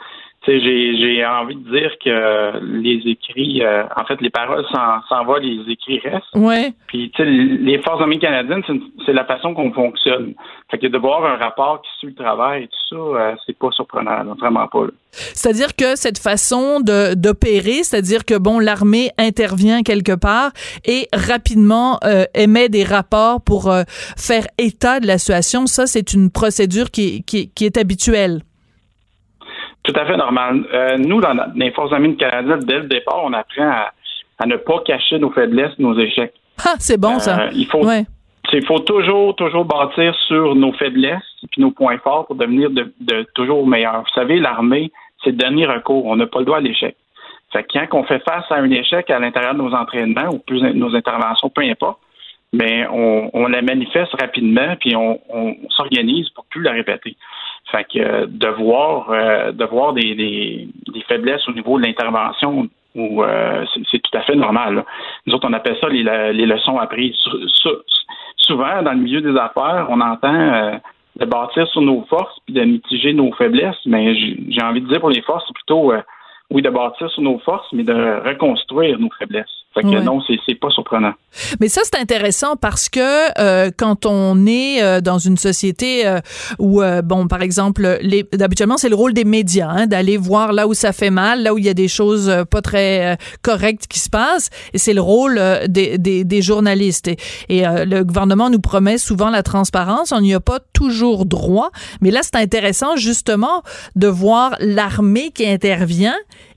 j'ai 0.46 1.26
envie 1.26 1.56
de 1.56 1.70
dire 1.70 1.90
que 2.04 2.58
les 2.80 3.00
écrits, 3.10 3.62
euh, 3.62 3.84
en 3.96 4.04
fait, 4.04 4.20
les 4.20 4.30
paroles 4.30 4.64
s'en 4.72 5.24
vont, 5.24 5.36
les 5.36 5.60
écrits 5.70 6.00
restent. 6.00 6.34
Ouais. 6.34 6.72
Puis, 6.86 7.10
tu 7.14 7.22
sais, 7.22 7.28
les 7.28 7.78
Forces 7.82 8.00
armées 8.00 8.18
canadiennes, 8.18 8.62
c'est 9.04 9.12
la 9.12 9.24
façon 9.24 9.54
qu'on 9.54 9.72
fonctionne. 9.72 10.34
Fait 10.70 10.78
que 10.78 10.86
de 10.86 10.98
voir 10.98 11.24
un 11.24 11.36
rapport 11.36 11.82
qui 11.82 11.88
suit 11.98 12.08
le 12.08 12.14
travail 12.14 12.64
et 12.64 12.66
tout 12.66 12.96
ça, 12.96 12.96
euh, 12.96 13.34
c'est 13.46 13.58
pas 13.58 13.70
surprenant, 13.72 14.24
vraiment 14.38 14.66
pas. 14.68 14.86
C'est-à-dire 15.10 15.74
que 15.74 15.96
cette 15.96 16.18
façon 16.18 16.80
d'opérer, 16.80 17.82
c'est-à-dire 17.82 18.24
que, 18.24 18.38
bon, 18.38 18.58
l'armée 18.58 19.10
intervient 19.18 19.82
quelque 19.82 20.14
part 20.14 20.50
et 20.84 21.08
rapidement 21.12 21.98
euh, 22.04 22.24
émet 22.34 22.68
des 22.68 22.84
rapports 22.84 23.40
pour 23.40 23.72
faire 24.16 24.46
état 24.58 25.00
de 25.00 25.06
la 25.06 25.18
situation, 25.18 25.66
ça, 25.66 25.86
c'est 25.86 26.12
une 26.12 26.30
procédure 26.30 26.90
qui, 26.90 27.24
qui, 27.24 27.50
qui 27.50 27.64
est 27.64 27.76
habituelle. 27.76 28.42
Tout 29.86 29.92
à 29.94 30.04
fait 30.04 30.16
normal. 30.16 30.64
Euh, 30.74 30.98
nous, 30.98 31.20
dans 31.20 31.34
les 31.54 31.70
Forces 31.70 31.92
armées 31.92 32.16
canadiennes, 32.16 32.64
dès 32.64 32.78
le 32.78 32.88
départ, 32.88 33.20
on 33.22 33.32
apprend 33.32 33.70
à, 34.38 34.46
ne 34.46 34.56
pas 34.56 34.80
cacher 34.84 35.18
nos 35.18 35.30
faiblesses, 35.30 35.78
nos 35.78 35.96
échecs. 35.98 36.34
Ah, 36.64 36.74
c'est 36.78 37.00
bon, 37.00 37.20
ça. 37.20 37.38
Euh, 37.38 37.50
il 37.54 37.66
faut, 37.66 37.88
il 38.52 38.66
faut 38.66 38.80
toujours, 38.80 39.36
toujours 39.36 39.64
bâtir 39.64 40.14
sur 40.26 40.56
nos 40.56 40.72
faiblesses 40.72 41.22
et 41.44 41.60
nos 41.60 41.70
points 41.70 41.98
forts 41.98 42.26
pour 42.26 42.34
devenir 42.34 42.70
de, 42.70 42.92
toujours 43.34 43.66
meilleurs. 43.66 44.00
Vous 44.00 44.14
savez, 44.14 44.40
l'armée, 44.40 44.90
c'est 45.22 45.30
le 45.30 45.36
dernier 45.36 45.66
recours. 45.66 46.04
On 46.06 46.16
n'a 46.16 46.26
pas 46.26 46.40
le 46.40 46.46
droit 46.46 46.58
à 46.58 46.60
l'échec. 46.60 46.96
Fait 47.52 47.62
que 47.62 47.86
quand 47.86 48.00
on 48.00 48.04
fait 48.04 48.22
face 48.24 48.44
à 48.50 48.56
un 48.56 48.70
échec 48.70 49.08
à 49.08 49.20
l'intérieur 49.20 49.54
de 49.54 49.62
nos 49.62 49.72
entraînements 49.72 50.30
ou 50.32 50.38
plus 50.40 50.60
nos 50.62 50.96
interventions, 50.96 51.48
peu 51.48 51.62
importe, 51.62 52.00
mais 52.52 52.86
on, 52.88 53.30
on 53.32 53.46
la 53.46 53.62
manifeste 53.62 54.12
rapidement 54.20 54.74
puis 54.80 54.96
on, 54.96 55.20
on 55.28 55.54
s'organise 55.70 56.28
pour 56.30 56.44
plus 56.46 56.62
la 56.62 56.72
répéter. 56.72 57.16
Fait 57.70 57.84
que 57.84 57.98
euh, 57.98 58.26
de 58.28 58.48
voir, 58.48 59.10
euh, 59.10 59.52
de 59.52 59.64
voir 59.64 59.92
des, 59.92 60.14
des, 60.14 60.68
faiblesses 61.08 61.46
au 61.48 61.52
niveau 61.52 61.78
de 61.78 61.86
l'intervention, 61.86 62.68
ou 62.94 63.22
euh, 63.22 63.64
c'est 63.90 63.98
tout 63.98 64.16
à 64.16 64.22
fait 64.22 64.36
normal. 64.36 64.84
Nous 65.26 65.34
autres, 65.34 65.48
on 65.48 65.52
appelle 65.52 65.76
ça 65.80 65.88
les, 65.88 66.02
les 66.32 66.46
leçons 66.46 66.78
apprises. 66.78 67.16
souvent, 68.36 68.82
dans 68.82 68.92
le 68.92 68.98
milieu 68.98 69.20
des 69.20 69.36
affaires, 69.36 69.86
on 69.90 70.00
entend 70.00 70.80
de 71.16 71.24
bâtir 71.26 71.66
sur 71.68 71.82
nos 71.82 72.02
forces 72.08 72.38
puis 72.44 72.54
de 72.54 72.62
mitiger 72.62 73.12
nos 73.12 73.32
faiblesses, 73.32 73.84
mais 73.84 74.14
j'ai 74.14 74.62
envie 74.62 74.80
de 74.80 74.88
dire 74.88 75.00
pour 75.00 75.10
les 75.10 75.22
forces, 75.22 75.44
c'est 75.46 75.54
plutôt 75.54 75.92
oui, 76.50 76.62
de 76.62 76.70
bâtir 76.70 77.10
sur 77.10 77.22
nos 77.22 77.38
forces, 77.40 77.68
mais 77.72 77.82
de 77.82 78.26
reconstruire 78.26 78.98
nos 78.98 79.10
faiblesses. 79.18 79.55
Fait 79.76 79.82
que 79.82 80.00
non, 80.00 80.22
c'est 80.46 80.54
pas 80.54 80.70
surprenant. 80.70 81.12
Mais 81.60 81.68
ça, 81.68 81.82
c'est 81.84 82.00
intéressant 82.00 82.56
parce 82.56 82.88
que 82.88 82.98
euh, 83.38 83.70
quand 83.76 84.06
on 84.06 84.46
est 84.46 84.82
euh, 84.82 85.02
dans 85.02 85.18
une 85.18 85.36
société 85.36 86.06
euh, 86.06 86.20
où, 86.58 86.80
bon, 87.04 87.28
par 87.28 87.42
exemple, 87.42 87.98
les, 88.00 88.26
habituellement, 88.40 88.78
c'est 88.78 88.88
le 88.88 88.94
rôle 88.94 89.12
des 89.12 89.24
médias, 89.24 89.68
hein, 89.68 89.86
d'aller 89.86 90.16
voir 90.16 90.54
là 90.54 90.66
où 90.66 90.72
ça 90.72 90.94
fait 90.94 91.10
mal, 91.10 91.42
là 91.42 91.52
où 91.52 91.58
il 91.58 91.64
y 91.66 91.68
a 91.68 91.74
des 91.74 91.88
choses 91.88 92.32
pas 92.50 92.62
très 92.62 93.18
correctes 93.42 93.86
qui 93.86 93.98
se 93.98 94.08
passent, 94.08 94.48
et 94.72 94.78
c'est 94.78 94.94
le 94.94 95.02
rôle 95.02 95.38
des, 95.68 95.98
des, 95.98 96.24
des, 96.24 96.42
journalistes. 96.42 97.08
Et, 97.08 97.18
et 97.50 97.64
le 97.66 98.02
gouvernement 98.02 98.48
nous 98.48 98.60
promet 98.60 98.96
souvent 98.96 99.28
la 99.28 99.42
transparence, 99.42 100.10
on 100.12 100.22
n'y 100.22 100.32
a 100.32 100.40
pas 100.40 100.58
toujours 100.72 101.26
droit, 101.26 101.70
mais 102.00 102.10
là, 102.10 102.20
c'est 102.22 102.36
intéressant 102.36 102.96
justement 102.96 103.62
de 103.94 104.06
voir 104.06 104.56
l'armée 104.60 105.32
qui 105.32 105.46
intervient 105.46 106.16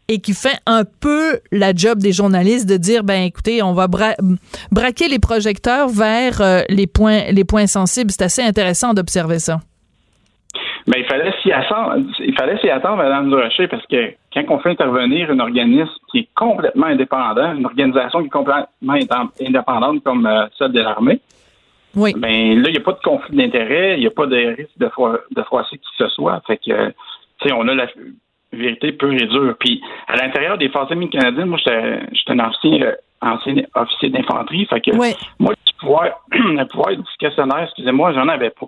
et 0.09 0.19
qui 0.19 0.33
fait 0.33 0.59
un 0.65 0.83
peu 0.83 1.39
la 1.51 1.73
job 1.73 1.99
des 1.99 2.11
journalistes 2.11 2.67
de 2.67 2.75
dire 2.77 3.03
ben 3.03 3.23
écoutez, 3.23 3.61
on 3.63 3.73
va 3.73 3.87
braquer 3.87 5.07
les 5.07 5.19
projecteurs 5.19 5.87
vers 5.87 6.41
euh, 6.41 6.61
les 6.67 6.87
points 6.87 7.31
les 7.31 7.45
points 7.45 7.67
sensibles. 7.67 8.09
C'est 8.11 8.23
assez 8.23 8.41
intéressant 8.41 8.93
d'observer 8.93 9.39
ça. 9.39 9.59
Ben, 10.87 10.95
il 10.97 11.05
fallait 11.05 11.31
s'y 11.43 11.51
attendre, 11.51 11.97
il 12.19 12.33
fallait 12.35 12.57
s'y 12.57 12.69
attendre, 12.69 12.97
Mme 12.97 13.29
Durocher, 13.29 13.67
parce 13.67 13.85
que 13.85 14.13
quand 14.33 14.43
on 14.49 14.57
fait 14.59 14.71
intervenir 14.71 15.29
un 15.29 15.39
organisme 15.39 15.91
qui 16.11 16.19
est 16.19 16.29
complètement 16.35 16.87
indépendant, 16.87 17.53
une 17.53 17.65
organisation 17.65 18.21
qui 18.21 18.27
est 18.27 18.31
complètement 18.31 18.95
indépendante 19.39 20.03
comme 20.03 20.25
euh, 20.25 20.47
celle 20.57 20.71
de 20.71 20.81
l'armée, 20.81 21.19
oui. 21.95 22.13
ben 22.17 22.59
là, 22.61 22.69
il 22.69 22.71
n'y 22.71 22.77
a 22.77 22.83
pas 22.83 22.93
de 22.93 23.03
conflit 23.03 23.37
d'intérêt, 23.37 23.97
il 23.97 23.99
n'y 23.99 24.07
a 24.07 24.11
pas 24.11 24.25
de 24.25 24.35
risque 24.35 24.77
de, 24.77 24.89
de 25.35 25.43
froisser 25.43 25.77
qui 25.77 25.85
que 25.97 26.07
ce 26.07 26.09
soit. 26.15 26.41
Fait 26.47 26.57
que, 26.57 26.87
tu 26.87 27.47
sais, 27.47 27.53
on 27.53 27.67
a 27.67 27.75
la, 27.75 27.85
vérité 28.51 28.91
pure 28.91 29.13
et 29.13 29.27
dure. 29.27 29.55
Puis 29.59 29.81
à 30.07 30.15
l'intérieur 30.15 30.57
des 30.57 30.69
forces 30.69 30.91
armées 30.91 31.09
canadiennes, 31.09 31.49
moi, 31.49 31.59
j'étais 31.59 32.31
un 32.31 32.39
ancien, 32.39 32.81
euh, 32.81 32.95
ancien 33.21 33.55
officier 33.75 34.09
d'infanterie. 34.09 34.65
Fait 34.65 34.81
que 34.81 34.95
moi, 34.95 35.07
le 35.39 35.79
pouvoir, 35.79 36.09
le 36.31 36.65
pouvoir 36.65 36.95
du 36.95 37.03
questionnaire, 37.19 37.63
excusez-moi, 37.63 38.13
j'en 38.13 38.27
avais 38.27 38.49
pas. 38.49 38.67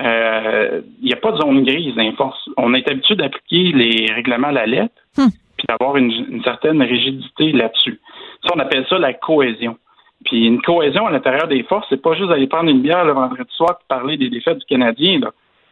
Il 0.00 0.06
euh, 0.06 0.80
n'y 1.02 1.12
a 1.12 1.16
pas 1.16 1.32
de 1.32 1.38
zone 1.38 1.64
grise 1.64 1.94
dans 1.96 2.02
les 2.02 2.12
forces. 2.12 2.48
On 2.56 2.72
est 2.74 2.88
habitué 2.88 3.16
d'appliquer 3.16 3.72
les 3.72 4.12
règlements 4.12 4.48
à 4.48 4.52
la 4.52 4.66
lettre, 4.66 4.94
hmm. 5.16 5.28
puis 5.56 5.66
d'avoir 5.68 5.96
une, 5.96 6.40
certaine 6.44 6.80
rigidité 6.82 7.50
là-dessus. 7.50 7.98
Ça, 8.44 8.54
on 8.54 8.60
appelle 8.60 8.86
ça 8.88 8.98
la 8.98 9.14
cohésion. 9.14 9.76
Puis 10.24 10.46
une 10.46 10.62
cohésion 10.62 11.06
à 11.06 11.10
l'intérieur 11.10 11.48
des 11.48 11.64
forces, 11.64 11.86
c'est 11.88 12.00
pas 12.00 12.14
juste 12.14 12.28
d'aller 12.28 12.46
prendre 12.46 12.70
une 12.70 12.80
bière 12.80 13.04
le 13.04 13.12
vendredi 13.12 13.50
soir 13.50 13.78
et 13.80 13.84
parler 13.88 14.16
des 14.16 14.30
défaites 14.30 14.58
du 14.58 14.66
Canadien. 14.66 15.20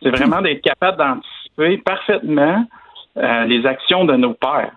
C'est 0.03 0.11
vraiment 0.11 0.43
d'être 0.43 0.63
capable 0.63 0.99
d'anticiper 0.99 1.79
parfaitement 1.79 2.65
euh, 3.17 3.45
les 3.45 3.65
actions 3.67 4.05
de 4.05 4.15
nos 4.15 4.35
pères. 4.35 4.73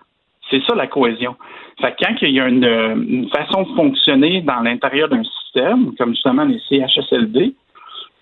C'est 0.50 0.62
ça 0.64 0.74
la 0.74 0.86
cohésion. 0.86 1.36
Fait 1.80 1.94
quand 2.02 2.14
il 2.22 2.30
y 2.30 2.40
a 2.40 2.48
une, 2.48 3.28
façon 3.30 3.62
de 3.62 3.74
fonctionner 3.74 4.40
dans 4.42 4.60
l'intérieur 4.60 5.08
d'un 5.08 5.22
système, 5.24 5.94
comme 5.96 6.10
justement 6.10 6.44
les 6.44 6.58
CHSLD, 6.68 7.54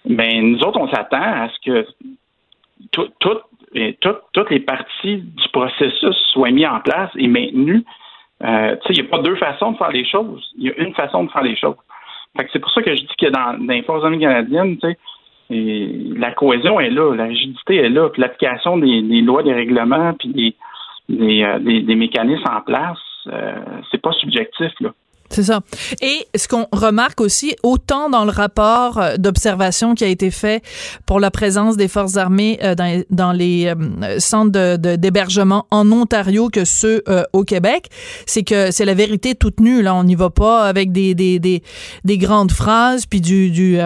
ben 0.05 0.53
nous 0.53 0.59
autres, 0.61 0.79
on 0.81 0.89
s'attend 0.89 1.21
à 1.21 1.49
ce 1.49 1.71
que 1.71 1.87
toutes 3.21 4.51
les 4.51 4.61
parties 4.61 5.19
du 5.19 5.49
processus 5.53 6.17
soient 6.33 6.51
mises 6.51 6.67
en 6.67 6.81
place 6.81 7.11
et 7.17 7.29
maintenues. 7.29 7.85
Euh, 8.45 8.77
il 8.89 8.95
n'y 8.95 9.01
a 9.01 9.11
pas 9.11 9.19
deux 9.19 9.37
façons 9.37 9.73
de 9.73 9.79
faire 9.79 9.91
les 9.91 10.05
choses. 10.05 10.53
Il 10.57 10.65
y 10.65 10.71
a 10.71 10.77
une 10.79 10.95
façon 10.95 11.25
de 11.25 11.31
faire 11.31 11.43
les 11.43 11.57
choses. 11.57 11.77
C'est 12.53 12.61
pour 12.61 12.71
ça 12.71 12.83
que 12.83 12.95
je 12.95 13.01
dis 13.01 13.17
que 13.19 13.27
dans, 13.27 13.59
les 13.67 13.83
forces 13.83 14.05
armées 14.05 14.21
canadiennes, 14.21 14.79
la 15.51 16.33
cohésion 16.33 16.79
est 16.81 16.91
là, 16.91 17.15
la 17.15 17.25
rigidité 17.25 17.77
est 17.77 17.89
là, 17.89 18.09
puis 18.11 18.21
l'application 18.21 18.77
des, 18.77 19.01
lois, 19.23 19.43
des 19.43 19.55
règlements, 19.55 20.13
puis 20.15 20.29
des, 21.09 21.43
euh, 21.43 21.59
des, 21.59 21.95
mécanismes 21.95 22.49
en 22.51 22.61
place, 22.61 22.99
euh, 23.29 23.55
c'est 23.91 24.01
pas 24.01 24.13
subjectif 24.13 24.73
là. 24.81 24.91
C'est 25.31 25.43
ça. 25.43 25.61
Et 26.01 26.27
ce 26.35 26.49
qu'on 26.49 26.67
remarque 26.73 27.21
aussi, 27.21 27.55
autant 27.62 28.09
dans 28.09 28.25
le 28.25 28.31
rapport 28.31 28.99
euh, 28.99 29.17
d'observation 29.17 29.95
qui 29.95 30.05
a 30.05 30.07
été 30.07 30.31
fait 30.31 30.62
pour 31.05 31.21
la 31.21 31.31
présence 31.31 31.77
des 31.77 31.88
forces 31.88 32.17
armées 32.17 32.59
euh, 32.62 32.75
dans, 33.11 33.33
les 33.33 33.67
euh, 33.67 34.19
centres 34.19 34.77
d'hébergement 34.77 35.67
en 35.71 35.91
Ontario 35.93 36.49
que 36.49 36.64
ceux 36.64 37.03
au 37.33 37.45
Québec, 37.45 37.88
c'est 38.27 38.43
que 38.43 38.71
c'est 38.71 38.85
la 38.85 38.95
vérité 38.95 39.35
toute 39.35 39.61
nue. 39.61 39.83
Là, 39.83 39.95
on 39.95 40.05
n'y 40.05 40.14
va 40.14 40.31
pas 40.31 40.64
avec 40.64 40.93
des, 40.93 41.14
des, 41.14 41.38
des, 41.38 41.62
des, 42.05 42.19
grandes 42.19 42.53
phrases 42.53 43.07
puis 43.07 43.21
du, 43.21 43.79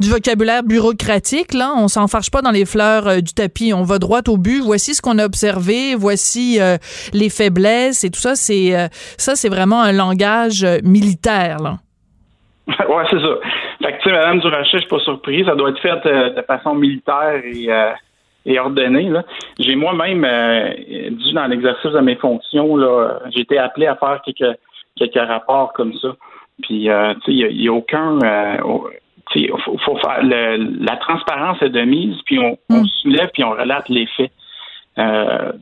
vocabulaire 0.00 0.62
bureaucratique. 0.62 1.54
Là, 1.54 1.74
on 1.76 1.88
s'en 1.88 2.08
fâche 2.08 2.30
pas 2.30 2.42
dans 2.42 2.50
les 2.50 2.64
fleurs 2.64 3.22
du 3.22 3.32
tapis. 3.32 3.72
On 3.72 3.82
va 3.82 3.98
droit 3.98 4.20
au 4.28 4.36
but. 4.36 4.60
Voici 4.60 4.94
ce 4.94 5.02
qu'on 5.02 5.18
a 5.18 5.24
observé. 5.24 5.94
Voici 5.94 6.58
les 7.12 7.30
faiblesses 7.30 8.04
et 8.04 8.10
tout 8.10 8.20
ça. 8.20 8.34
C'est 8.34 8.90
ça, 9.16 9.36
c'est 9.36 9.48
vraiment 9.48 9.82
un 9.82 9.92
langage 9.92 10.66
militaire, 10.88 11.58
là. 11.58 11.76
oui, 12.88 13.02
c'est 13.10 13.20
ça. 13.20 13.34
Fait 13.82 13.92
que, 13.92 14.02
tu 14.02 14.10
sais, 14.10 14.12
Mme 14.12 14.40
Durachet, 14.40 14.78
je 14.78 14.78
suis 14.78 14.88
pas 14.88 14.98
surprise. 14.98 15.46
Ça 15.46 15.54
doit 15.54 15.70
être 15.70 15.80
fait 15.80 16.04
euh, 16.06 16.30
de 16.30 16.42
façon 16.42 16.74
militaire 16.74 17.40
et, 17.44 17.72
euh, 17.72 17.92
et 18.44 18.58
ordonnée. 18.58 19.10
J'ai 19.58 19.74
moi-même 19.74 20.24
euh, 20.24 20.74
dit 21.10 21.32
dans 21.32 21.46
l'exercice 21.46 21.92
de 21.92 22.00
mes 22.00 22.16
fonctions, 22.16 22.76
là, 22.76 23.20
j'ai 23.34 23.40
été 23.40 23.58
appelé 23.58 23.86
à 23.86 23.96
faire 23.96 24.20
quelques, 24.22 24.58
quelques 24.96 25.28
rapports 25.28 25.72
comme 25.72 25.94
ça. 25.94 26.14
Puis, 26.62 26.88
tu 26.88 26.88
sais, 26.88 27.48
il 27.48 27.56
n'y 27.56 27.68
a, 27.68 27.72
aucun. 27.72 28.18
il 29.34 29.50
faut, 29.64 29.96
faire 29.96 30.22
la 30.22 30.96
transparence 30.96 31.62
est 31.62 31.70
de 31.70 31.82
mise, 31.82 32.16
puis 32.26 32.38
on, 32.38 32.58
on, 32.68 32.82
mm. 32.82 32.86
soulève, 33.00 33.30
puis 33.32 33.44
on 33.44 33.52
relate 33.52 33.88
les 33.88 34.06
faits. 34.16 34.32
tu 34.96 35.02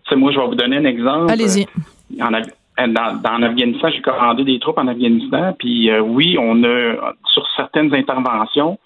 sais, 0.08 0.16
moi, 0.16 0.32
je 0.32 0.40
vais 0.40 0.46
vous 0.46 0.54
donner 0.54 0.78
un 0.78 0.86
exemple. 0.86 1.30
Allez-y. 1.30 1.66
En, 2.20 2.32
euh, 2.32 2.40
dans, 2.78 3.20
dans 3.22 3.42
Afghanistan, 3.42 3.88
j'ai 3.90 4.02
commandé 4.02 4.44
des 4.44 4.58
troupes 4.58 4.78
en 4.78 4.88
Afghanistan, 4.88 5.54
puis 5.58 5.90
euh, 5.90 6.00
oui, 6.00 6.36
on 6.38 6.62
a 6.64 7.14
sur 7.28 7.46
certaines 7.56 7.94
interventions, 7.94 8.78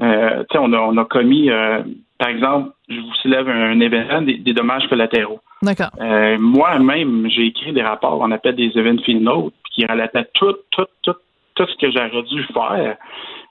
euh, 0.00 0.44
on, 0.54 0.72
a, 0.72 0.78
on 0.78 0.96
a 0.96 1.04
commis, 1.04 1.50
euh, 1.50 1.82
par 2.18 2.28
exemple, 2.28 2.70
je 2.88 3.00
vous 3.00 3.14
soulève 3.22 3.48
un, 3.48 3.78
événement, 3.80 4.22
des, 4.22 4.52
dommages 4.52 4.88
collatéraux. 4.88 5.40
D'accord. 5.62 5.90
Moi-même, 6.38 7.28
j'ai 7.28 7.46
écrit 7.46 7.72
des 7.72 7.82
rapports, 7.82 8.18
on 8.20 8.30
appelle 8.30 8.56
des 8.56 8.72
event 8.76 9.00
field 9.02 9.22
notes, 9.22 9.54
qui 9.76 9.84
relataient 9.86 10.26
tout, 10.34 10.56
tout, 10.70 10.86
tout, 11.02 11.14
tout 11.54 11.66
ce 11.66 11.76
que 11.76 11.90
j'aurais 11.90 12.22
dû 12.22 12.42
faire 12.44 12.96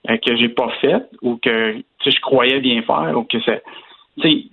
euh, 0.09 0.17
que 0.17 0.35
j'ai 0.35 0.49
pas 0.49 0.69
fait 0.81 1.03
ou 1.21 1.37
que 1.37 1.77
je 2.05 2.19
croyais 2.21 2.59
bien 2.59 2.81
faire 2.81 3.17
ou 3.17 3.23
que 3.23 3.37
c'est 3.45 3.63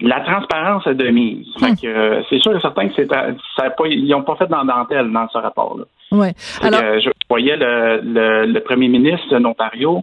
la 0.00 0.20
transparence 0.20 0.86
est 0.86 0.94
de 0.94 1.08
mise. 1.08 1.46
Euh, 1.84 2.22
c'est 2.28 2.40
sûr 2.40 2.56
et 2.56 2.60
certain 2.60 2.88
que 2.88 2.94
c'est 2.96 3.08
ça 3.08 3.70
pas, 3.70 3.86
ils 3.86 4.08
n'ont 4.08 4.22
pas 4.22 4.36
fait 4.36 4.48
dans 4.48 4.64
dentelle 4.64 5.10
dans 5.12 5.28
ce 5.28 5.38
rapport-là. 5.38 5.84
Ouais. 6.10 6.34
Alors... 6.62 6.80
je 7.00 7.10
voyais 7.30 7.56
le, 7.56 8.44
le, 8.44 8.60
premier 8.60 8.88
ministre 8.88 9.28
de 9.30 9.36
l'Ontario, 9.36 10.02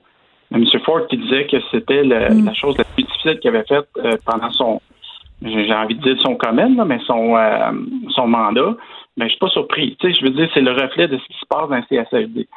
M. 0.51 0.65
Ford, 0.85 1.05
qui 1.07 1.17
disait 1.17 1.45
que 1.47 1.57
c'était 1.71 2.03
hmm. 2.03 2.45
la 2.45 2.53
chose 2.53 2.77
la 2.77 2.85
plus 2.85 3.03
difficile 3.03 3.39
qu'il 3.39 3.49
avait 3.49 3.65
faite 3.65 3.87
euh, 3.97 4.17
pendant 4.25 4.49
son, 4.51 4.81
j'ai 5.43 5.73
envie 5.73 5.95
de 5.95 6.01
dire 6.01 6.21
son 6.21 6.35
commun, 6.35 6.69
mais 6.85 6.99
son, 7.05 7.35
euh, 7.35 7.71
son 8.09 8.27
mandat. 8.27 8.75
Mais 9.17 9.25
je 9.25 9.31
suis 9.31 9.39
pas 9.39 9.49
surpris. 9.49 9.97
Tu 9.99 10.07
sais, 10.07 10.19
je 10.19 10.25
veux 10.25 10.31
dire, 10.31 10.49
c'est 10.53 10.61
le 10.61 10.71
reflet 10.71 11.07
de 11.07 11.17
ce 11.17 11.25
qui 11.25 11.37
se 11.39 11.45
passe 11.49 11.69
dans 11.69 11.75
le 11.75 11.83
CSFD. 11.89 12.47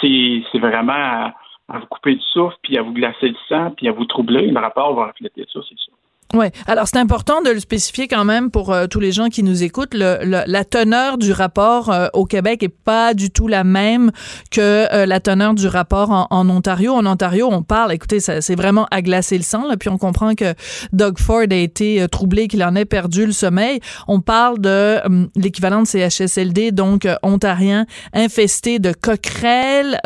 Si 0.00 0.44
c'est 0.52 0.58
vraiment 0.58 0.92
à, 0.92 1.32
à, 1.68 1.78
vous 1.78 1.86
couper 1.86 2.14
du 2.14 2.22
souffle, 2.32 2.56
puis 2.62 2.76
à 2.76 2.82
vous 2.82 2.92
glacer 2.92 3.28
le 3.28 3.36
sang, 3.48 3.70
puis 3.74 3.88
à 3.88 3.92
vous 3.92 4.04
troubler, 4.04 4.48
le 4.48 4.60
rapport 4.60 4.94
va 4.94 5.06
refléter 5.06 5.46
ça, 5.50 5.60
c'est 5.66 5.78
sûr. 5.78 5.94
Oui. 6.34 6.46
Alors, 6.66 6.88
c'est 6.88 6.98
important 6.98 7.42
de 7.42 7.50
le 7.50 7.60
spécifier 7.60 8.08
quand 8.08 8.24
même 8.24 8.50
pour 8.50 8.72
euh, 8.72 8.86
tous 8.86 9.00
les 9.00 9.12
gens 9.12 9.28
qui 9.28 9.42
nous 9.42 9.62
écoutent. 9.62 9.92
Le, 9.92 10.44
la 10.46 10.64
teneur 10.64 11.18
du 11.18 11.32
rapport 11.32 11.90
euh, 11.90 12.06
au 12.14 12.24
Québec 12.24 12.62
est 12.62 12.70
pas 12.70 13.12
du 13.12 13.30
tout 13.30 13.48
la 13.48 13.64
même 13.64 14.10
que 14.50 14.60
euh, 14.92 15.04
la 15.04 15.20
teneur 15.20 15.52
du 15.54 15.66
rapport 15.66 16.10
en, 16.10 16.26
en, 16.30 16.48
Ontario. 16.48 16.94
En 16.94 17.04
Ontario, 17.04 17.48
on 17.50 17.62
parle, 17.62 17.92
écoutez, 17.92 18.20
c'est 18.20 18.54
vraiment 18.54 18.86
à 18.90 19.02
glacer 19.02 19.36
le 19.36 19.44
sang. 19.44 19.66
Là, 19.66 19.76
puis 19.76 19.90
on 19.90 19.98
comprend 19.98 20.34
que 20.34 20.54
Doug 20.92 21.18
Ford 21.18 21.44
a 21.50 21.54
été 21.54 22.06
troublé, 22.10 22.48
qu'il 22.48 22.64
en 22.64 22.74
ait 22.76 22.84
perdu 22.84 23.26
le 23.26 23.32
sommeil. 23.32 23.80
On 24.08 24.20
parle 24.20 24.58
de 24.58 25.00
hum, 25.04 25.28
l'équivalent 25.36 25.82
de 25.82 25.86
CHSLD, 25.86 26.72
donc 26.72 27.06
ontarien, 27.22 27.86
infesté 28.14 28.78
de 28.78 28.92
coquerelles, 28.92 30.00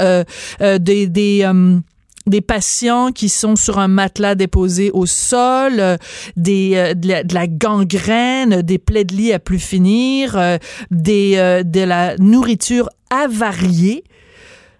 des... 0.61 1.07
des 1.07 1.45
hum, 1.45 1.83
des 2.27 2.41
patients 2.41 3.12
qui 3.12 3.29
sont 3.29 3.57
sur 3.57 3.79
un 3.79 3.89
matelas 3.89 4.35
déposé 4.35 4.91
au 4.93 5.07
sol, 5.07 5.74
euh, 5.79 5.97
des, 6.37 6.72
euh, 6.77 6.95
de, 6.95 7.35
la, 7.35 7.47
gangrène, 7.47 8.62
des 8.62 8.79
plaies 8.79 9.05
de 9.05 9.14
lit 9.14 9.33
à 9.33 9.39
plus 9.39 9.59
finir, 9.59 10.37
euh, 10.37 10.59
des, 10.91 11.62
de 11.64 11.85
la 11.85 12.16
nourriture 12.16 12.89
avariée. 13.11 14.05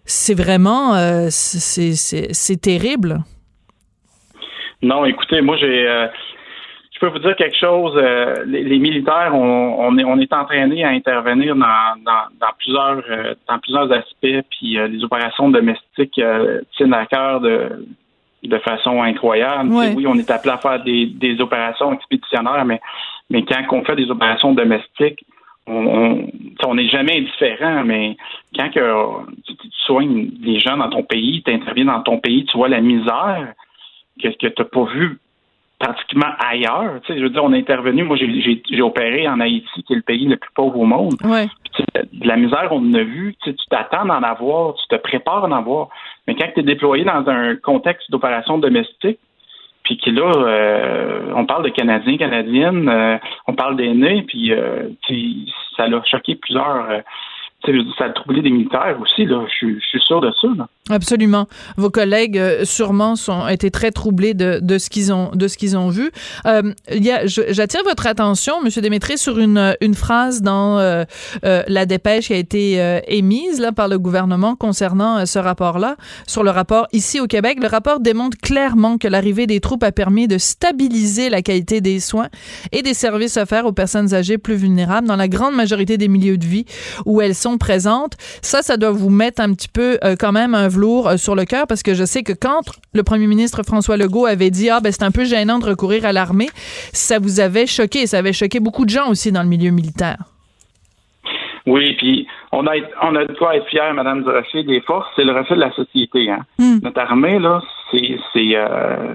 C'est 0.05 0.35
vraiment, 0.35 0.95
c'est 1.31 2.61
terrible. 2.61 3.19
Non, 4.83 5.05
écoutez, 5.05 5.41
moi 5.41 5.57
j'ai 5.57 5.85
je 6.97 7.01
peux 7.01 7.13
vous 7.13 7.19
dire 7.19 7.37
quelque 7.37 7.57
chose. 7.59 7.93
Euh, 7.97 8.45
les, 8.47 8.79
militaires, 8.79 9.33
on, 9.35 9.77
on, 9.79 9.99
est, 9.99 10.05
on 10.05 10.19
est 10.19 10.33
entraînés 10.33 10.83
à 10.83 10.89
intervenir 10.89 11.55
dans, 11.55 12.03
dans, 12.03 12.25
dans 12.41 12.53
plusieurs 12.59 13.03
euh, 13.11 13.35
dans 13.47 13.59
plusieurs 13.59 13.93
aspects, 13.93 14.47
puis 14.51 14.79
euh, 14.79 14.89
les 14.89 15.05
opérations 15.05 15.51
domestiques 15.51 16.21
tiennent 16.77 16.95
à 16.95 17.05
cœur 17.05 17.41
de, 17.41 17.87
de 18.43 18.59
façon 18.59 19.03
incroyable. 19.03 19.71
Oui, 19.73 20.07
on 20.07 20.15
est 20.15 20.31
appelé 20.31 20.55
à 20.55 20.57
faire 20.57 20.83
des, 20.83 21.07
des 21.07 21.39
opérations 21.41 21.93
expéditionnaires, 21.93 22.65
mais 22.65 22.81
mais 23.29 23.45
quand 23.45 23.63
on 23.73 23.85
fait 23.85 23.97
des 23.97 24.11
opérations 24.11 24.55
domestiques, 24.55 25.25
on 25.67 26.75
n'est 26.75 26.89
jamais 26.89 27.19
indifférent, 27.19 27.83
mais 27.85 28.17
quand 28.55 28.71
que, 28.71 29.33
tu, 29.47 29.55
soignes 29.85 30.31
les 30.41 30.61
gens 30.61 30.77
dans 30.77 30.89
ton 30.89 31.03
pays, 31.03 31.43
tu 31.45 31.53
interviens 31.53 31.87
dans 31.87 32.03
ton 32.03 32.19
pays, 32.19 32.47
tu 32.47 32.57
vois 32.57 32.69
la 32.69 32.81
misère 32.81 33.53
que, 34.23 34.29
que 34.29 34.47
tu 34.47 34.63
n'as 34.63 34.65
pas 34.65 34.85
vu 34.85 35.19
pratiquement 35.79 36.33
ailleurs. 36.39 37.01
Tu 37.03 37.13
sais, 37.13 37.19
je 37.19 37.25
veux 37.25 37.31
dire, 37.31 37.45
on 37.45 37.53
est 37.53 37.59
intervenu. 37.59 38.03
Moi, 38.05 38.17
j'ai 38.17 38.83
opéré 38.83 39.29
en 39.29 39.41
Haïti, 39.41 39.83
qui 39.83 39.93
est 39.93 39.97
le 39.97 40.03
pays 40.03 40.27
le 40.27 40.37
plus 40.37 40.51
pauvre 40.55 40.79
au 40.79 40.85
monde. 40.85 41.15
Ouais. 41.25 41.49
de 41.95 42.27
la 42.27 42.37
misère, 42.37 42.69
on 42.71 42.79
en 42.79 42.95
a 42.95 43.03
vu. 43.03 43.35
Tu 43.43 43.55
t'attends 43.71 44.07
d'en 44.07 44.23
avoir, 44.23 44.75
tu 44.75 44.87
te 44.89 44.97
prépares 44.97 45.47
d'en 45.47 45.55
avoir. 45.55 45.89
Mais 46.27 46.35
quand 46.35 46.49
tu 46.55 46.61
es 46.61 46.63
déployé 46.63 47.05
dans 47.05 47.29
un 47.29 47.57
contexte 47.57 48.11
d'opération 48.11 48.59
domestique, 48.59 49.19
puis 49.87 49.99
que 49.99 50.11
là, 50.11 50.33
euh, 50.35 51.33
on 51.37 51.47
parle 51.47 51.65
de 51.65 51.69
Canadiens, 51.69 52.17
Canadiennes, 52.17 52.89
euh, 52.89 53.19
on 53.47 53.55
parle 53.55 53.77
d'aînés, 53.77 54.25
puis 54.27 54.53
euh, 54.53 54.89
ça 55.77 55.87
l'a 55.87 56.03
choqué 56.05 56.35
plusieurs 56.35 57.03
ça 57.99 58.05
a 58.05 58.11
troublé 58.11 58.43
des 58.43 58.51
militaires 58.51 58.97
aussi, 59.01 59.25
là. 59.25 59.45
Je, 59.49 59.79
suis 59.81 60.01
sûr 60.01 60.21
de 60.21 60.31
ça. 60.41 60.49
Absolument. 60.91 61.49
Vos 61.77 61.91
collègues, 61.91 62.39
euh, 62.39 62.65
sûrement, 62.65 63.17
sont 63.17 63.49
été 63.49 63.71
très 63.71 63.91
troublés 63.91 64.35
de, 64.35 64.79
ce 64.79 64.89
qu'ils 64.89 65.13
ont, 65.13 65.31
de 65.35 65.49
ce 65.49 65.57
qu'ils 65.57 65.77
ont 65.77 65.89
vu. 65.89 66.11
Euh, 66.47 66.73
J'attire 67.27 67.83
votre 67.85 68.07
attention, 68.07 68.63
Monsieur 68.63 68.83
Démétré, 68.83 69.17
sur 69.17 69.39
une, 69.39 69.75
phrase 69.95 70.43
dans 70.43 70.79
euh, 70.79 71.05
la 71.43 71.87
dépêche 71.87 72.27
qui 72.27 72.35
a 72.35 72.37
été 72.37 73.01
émise 73.09 73.61
là, 73.61 73.73
par 73.73 73.89
le 73.89 73.99
gouvernement 73.99 74.57
concernant 74.57 75.25
ce 75.27 75.39
rapport-là, 75.39 75.97
sur 76.27 76.43
le 76.43 76.51
rapport 76.51 76.87
ici 76.93 77.21
au 77.21 77.27
Québec. 77.27 77.59
Le 77.61 77.69
rapport 77.69 78.01
démontre 78.01 78.37
clairement 78.39 78.99
que 78.99 79.09
l'arrivée 79.09 79.47
des 79.47 79.61
troupes 79.61 79.83
a 79.83 79.93
permis 79.93 80.29
de 80.29 80.39
stabiliser 80.39 81.31
la 81.31 81.43
qualité 81.43 81.81
des 81.81 82.01
soins 82.01 82.29
et 82.73 82.83
des 82.83 82.95
services 82.95 83.37
offerts 83.37 83.67
aux 83.67 83.73
personnes 83.73 84.15
âgées 84.15 84.39
plus 84.39 84.57
vulnérables 84.57 85.07
dans 85.07 85.17
la 85.17 85.29
grande 85.29 85.55
majorité 85.55 85.99
des 85.99 86.09
milieux 86.09 86.39
de 86.39 86.47
vie 86.47 86.65
où 87.05 87.21
elles 87.21 87.35
sont 87.35 87.56
présente. 87.59 88.17
Ça, 88.43 88.63
ça 88.63 88.77
doit 88.77 88.91
vous 88.91 89.11
mettre 89.11 89.41
un 89.41 89.53
petit 89.53 89.69
peu 89.69 89.99
euh, 90.05 90.17
quand 90.19 90.33
même 90.33 90.55
un 90.55 90.69
velours 90.69 91.09
euh, 91.09 91.17
sur 91.17 91.35
le 91.35 91.45
cœur 91.45 91.67
parce 91.67 91.83
que 91.83 91.95
je 91.95 92.05
sais 92.05 92.23
que 92.23 92.33
quand 92.33 92.63
le 92.95 93.03
premier 93.03 93.27
ministre 93.27 93.63
François 93.63 93.97
Legault 93.97 94.27
avait 94.27 94.51
dit 94.51 94.71
ah 94.71 94.81
ben 94.81 94.93
c'est 94.93 95.05
un 95.05 95.11
peu 95.11 95.25
gênant 95.25 95.59
de 95.59 95.65
recourir 95.67 96.05
à 96.05 96.13
l'armée, 96.13 96.49
ça 96.93 97.19
vous 97.19 97.41
avait 97.41 97.67
choqué, 97.67 98.07
ça 98.07 98.19
avait 98.19 98.33
choqué 98.33 98.61
beaucoup 98.61 98.85
de 98.85 98.91
gens 98.91 99.11
aussi 99.11 99.33
dans 99.33 99.43
le 99.43 99.49
milieu 99.49 99.71
militaire. 99.71 100.19
Oui, 101.67 101.95
puis 101.95 102.29
on 102.53 102.65
a, 102.67 102.75
on 103.03 103.17
a 103.17 103.25
de 103.25 103.33
quoi 103.35 103.57
être 103.57 103.67
fier, 103.67 103.93
Madame 103.93 104.23
Durocher, 104.23 104.63
des 104.63 104.81
forces, 104.83 105.09
c'est 105.17 105.25
le 105.25 105.33
reflet 105.33 105.57
de 105.57 105.61
la 105.61 105.73
société. 105.73 106.31
Hein. 106.31 106.43
Hmm. 106.59 106.79
Notre 106.83 107.01
armée, 107.01 107.41
là, 107.41 107.61
c'est 107.91 108.57
euh, 108.57 109.15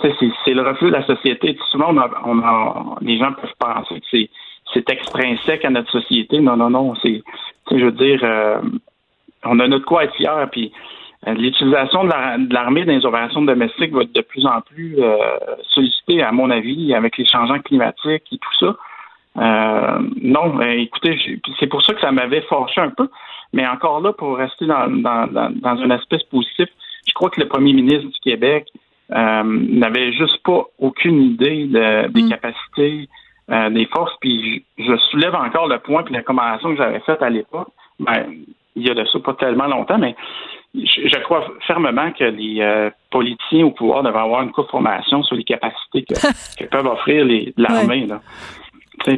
c'est 0.00 0.54
le 0.54 0.62
reflet 0.62 0.88
de 0.88 0.94
la 0.94 1.06
société. 1.06 1.58
Souvent, 1.70 1.94
on 2.24 2.40
on 2.40 2.96
les 3.02 3.18
gens 3.18 3.32
peuvent 3.32 3.50
penser 3.58 4.00
que 4.00 4.06
c'est 4.10 4.30
c'est 4.72 4.88
extrinsèque 4.90 5.64
à 5.64 5.70
notre 5.70 5.90
société. 5.90 6.40
Non, 6.40 6.56
non, 6.56 6.70
non. 6.70 6.94
C'est, 7.02 7.22
je 7.70 7.84
veux 7.84 7.92
dire, 7.92 8.20
euh, 8.22 8.60
on 9.44 9.58
a 9.60 9.68
notre 9.68 9.84
quoi 9.84 10.04
être 10.04 10.14
fier. 10.14 10.48
Puis 10.50 10.72
euh, 11.26 11.34
l'utilisation 11.34 12.04
de 12.04 12.52
l'armée 12.52 12.84
dans 12.84 12.92
les 12.92 13.06
opérations 13.06 13.42
domestiques 13.42 13.92
va 13.92 14.02
être 14.02 14.14
de 14.14 14.20
plus 14.20 14.46
en 14.46 14.60
plus 14.60 14.96
euh, 14.98 15.16
sollicitée, 15.70 16.22
à 16.22 16.32
mon 16.32 16.50
avis, 16.50 16.94
avec 16.94 17.16
les 17.18 17.26
changements 17.26 17.60
climatiques 17.60 18.24
et 18.32 18.38
tout 18.38 18.54
ça. 18.60 18.76
non, 20.22 20.60
écoutez, 20.60 21.40
c'est 21.58 21.66
pour 21.66 21.82
ça 21.82 21.94
que 21.94 22.00
ça 22.00 22.12
m'avait 22.12 22.42
forché 22.42 22.80
un 22.80 22.90
peu. 22.90 23.08
Mais 23.52 23.66
encore 23.66 24.00
là, 24.00 24.12
pour 24.12 24.36
rester 24.36 24.66
dans, 24.66 24.88
dans, 24.88 25.28
dans, 25.30 25.82
un 25.82 25.90
aspect 25.90 26.18
positif, 26.30 26.68
je 27.06 27.12
crois 27.12 27.30
que 27.30 27.40
le 27.40 27.48
premier 27.48 27.72
ministre 27.72 28.08
du 28.08 28.20
Québec 28.20 28.68
n'avait 29.10 30.12
juste 30.12 30.42
pas 30.44 30.64
aucune 30.78 31.22
idée 31.22 31.66
des 31.66 32.22
mm. 32.22 32.28
capacités 32.28 33.08
euh, 33.50 33.70
des 33.70 33.86
forces. 33.86 34.14
Puis 34.20 34.64
je, 34.78 34.96
soulève 35.10 35.34
encore 35.34 35.68
le 35.68 35.78
point 35.78 36.02
puis 36.02 36.14
la 36.14 36.22
commendation 36.22 36.70
que 36.70 36.76
j'avais 36.76 37.00
faite 37.00 37.22
à 37.22 37.30
l'époque. 37.30 37.68
Ben, 38.00 38.26
il 38.76 38.86
y 38.86 38.90
a 38.90 38.94
de 38.94 39.04
ça 39.04 39.18
pas 39.20 39.34
tellement 39.34 39.66
longtemps, 39.66 39.98
mais 39.98 40.16
je, 40.74 41.22
crois 41.22 41.46
fermement 41.66 42.10
que 42.12 42.24
les 42.24 42.60
euh, 42.60 42.90
politiciens 43.10 43.66
au 43.66 43.70
pouvoir 43.70 44.02
devraient 44.02 44.22
avoir 44.22 44.42
une 44.42 44.52
formation 44.68 45.22
sur 45.22 45.36
les 45.36 45.44
capacités 45.44 46.04
que, 46.04 46.64
peuvent 46.70 46.86
offrir 46.86 47.24
l'armée. 47.56 48.08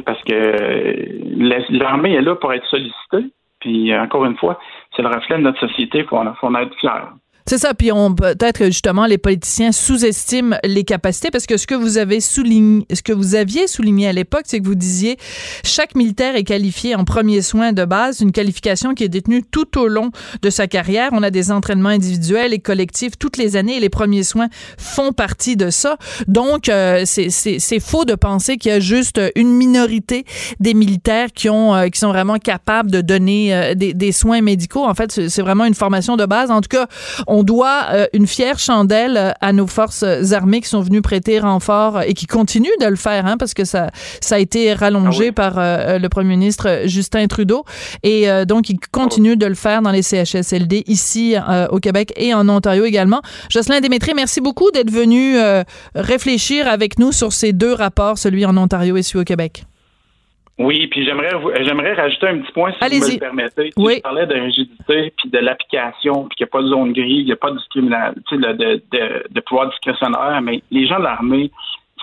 Parce 0.05 0.21
que 0.23 1.71
l'armée 1.71 2.13
est 2.13 2.21
là 2.21 2.35
pour 2.35 2.53
être 2.53 2.67
sollicitée. 2.67 3.31
Puis 3.59 3.97
encore 3.97 4.25
une 4.25 4.37
fois, 4.37 4.59
c'est 4.95 5.01
le 5.01 5.07
reflet 5.07 5.37
de 5.37 5.43
notre 5.43 5.59
société. 5.67 5.99
Il 5.99 6.05
faut, 6.05 6.21
faut 6.39 6.47
en 6.47 6.55
être 6.55 6.75
fier. 6.75 7.13
C'est 7.49 7.59
ça. 7.59 7.73
Puis 7.73 7.93
on 7.93 8.13
peut-être 8.13 8.65
justement 8.65 9.05
les 9.05 9.17
politiciens 9.17 9.71
sous-estiment 9.71 10.57
les 10.65 10.83
capacités 10.83 11.31
parce 11.31 11.45
que 11.45 11.55
ce 11.55 11.65
que 11.65 11.75
vous 11.75 11.97
avez 11.97 12.19
souligné, 12.19 12.85
ce 12.93 13.01
que 13.01 13.13
vous 13.13 13.35
aviez 13.35 13.67
souligné 13.67 14.09
à 14.09 14.11
l'époque, 14.11 14.43
c'est 14.47 14.59
que 14.59 14.65
vous 14.65 14.75
disiez 14.75 15.17
chaque 15.63 15.95
militaire 15.95 16.35
est 16.35 16.43
qualifié 16.43 16.93
en 16.95 17.05
premier 17.05 17.41
soin 17.41 17.71
de 17.71 17.85
base, 17.85 18.19
une 18.19 18.33
qualification 18.33 18.93
qui 18.93 19.05
est 19.05 19.09
détenue 19.09 19.43
tout 19.49 19.77
au 19.79 19.87
long 19.87 20.11
de 20.41 20.49
sa 20.49 20.67
carrière. 20.67 21.11
On 21.13 21.23
a 21.23 21.29
des 21.29 21.49
entraînements 21.49 21.87
individuels 21.87 22.53
et 22.53 22.59
collectifs 22.59 23.17
toutes 23.17 23.37
les 23.37 23.55
années 23.55 23.77
et 23.77 23.79
les 23.79 23.87
premiers 23.87 24.23
soins 24.23 24.49
font 24.77 25.13
partie 25.13 25.55
de 25.55 25.69
ça. 25.69 25.95
Donc 26.27 26.67
euh, 26.67 27.03
c'est 27.05 27.79
faux 27.79 28.03
de 28.03 28.15
penser 28.15 28.57
qu'il 28.57 28.73
y 28.73 28.75
a 28.75 28.81
juste 28.81 29.21
une 29.37 29.53
minorité 29.53 30.25
des 30.59 30.73
militaires 30.73 31.29
qui 31.33 31.49
ont 31.49 31.73
euh, 31.73 31.87
qui 31.87 31.99
sont 32.01 32.09
vraiment 32.09 32.39
capables 32.39 32.91
de 32.91 32.99
donner 32.99 33.55
euh, 33.55 33.73
des, 33.73 33.93
des, 33.93 34.11
soins 34.11 34.41
médicaux. 34.41 34.85
En 34.85 34.95
fait, 34.95 35.29
c'est 35.29 35.41
vraiment 35.41 35.63
une 35.63 35.75
formation 35.75 36.17
de 36.17 36.25
base. 36.25 36.51
En 36.51 36.59
tout 36.59 36.67
cas, 36.67 36.87
on 37.37 37.43
doit 37.43 37.85
euh, 37.91 38.07
une 38.13 38.25
fière 38.25 38.57
chandelle 38.57 39.15
euh, 39.15 39.31
à 39.41 39.53
nos 39.53 39.67
forces 39.67 40.03
armées 40.31 40.59
qui 40.59 40.69
sont 40.69 40.81
venues 40.81 41.03
prêter 41.03 41.39
renfort 41.39 42.01
et 42.01 42.15
qui 42.15 42.25
continuent 42.25 42.79
de 42.81 42.87
le 42.87 42.95
faire, 42.95 43.27
hein, 43.27 43.37
parce 43.37 43.53
que 43.53 43.63
ça, 43.63 43.91
ça 44.21 44.35
a 44.35 44.39
été 44.39 44.73
rallongé 44.73 45.27
ah 45.27 45.33
par 45.33 45.53
euh, 45.59 45.99
le 45.99 46.09
premier 46.09 46.29
ministre 46.29 46.81
Justin 46.85 47.27
Trudeau. 47.27 47.63
Et 48.01 48.27
donc, 48.47 48.69
ils 48.69 48.79
continuent 48.91 49.37
de 49.37 49.45
le 49.45 49.53
faire 49.53 49.81
dans 49.81 49.91
les 49.91 50.01
CHSLD 50.01 50.83
ici 50.87 51.35
au 51.69 51.79
Québec 51.79 52.13
et 52.15 52.33
en 52.33 52.47
Ontario 52.49 52.85
également. 52.85 53.21
Jocelyn 53.49 53.81
Démétré, 53.81 54.13
merci 54.15 54.41
beaucoup 54.41 54.71
d'être 54.71 54.91
venu 54.91 55.35
réfléchir 55.95 56.67
avec 56.67 56.99
nous 56.99 57.11
sur 57.11 57.33
ces 57.33 57.53
deux 57.53 57.73
rapports, 57.73 58.17
celui 58.17 58.45
en 58.45 58.57
Ontario 58.57 58.97
et 58.97 59.03
celui 59.03 59.21
au 59.21 59.25
Québec. 59.25 59.65
Oui, 60.59 60.87
puis 60.87 61.05
j'aimerais 61.05 61.29
j'aimerais 61.61 61.93
rajouter 61.93 62.27
un 62.27 62.39
petit 62.39 62.51
point 62.51 62.71
si 62.71 62.99
vous 62.99 63.05
me 63.05 63.13
le 63.13 63.19
permettez. 63.19 63.69
Oui. 63.77 63.95
Je 63.97 64.01
parlais 64.01 64.25
de 64.25 64.33
rigidité 64.33 65.13
puis 65.15 65.29
de 65.29 65.37
l'application, 65.37 66.27
puis 66.27 66.35
qu'il 66.37 66.45
n'y 66.45 66.49
a 66.49 66.51
pas 66.51 66.61
de 66.63 66.67
zone 66.67 66.93
grise, 66.93 67.21
il 67.21 67.25
n'y 67.25 67.31
a 67.31 67.35
pas 67.35 67.51
de 67.51 67.57
de, 67.57 68.53
de, 68.53 68.81
de, 68.91 69.23
de 69.29 69.39
pouvoir 69.41 69.69
discrétionnaire, 69.69 70.41
mais 70.41 70.61
les 70.71 70.87
gens 70.87 70.97
de 70.97 71.03
l'armée, 71.03 71.51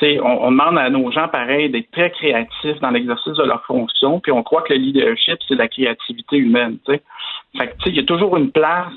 on, 0.03 0.47
on 0.47 0.51
demande 0.51 0.79
à 0.79 0.91
nos 0.91 1.11
gens, 1.11 1.29
pareil, 1.29 1.71
d'être 1.71 1.91
très 1.91 2.11
créatifs 2.11 2.81
dans 2.81 2.91
l'exercice 2.91 3.35
de 3.35 3.43
leur 3.43 3.65
fonction, 3.65 4.21
puis 4.21 4.33
on 4.33 4.43
croit 4.43 4.63
que 4.63 4.73
le 4.73 4.79
leadership, 4.79 5.39
c'est 5.49 5.55
la 5.55 5.69
créativité 5.69 6.37
humaine. 6.37 6.79
Fait 6.87 6.99
que, 7.59 7.73
il 7.87 7.97
y 7.97 8.01
a 8.01 8.05
toujours 8.05 8.37
une 8.37 8.51
place 8.51 8.93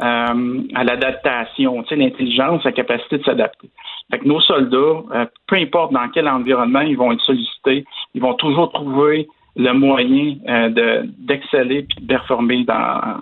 euh, 0.00 0.62
à 0.74 0.84
l'adaptation, 0.84 1.84
l'intelligence, 1.90 2.64
la 2.64 2.72
capacité 2.72 3.18
de 3.18 3.24
s'adapter. 3.24 3.68
Fait 4.10 4.20
que 4.20 4.26
nos 4.26 4.40
soldats, 4.40 5.02
euh, 5.14 5.26
peu 5.46 5.56
importe 5.56 5.92
dans 5.92 6.08
quel 6.08 6.28
environnement 6.28 6.80
ils 6.80 6.96
vont 6.96 7.12
être 7.12 7.20
sollicités, 7.20 7.84
ils 8.14 8.22
vont 8.22 8.32
toujours 8.34 8.72
trouver 8.72 9.28
le 9.54 9.72
moyen 9.74 10.36
euh, 10.48 10.70
de 10.70 11.10
d'exceller 11.18 11.80
et 11.80 12.00
de 12.00 12.06
performer 12.06 12.64
dans 12.64 13.18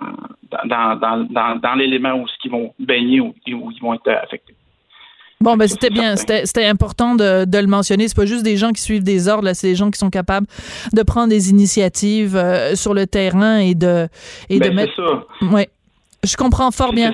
dans, 0.65 0.95
dans, 0.95 1.27
dans, 1.29 1.59
dans 1.59 1.73
l'élément 1.73 2.13
où 2.13 2.25
ils 2.45 2.51
vont 2.51 2.73
baigner 2.79 3.19
ou 3.19 3.33
où 3.49 3.71
ils 3.71 3.81
vont 3.81 3.93
être 3.93 4.07
affectés. 4.09 4.55
Bon, 5.41 5.57
ben 5.57 5.67
c'était 5.67 5.89
bien, 5.89 6.15
c'était 6.15 6.67
important 6.67 7.15
de, 7.15 7.45
de, 7.45 7.57
le 7.57 7.67
mentionner. 7.67 8.07
C'est 8.07 8.15
pas 8.15 8.27
juste 8.27 8.43
des 8.43 8.55
gens 8.57 8.71
qui 8.71 8.81
suivent 8.81 9.03
des 9.03 9.27
ordres, 9.27 9.51
c'est 9.53 9.67
des 9.67 9.75
gens 9.75 9.91
qui 9.91 9.99
sont 9.99 10.11
capables 10.11 10.47
de 10.93 11.03
prendre 11.03 11.29
des 11.29 11.49
initiatives 11.49 12.41
sur 12.75 12.93
le 12.93 13.07
terrain 13.07 13.57
et 13.57 13.75
de 13.75 14.07
et 14.49 14.59
ben, 14.59 14.69
de 14.69 14.75
mettre. 14.75 14.95
Ça. 14.95 15.47
Ouais. 15.47 15.67
Je 16.23 16.35
comprends 16.37 16.69
fort 16.71 16.93
bien. 16.93 17.13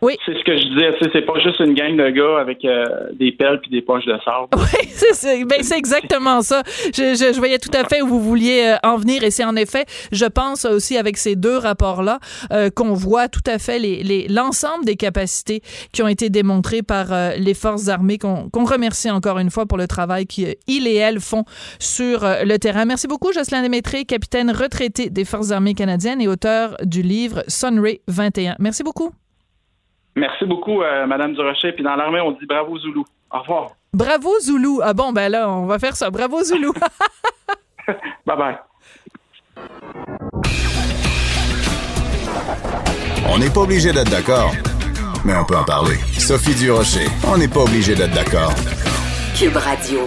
Oui. 0.00 0.16
C'est 0.24 0.38
ce 0.38 0.44
que 0.44 0.56
je 0.56 0.64
disais, 0.68 1.10
c'est 1.12 1.26
pas 1.26 1.38
juste 1.40 1.58
une 1.58 1.74
gang 1.74 1.96
de 1.96 2.10
gars 2.10 2.38
avec 2.40 2.64
euh, 2.64 2.84
des 3.14 3.32
pelles 3.32 3.60
puis 3.60 3.70
des 3.70 3.82
poches 3.82 4.04
de 4.04 4.16
sable. 4.24 4.48
Oui, 4.56 4.88
c'est 5.12 5.44
ben, 5.44 5.60
exactement 5.76 6.40
ça. 6.42 6.62
Je, 6.94 7.14
je, 7.14 7.32
je, 7.32 7.38
voyais 7.38 7.58
tout 7.58 7.70
à 7.72 7.84
fait 7.84 8.02
où 8.02 8.06
vous 8.06 8.20
vouliez 8.20 8.74
euh, 8.74 8.88
en 8.88 8.96
venir 8.96 9.24
et 9.24 9.30
c'est 9.30 9.44
en 9.44 9.56
effet, 9.56 9.86
je 10.12 10.26
pense 10.26 10.64
aussi 10.64 10.96
avec 10.96 11.16
ces 11.16 11.34
deux 11.34 11.56
rapports-là 11.56 12.20
euh, 12.52 12.70
qu'on 12.70 12.92
voit 12.92 13.28
tout 13.28 13.42
à 13.46 13.58
fait 13.58 13.78
l'ensemble 14.28 14.84
les, 14.84 14.92
des 14.92 14.96
capacités 14.96 15.62
qui 15.92 16.02
ont 16.02 16.08
été 16.08 16.30
démontrées 16.30 16.82
par 16.82 17.12
euh, 17.12 17.32
les 17.36 17.54
forces 17.54 17.88
armées, 17.88 18.18
qu'on 18.18 18.48
remercie 18.52 19.10
encore 19.10 19.38
une 19.38 19.50
fois 19.50 19.66
pour 19.66 19.78
le 19.78 19.88
travail 19.88 20.26
qu'ils 20.26 20.56
et 20.68 20.94
elles 20.94 21.20
font 21.20 21.44
sur 21.78 22.20
le 22.22 22.56
terrain. 22.58 22.84
Merci 22.84 23.08
beaucoup, 23.08 23.32
Jocelyn 23.32 23.62
Démétré, 23.62 24.04
capitaine 24.04 24.50
retraité 24.50 25.10
des 25.10 25.24
forces 25.24 25.50
armées 25.50 25.74
canadiennes 25.74 26.20
et 26.20 26.28
auteur 26.28 26.76
du 26.82 27.02
livre 27.02 27.42
Sunray 27.48 28.00
21. 28.08 28.56
Merci 28.58 28.82
beaucoup. 28.82 29.12
Merci 30.18 30.44
beaucoup, 30.44 30.82
euh, 30.82 31.06
Madame 31.06 31.34
Durocher. 31.34 31.72
Puis 31.72 31.84
dans 31.84 31.94
l'armée, 31.96 32.20
on 32.20 32.32
dit 32.32 32.46
bravo 32.46 32.76
Zoulou. 32.78 33.04
Au 33.30 33.38
revoir. 33.40 33.70
Bravo 33.92 34.38
Zoulou. 34.40 34.80
Ah 34.82 34.92
bon, 34.92 35.12
ben 35.12 35.28
là, 35.30 35.48
on 35.48 35.66
va 35.66 35.78
faire 35.78 35.96
ça. 35.96 36.10
Bravo 36.10 36.42
Zoulou. 36.42 36.72
bye 38.26 38.36
bye. 38.36 38.58
On 43.30 43.38
n'est 43.38 43.50
pas 43.50 43.60
obligé 43.60 43.92
d'être 43.92 44.10
d'accord, 44.10 44.52
mais 45.24 45.34
on 45.36 45.44
peut 45.44 45.56
en 45.56 45.64
parler. 45.64 45.96
Sophie 46.18 46.54
Durocher, 46.54 47.06
on 47.26 47.36
n'est 47.36 47.48
pas 47.48 47.60
obligé 47.60 47.94
d'être 47.94 48.14
d'accord. 48.14 48.52
Cube 49.36 49.56
Radio. 49.56 50.00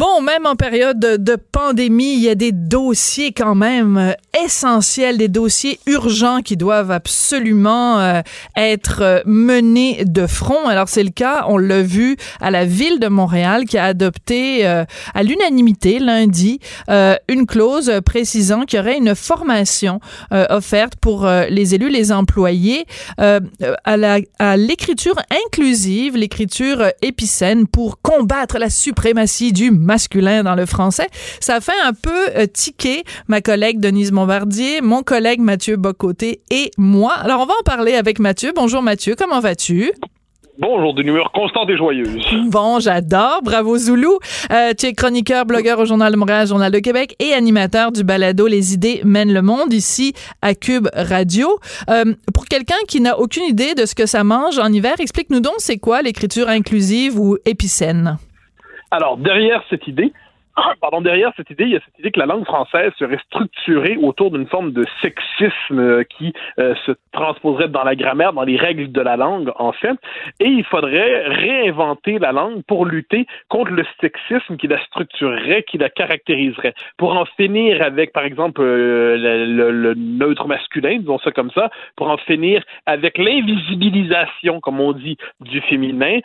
Bon, 0.00 0.22
même 0.22 0.46
en 0.46 0.56
période 0.56 0.98
de, 0.98 1.36
pandémie, 1.36 2.14
il 2.14 2.20
y 2.20 2.30
a 2.30 2.34
des 2.34 2.52
dossiers 2.52 3.32
quand 3.32 3.54
même 3.54 3.98
euh, 3.98 4.12
essentiels, 4.42 5.18
des 5.18 5.28
dossiers 5.28 5.78
urgents 5.84 6.40
qui 6.40 6.56
doivent 6.56 6.90
absolument 6.90 8.00
euh, 8.00 8.22
être 8.56 9.02
euh, 9.02 9.20
menés 9.26 10.06
de 10.06 10.26
front. 10.26 10.66
Alors 10.66 10.88
c'est 10.88 11.02
le 11.02 11.10
cas, 11.10 11.44
on 11.48 11.58
l'a 11.58 11.82
vu 11.82 12.16
à 12.40 12.50
la 12.50 12.64
ville 12.64 12.98
de 12.98 13.08
Montréal 13.08 13.66
qui 13.66 13.76
a 13.76 13.84
adopté 13.84 14.64
à 14.64 15.22
l'unanimité 15.22 15.98
lundi 15.98 16.60
une 17.28 17.46
clause 17.46 17.92
précisant 18.04 18.62
qu'il 18.62 18.78
y 18.78 18.80
aurait 18.80 18.96
une 18.96 19.14
formation 19.14 20.00
offerte 20.30 20.94
pour 20.96 21.26
les 21.26 21.74
élus, 21.74 21.90
les 21.90 22.12
employés 22.12 22.86
à 23.18 24.56
l'écriture 24.56 25.16
inclusive, 25.46 26.16
l'écriture 26.16 26.90
épicène 27.02 27.66
pour 27.66 28.00
combattre 28.00 28.58
la 28.58 28.70
suprématie 28.70 29.52
du 29.52 29.70
masculin 29.90 30.44
dans 30.44 30.54
le 30.54 30.66
français. 30.66 31.08
Ça 31.40 31.60
fait 31.60 31.80
un 31.84 31.92
peu 31.92 32.28
euh, 32.36 32.46
tiquer 32.46 33.02
ma 33.26 33.40
collègue 33.40 33.80
Denise 33.80 34.12
Bombardier, 34.12 34.80
mon 34.82 35.02
collègue 35.02 35.40
Mathieu 35.40 35.76
Bocoté 35.76 36.42
et 36.52 36.70
moi. 36.78 37.14
Alors, 37.14 37.40
on 37.40 37.46
va 37.46 37.54
en 37.58 37.64
parler 37.64 37.94
avec 37.94 38.20
Mathieu. 38.20 38.52
Bonjour 38.54 38.82
Mathieu, 38.82 39.16
comment 39.18 39.40
vas-tu? 39.40 39.90
Bonjour, 40.58 40.94
de 40.94 41.02
humeur 41.02 41.32
constante 41.32 41.70
et 41.70 41.76
joyeuse. 41.76 42.24
Bon, 42.48 42.78
j'adore. 42.78 43.40
Bravo 43.42 43.78
Zoulou. 43.78 44.18
Euh, 44.52 44.74
tu 44.78 44.86
es 44.86 44.92
chroniqueur, 44.92 45.44
blogueur 45.46 45.80
au 45.80 45.86
Journal 45.86 46.12
de 46.12 46.18
Montréal, 46.18 46.46
Journal 46.46 46.70
de 46.70 46.78
Québec 46.78 47.16
et 47.18 47.32
animateur 47.32 47.90
du 47.90 48.04
balado 48.04 48.46
Les 48.46 48.74
idées 48.74 49.00
mènent 49.04 49.32
le 49.32 49.42
monde 49.42 49.72
ici 49.72 50.12
à 50.42 50.54
Cube 50.54 50.88
Radio. 50.94 51.48
Euh, 51.88 52.14
pour 52.32 52.44
quelqu'un 52.44 52.80
qui 52.86 53.00
n'a 53.00 53.18
aucune 53.18 53.44
idée 53.44 53.74
de 53.74 53.86
ce 53.86 53.94
que 53.94 54.06
ça 54.06 54.22
mange 54.22 54.58
en 54.58 54.70
hiver, 54.70 54.94
explique-nous 55.00 55.40
donc 55.40 55.54
c'est 55.58 55.78
quoi 55.78 56.02
l'écriture 56.02 56.48
inclusive 56.48 57.18
ou 57.18 57.38
épicène? 57.44 58.18
Alors, 58.90 59.16
derrière 59.16 59.62
cette 59.70 59.86
idée, 59.86 60.12
pardon, 60.80 61.00
derrière 61.00 61.32
cette 61.36 61.50
idée, 61.50 61.64
il 61.64 61.70
y 61.70 61.76
a 61.76 61.80
cette 61.80 61.98
idée 61.98 62.10
que 62.10 62.20
la 62.20 62.26
langue 62.26 62.44
française 62.44 62.92
serait 62.98 63.18
structurée 63.26 63.96
autour 63.96 64.30
d'une 64.30 64.46
forme 64.46 64.72
de 64.72 64.84
sexisme 65.00 65.78
euh, 65.78 66.04
qui 66.04 66.32
euh, 66.58 66.74
se 66.86 66.92
transposerait 67.12 67.68
dans 67.68 67.84
la 67.84 67.94
grammaire, 67.94 68.32
dans 68.32 68.42
les 68.42 68.56
règles 68.56 68.90
de 68.90 69.00
la 69.00 69.16
langue, 69.16 69.52
en 69.56 69.72
fait. 69.72 69.96
Et 70.40 70.48
il 70.48 70.64
faudrait 70.64 71.28
réinventer 71.28 72.18
la 72.18 72.32
langue 72.32 72.62
pour 72.64 72.86
lutter 72.86 73.26
contre 73.48 73.72
le 73.72 73.84
sexisme 74.00 74.56
qui 74.56 74.68
la 74.68 74.82
structurerait, 74.84 75.64
qui 75.64 75.78
la 75.78 75.90
caractériserait. 75.90 76.74
Pour 76.96 77.16
en 77.16 77.24
finir 77.36 77.82
avec, 77.82 78.12
par 78.12 78.24
exemple, 78.24 78.60
euh, 78.62 79.16
le, 79.16 79.70
le, 79.70 79.94
neutre 79.94 80.46
masculin, 80.46 80.98
disons 80.98 81.18
ça 81.18 81.30
comme 81.30 81.50
ça, 81.50 81.70
pour 81.96 82.08
en 82.08 82.16
finir 82.18 82.62
avec 82.86 83.18
l'invisibilisation, 83.18 84.60
comme 84.60 84.80
on 84.80 84.92
dit, 84.92 85.16
du 85.40 85.60
féminin, 85.62 86.18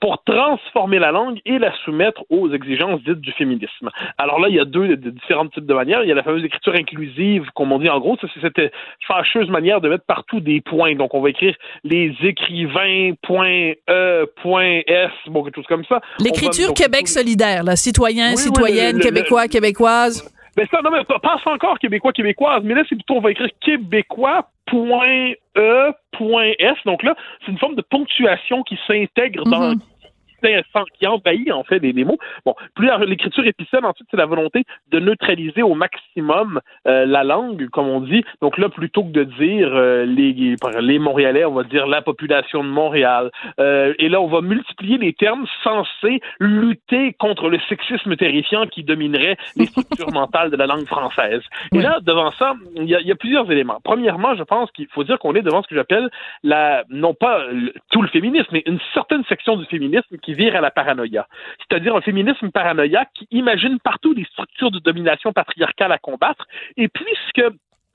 pour 0.00 0.22
transformer 0.24 0.98
la 0.98 1.12
langue 1.12 1.40
et 1.44 1.58
la 1.58 1.72
soumettre 1.84 2.22
aux 2.30 2.50
exigences 2.52 3.02
dites 3.02 3.20
du 3.20 3.32
féminisme. 3.32 3.69
Alors 4.18 4.40
là, 4.40 4.48
il 4.48 4.54
y 4.54 4.60
a 4.60 4.64
deux 4.64 4.96
différents 4.96 5.48
types 5.48 5.66
de 5.66 5.74
manières. 5.74 6.02
Il 6.02 6.08
y 6.08 6.12
a 6.12 6.14
la 6.14 6.22
fameuse 6.22 6.44
écriture 6.44 6.74
inclusive, 6.74 7.46
comme 7.54 7.72
on 7.72 7.78
dit 7.78 7.88
en 7.88 7.98
gros, 7.98 8.16
c'est 8.20 8.40
cette 8.40 8.72
fâcheuse 9.06 9.48
manière 9.48 9.80
de 9.80 9.88
mettre 9.88 10.04
partout 10.04 10.40
des 10.40 10.60
points. 10.60 10.94
Donc, 10.94 11.14
on 11.14 11.20
va 11.20 11.30
écrire 11.30 11.54
les 11.84 12.14
écrivains, 12.22 13.12
point 13.22 13.72
E, 13.88 14.26
point 14.42 14.80
S, 14.86 15.10
bon, 15.26 15.42
quelque 15.44 15.56
chose 15.56 15.66
comme 15.66 15.84
ça. 15.84 16.00
L'écriture 16.18 16.74
Québec 16.74 17.08
solidaire, 17.08 17.64
là, 17.64 17.76
citoyen, 17.76 18.36
citoyenne, 18.36 18.98
québécois, 18.98 19.48
québécoise. 19.48 20.34
Ben 20.56 20.66
ça, 20.70 20.80
non, 20.82 20.90
mais 20.90 21.04
passe 21.04 21.46
encore 21.46 21.78
québécois, 21.78 22.12
québécoise, 22.12 22.62
mais 22.64 22.74
là, 22.74 22.82
c'est 22.88 22.96
plutôt, 22.96 23.14
on 23.14 23.20
va 23.20 23.30
écrire 23.30 23.48
québécois, 23.60 24.48
point 24.66 25.32
E, 25.56 25.92
point 26.12 26.52
S. 26.58 26.76
Donc 26.84 27.02
là, 27.02 27.14
c'est 27.44 27.52
une 27.52 27.58
forme 27.58 27.76
de 27.76 27.82
ponctuation 27.82 28.62
qui 28.64 28.78
s'intègre 28.86 29.44
dans, 29.44 29.74
mm-hmm 29.74 29.80
qui 30.98 31.06
envahit 31.06 31.50
en 31.52 31.64
fait 31.64 31.80
des, 31.80 31.92
mots. 32.04 32.18
Bon, 32.44 32.54
plus 32.74 32.90
l'écriture 33.06 33.46
épicène, 33.46 33.84
ensuite, 33.84 34.08
c'est 34.10 34.16
la 34.16 34.26
volonté 34.26 34.64
de 34.90 34.98
neutraliser 35.00 35.62
au 35.62 35.74
maximum 35.74 36.60
euh, 36.86 37.06
la 37.06 37.24
langue, 37.24 37.68
comme 37.68 37.88
on 37.88 38.00
dit. 38.00 38.24
Donc 38.40 38.58
là, 38.58 38.68
plutôt 38.68 39.04
que 39.04 39.10
de 39.10 39.24
dire 39.24 39.70
euh, 39.74 40.04
les, 40.04 40.56
les 40.80 40.98
Montréalais, 40.98 41.44
on 41.44 41.54
va 41.54 41.64
dire 41.64 41.86
la 41.86 42.02
population 42.02 42.64
de 42.64 42.68
Montréal. 42.68 43.30
Euh, 43.58 43.94
et 43.98 44.08
là, 44.08 44.20
on 44.20 44.28
va 44.28 44.40
multiplier 44.40 44.98
les 44.98 45.12
termes 45.12 45.46
censés 45.62 46.20
lutter 46.38 47.12
contre 47.14 47.48
le 47.48 47.58
sexisme 47.68 48.16
terrifiant 48.16 48.66
qui 48.66 48.82
dominerait 48.82 49.36
les 49.56 49.66
structures 49.66 50.12
mentales 50.12 50.50
de 50.50 50.56
la 50.56 50.66
langue 50.66 50.86
française. 50.86 51.42
Et 51.72 51.80
là, 51.80 51.98
devant 52.02 52.30
ça, 52.32 52.54
il 52.76 52.84
y, 52.84 52.88
y, 52.92 53.12
a 53.12 53.16
plusieurs 53.16 53.50
éléments. 53.50 53.80
Premièrement, 53.82 54.34
je 54.34 54.42
pense 54.42 54.70
qu'il 54.72 54.86
faut 54.88 55.04
dire 55.04 55.18
qu'on 55.18 55.34
est 55.34 55.42
devant 55.42 55.62
ce 55.62 55.68
que 55.68 55.74
j'appelle 55.74 56.08
la, 56.42 56.84
non 56.88 57.14
pas 57.14 57.44
tout 57.90 58.02
le 58.02 58.08
féminisme, 58.08 58.48
mais 58.52 58.62
une 58.66 58.80
certaine 58.94 59.24
section 59.24 59.56
du 59.56 59.64
féminisme 59.66 60.16
qui 60.18 60.29
vire 60.34 60.56
à 60.56 60.60
la 60.60 60.70
paranoïa. 60.70 61.26
C'est-à-dire 61.58 61.96
un 61.96 62.00
féminisme 62.00 62.50
paranoïaque 62.50 63.10
qui 63.14 63.26
imagine 63.30 63.78
partout 63.80 64.14
des 64.14 64.24
structures 64.24 64.70
de 64.70 64.78
domination 64.78 65.32
patriarcale 65.32 65.92
à 65.92 65.98
combattre. 65.98 66.46
Et 66.76 66.88
puisque 66.88 67.42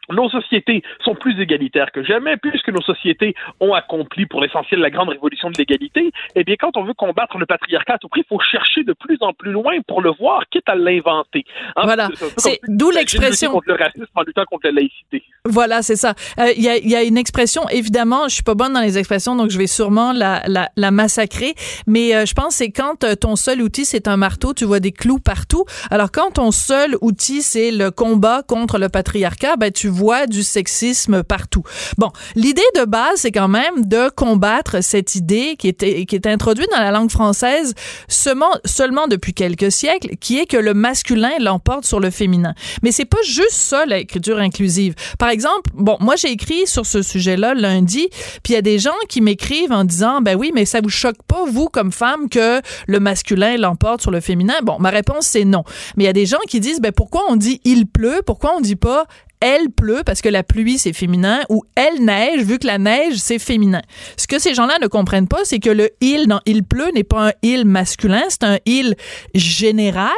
nos 0.09 0.29
sociétés 0.29 0.83
sont 1.03 1.15
plus 1.15 1.39
égalitaires 1.39 1.91
que 1.91 2.03
jamais, 2.03 2.37
puisque 2.37 2.69
nos 2.69 2.81
sociétés 2.81 3.35
ont 3.59 3.73
accompli 3.73 4.25
pour 4.25 4.41
l'essentiel 4.41 4.79
la 4.79 4.89
grande 4.89 5.09
révolution 5.09 5.49
de 5.49 5.57
l'égalité, 5.57 6.11
eh 6.35 6.43
bien, 6.43 6.55
quand 6.59 6.77
on 6.77 6.83
veut 6.83 6.93
combattre 6.93 7.37
le 7.37 7.45
patriarcat 7.45 7.95
à 7.95 7.97
tout 7.97 8.09
prix, 8.09 8.21
il 8.21 8.27
faut 8.27 8.39
chercher 8.39 8.83
de 8.83 8.93
plus 8.93 9.17
en 9.21 9.33
plus 9.33 9.51
loin 9.51 9.73
pour 9.87 10.01
le 10.01 10.11
voir, 10.11 10.43
quitte 10.49 10.67
à 10.67 10.75
l'inventer. 10.75 11.45
Hein, 11.75 11.81
voilà. 11.83 12.09
C'est 12.37 12.59
d'où 12.67 12.89
l'expression. 12.91 13.51
contre 13.51 13.67
le 13.67 13.75
racisme 13.75 14.05
en 14.15 14.21
luttant 14.23 14.45
contre 14.45 14.67
la 14.67 14.73
laïcité. 14.73 15.23
Voilà, 15.45 15.81
c'est 15.81 15.95
ça. 15.95 16.15
Euh, 16.39 16.51
il 16.55 16.63
y, 16.63 16.69
a, 16.69 16.77
y, 16.77 16.95
a, 16.95 17.03
une 17.03 17.17
expression, 17.17 17.69
évidemment, 17.69 18.27
je 18.27 18.35
suis 18.35 18.43
pas 18.43 18.55
bonne 18.55 18.73
dans 18.73 18.81
les 18.81 18.97
expressions, 18.97 19.35
donc 19.35 19.51
je 19.51 19.57
vais 19.57 19.67
sûrement 19.67 20.11
la, 20.11 20.41
la, 20.47 20.69
la 20.75 20.91
massacrer, 20.91 21.53
mais 21.85 22.15
euh, 22.15 22.25
je 22.25 22.33
pense 22.33 22.55
c'est 22.55 22.71
quand 22.71 23.03
euh, 23.03 23.15
ton 23.15 23.35
seul 23.35 23.61
outil, 23.61 23.85
c'est 23.85 24.07
un 24.07 24.17
marteau, 24.17 24.53
tu 24.53 24.65
vois 24.65 24.79
des 24.79 24.93
clous 24.93 25.19
partout. 25.19 25.65
Alors, 25.91 26.11
quand 26.11 26.31
ton 26.31 26.51
seul 26.51 26.95
outil, 27.01 27.41
c'est 27.41 27.71
le 27.71 27.91
combat 27.91 28.43
contre 28.47 28.79
le 28.79 28.87
patriarcat, 28.87 29.57
ben, 29.57 29.71
tu 29.71 29.89
vois 29.95 30.27
du 30.27 30.43
sexisme 30.43 31.23
partout. 31.23 31.63
Bon, 31.97 32.11
l'idée 32.35 32.61
de 32.75 32.85
base, 32.85 33.21
c'est 33.21 33.31
quand 33.31 33.47
même 33.47 33.85
de 33.85 34.09
combattre 34.09 34.83
cette 34.83 35.15
idée 35.15 35.55
qui 35.57 35.69
est, 35.69 36.05
qui 36.05 36.15
est 36.15 36.27
introduite 36.27 36.69
dans 36.71 36.81
la 36.81 36.91
langue 36.91 37.09
française 37.09 37.73
seulement, 38.07 38.51
seulement 38.65 39.07
depuis 39.07 39.33
quelques 39.33 39.71
siècles, 39.71 40.17
qui 40.19 40.39
est 40.39 40.45
que 40.45 40.57
le 40.57 40.73
masculin 40.73 41.31
l'emporte 41.39 41.85
sur 41.85 41.99
le 41.99 42.09
féminin. 42.09 42.53
Mais 42.83 42.91
c'est 42.91 43.05
pas 43.05 43.21
juste 43.25 43.51
ça, 43.51 43.85
l'écriture 43.85 44.39
inclusive. 44.39 44.95
Par 45.17 45.29
exemple, 45.29 45.71
bon, 45.73 45.97
moi, 45.99 46.15
j'ai 46.15 46.31
écrit 46.31 46.67
sur 46.67 46.85
ce 46.85 47.01
sujet-là 47.01 47.53
lundi, 47.53 48.09
puis 48.43 48.53
il 48.53 48.55
y 48.55 48.57
a 48.57 48.61
des 48.61 48.79
gens 48.79 48.91
qui 49.09 49.21
m'écrivent 49.21 49.71
en 49.71 49.83
disant, 49.83 50.21
ben 50.21 50.35
oui, 50.35 50.51
mais 50.53 50.65
ça 50.65 50.81
vous 50.81 50.89
choque 50.89 51.21
pas, 51.27 51.45
vous, 51.45 51.67
comme 51.67 51.91
femme, 51.91 52.29
que 52.29 52.61
le 52.87 52.99
masculin 52.99 53.57
l'emporte 53.57 54.01
sur 54.01 54.11
le 54.11 54.19
féminin? 54.19 54.55
Bon, 54.63 54.77
ma 54.79 54.89
réponse, 54.89 55.27
c'est 55.27 55.45
non. 55.45 55.63
Mais 55.95 56.03
il 56.03 56.07
y 56.07 56.09
a 56.09 56.13
des 56.13 56.25
gens 56.25 56.39
qui 56.47 56.59
disent, 56.59 56.81
ben 56.81 56.91
pourquoi 56.91 57.23
on 57.29 57.35
dit 57.35 57.61
il 57.63 57.85
pleut? 57.85 58.21
Pourquoi 58.25 58.55
on 58.57 58.61
dit 58.61 58.75
pas 58.75 59.05
elle 59.39 59.69
pleut 59.69 60.03
parce 60.05 60.21
que 60.21 60.29
la 60.29 60.43
pluie 60.43 60.77
c'est 60.77 60.93
féminin 60.93 61.41
ou 61.49 61.63
elle 61.75 62.03
neige 62.03 62.41
vu 62.41 62.59
que 62.59 62.67
la 62.67 62.77
neige 62.77 63.17
c'est 63.17 63.39
féminin. 63.39 63.81
Ce 64.17 64.27
que 64.27 64.39
ces 64.39 64.53
gens-là 64.53 64.77
ne 64.81 64.87
comprennent 64.87 65.27
pas, 65.27 65.43
c'est 65.43 65.59
que 65.59 65.69
le 65.69 65.89
il 66.01 66.27
dans 66.27 66.41
il 66.45 66.63
pleut 66.63 66.91
n'est 66.93 67.03
pas 67.03 67.29
un 67.29 67.31
il 67.41 67.65
masculin, 67.65 68.23
c'est 68.29 68.43
un 68.43 68.59
il 68.65 68.95
général 69.33 70.09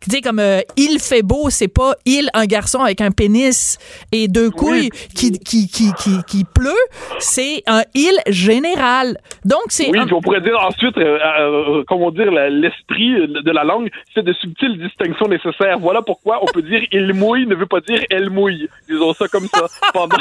tu 0.00 0.10
sais, 0.10 0.20
comme 0.20 0.38
euh, 0.38 0.60
il 0.76 0.98
fait 1.00 1.22
beau, 1.22 1.50
c'est 1.50 1.68
pas 1.68 1.94
il, 2.04 2.28
un 2.34 2.46
garçon 2.46 2.80
avec 2.80 3.00
un 3.00 3.10
pénis 3.10 3.78
et 4.12 4.28
deux 4.28 4.50
couilles 4.50 4.90
qui, 5.14 5.32
qui, 5.32 5.68
qui, 5.68 5.92
qui, 5.94 6.22
qui 6.26 6.44
pleut, 6.44 6.72
c'est 7.18 7.62
un 7.66 7.82
il 7.94 8.18
général. 8.28 9.18
Donc, 9.44 9.62
c'est. 9.68 9.90
Oui, 9.90 9.98
on 10.12 10.20
pourrait 10.20 10.40
dire 10.40 10.58
ensuite, 10.60 10.96
euh, 10.98 11.18
euh, 11.40 11.84
comment 11.86 12.10
dire, 12.10 12.30
l'esprit 12.30 13.26
de 13.28 13.50
la 13.50 13.64
langue, 13.64 13.90
c'est 14.14 14.24
de 14.24 14.32
subtiles 14.34 14.78
distinctions 14.78 15.28
nécessaires. 15.28 15.78
Voilà 15.78 16.02
pourquoi 16.02 16.38
on 16.42 16.46
peut 16.46 16.62
dire 16.62 16.80
il 16.92 17.12
mouille 17.14 17.46
ne 17.46 17.54
veut 17.54 17.66
pas 17.66 17.80
dire 17.80 18.00
elle 18.10 18.30
mouille. 18.30 18.68
Disons 18.88 19.12
ça 19.14 19.28
comme 19.28 19.46
ça, 19.46 19.66
pendant, 19.92 20.16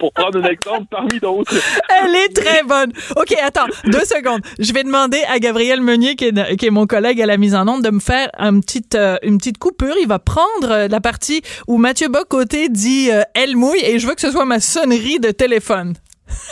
pour 0.00 0.12
prendre 0.12 0.38
un 0.38 0.48
exemple 0.48 0.86
parmi 0.90 1.18
d'autres. 1.20 1.54
Elle 2.02 2.14
est 2.14 2.34
très 2.34 2.62
bonne. 2.62 2.92
OK, 3.16 3.34
attends, 3.42 3.66
deux 3.84 4.04
secondes. 4.04 4.40
Je 4.58 4.72
vais 4.72 4.84
demander 4.84 5.20
à 5.30 5.38
Gabriel 5.38 5.80
Meunier, 5.80 6.16
qui 6.16 6.26
est, 6.26 6.56
qui 6.56 6.66
est 6.66 6.70
mon 6.70 6.86
collègue 6.86 7.20
à 7.20 7.26
la 7.26 7.36
mise 7.36 7.54
en 7.54 7.66
onde, 7.68 7.82
de 7.82 7.90
me 7.90 8.00
faire 8.00 8.28
un 8.38 8.60
petit 8.60 8.84
une 9.22 9.38
petite 9.38 9.58
coupure. 9.58 9.94
Il 10.00 10.08
va 10.08 10.18
prendre 10.18 10.70
euh, 10.70 10.88
la 10.88 11.00
partie 11.00 11.42
où 11.66 11.78
Mathieu 11.78 12.08
Bocoté 12.08 12.68
dit 12.68 13.10
euh, 13.10 13.22
elle 13.34 13.56
mouille 13.56 13.82
et 13.84 13.98
je 13.98 14.06
veux 14.06 14.14
que 14.14 14.20
ce 14.20 14.30
soit 14.30 14.44
ma 14.44 14.60
sonnerie 14.60 15.20
de 15.20 15.30
téléphone. 15.30 15.94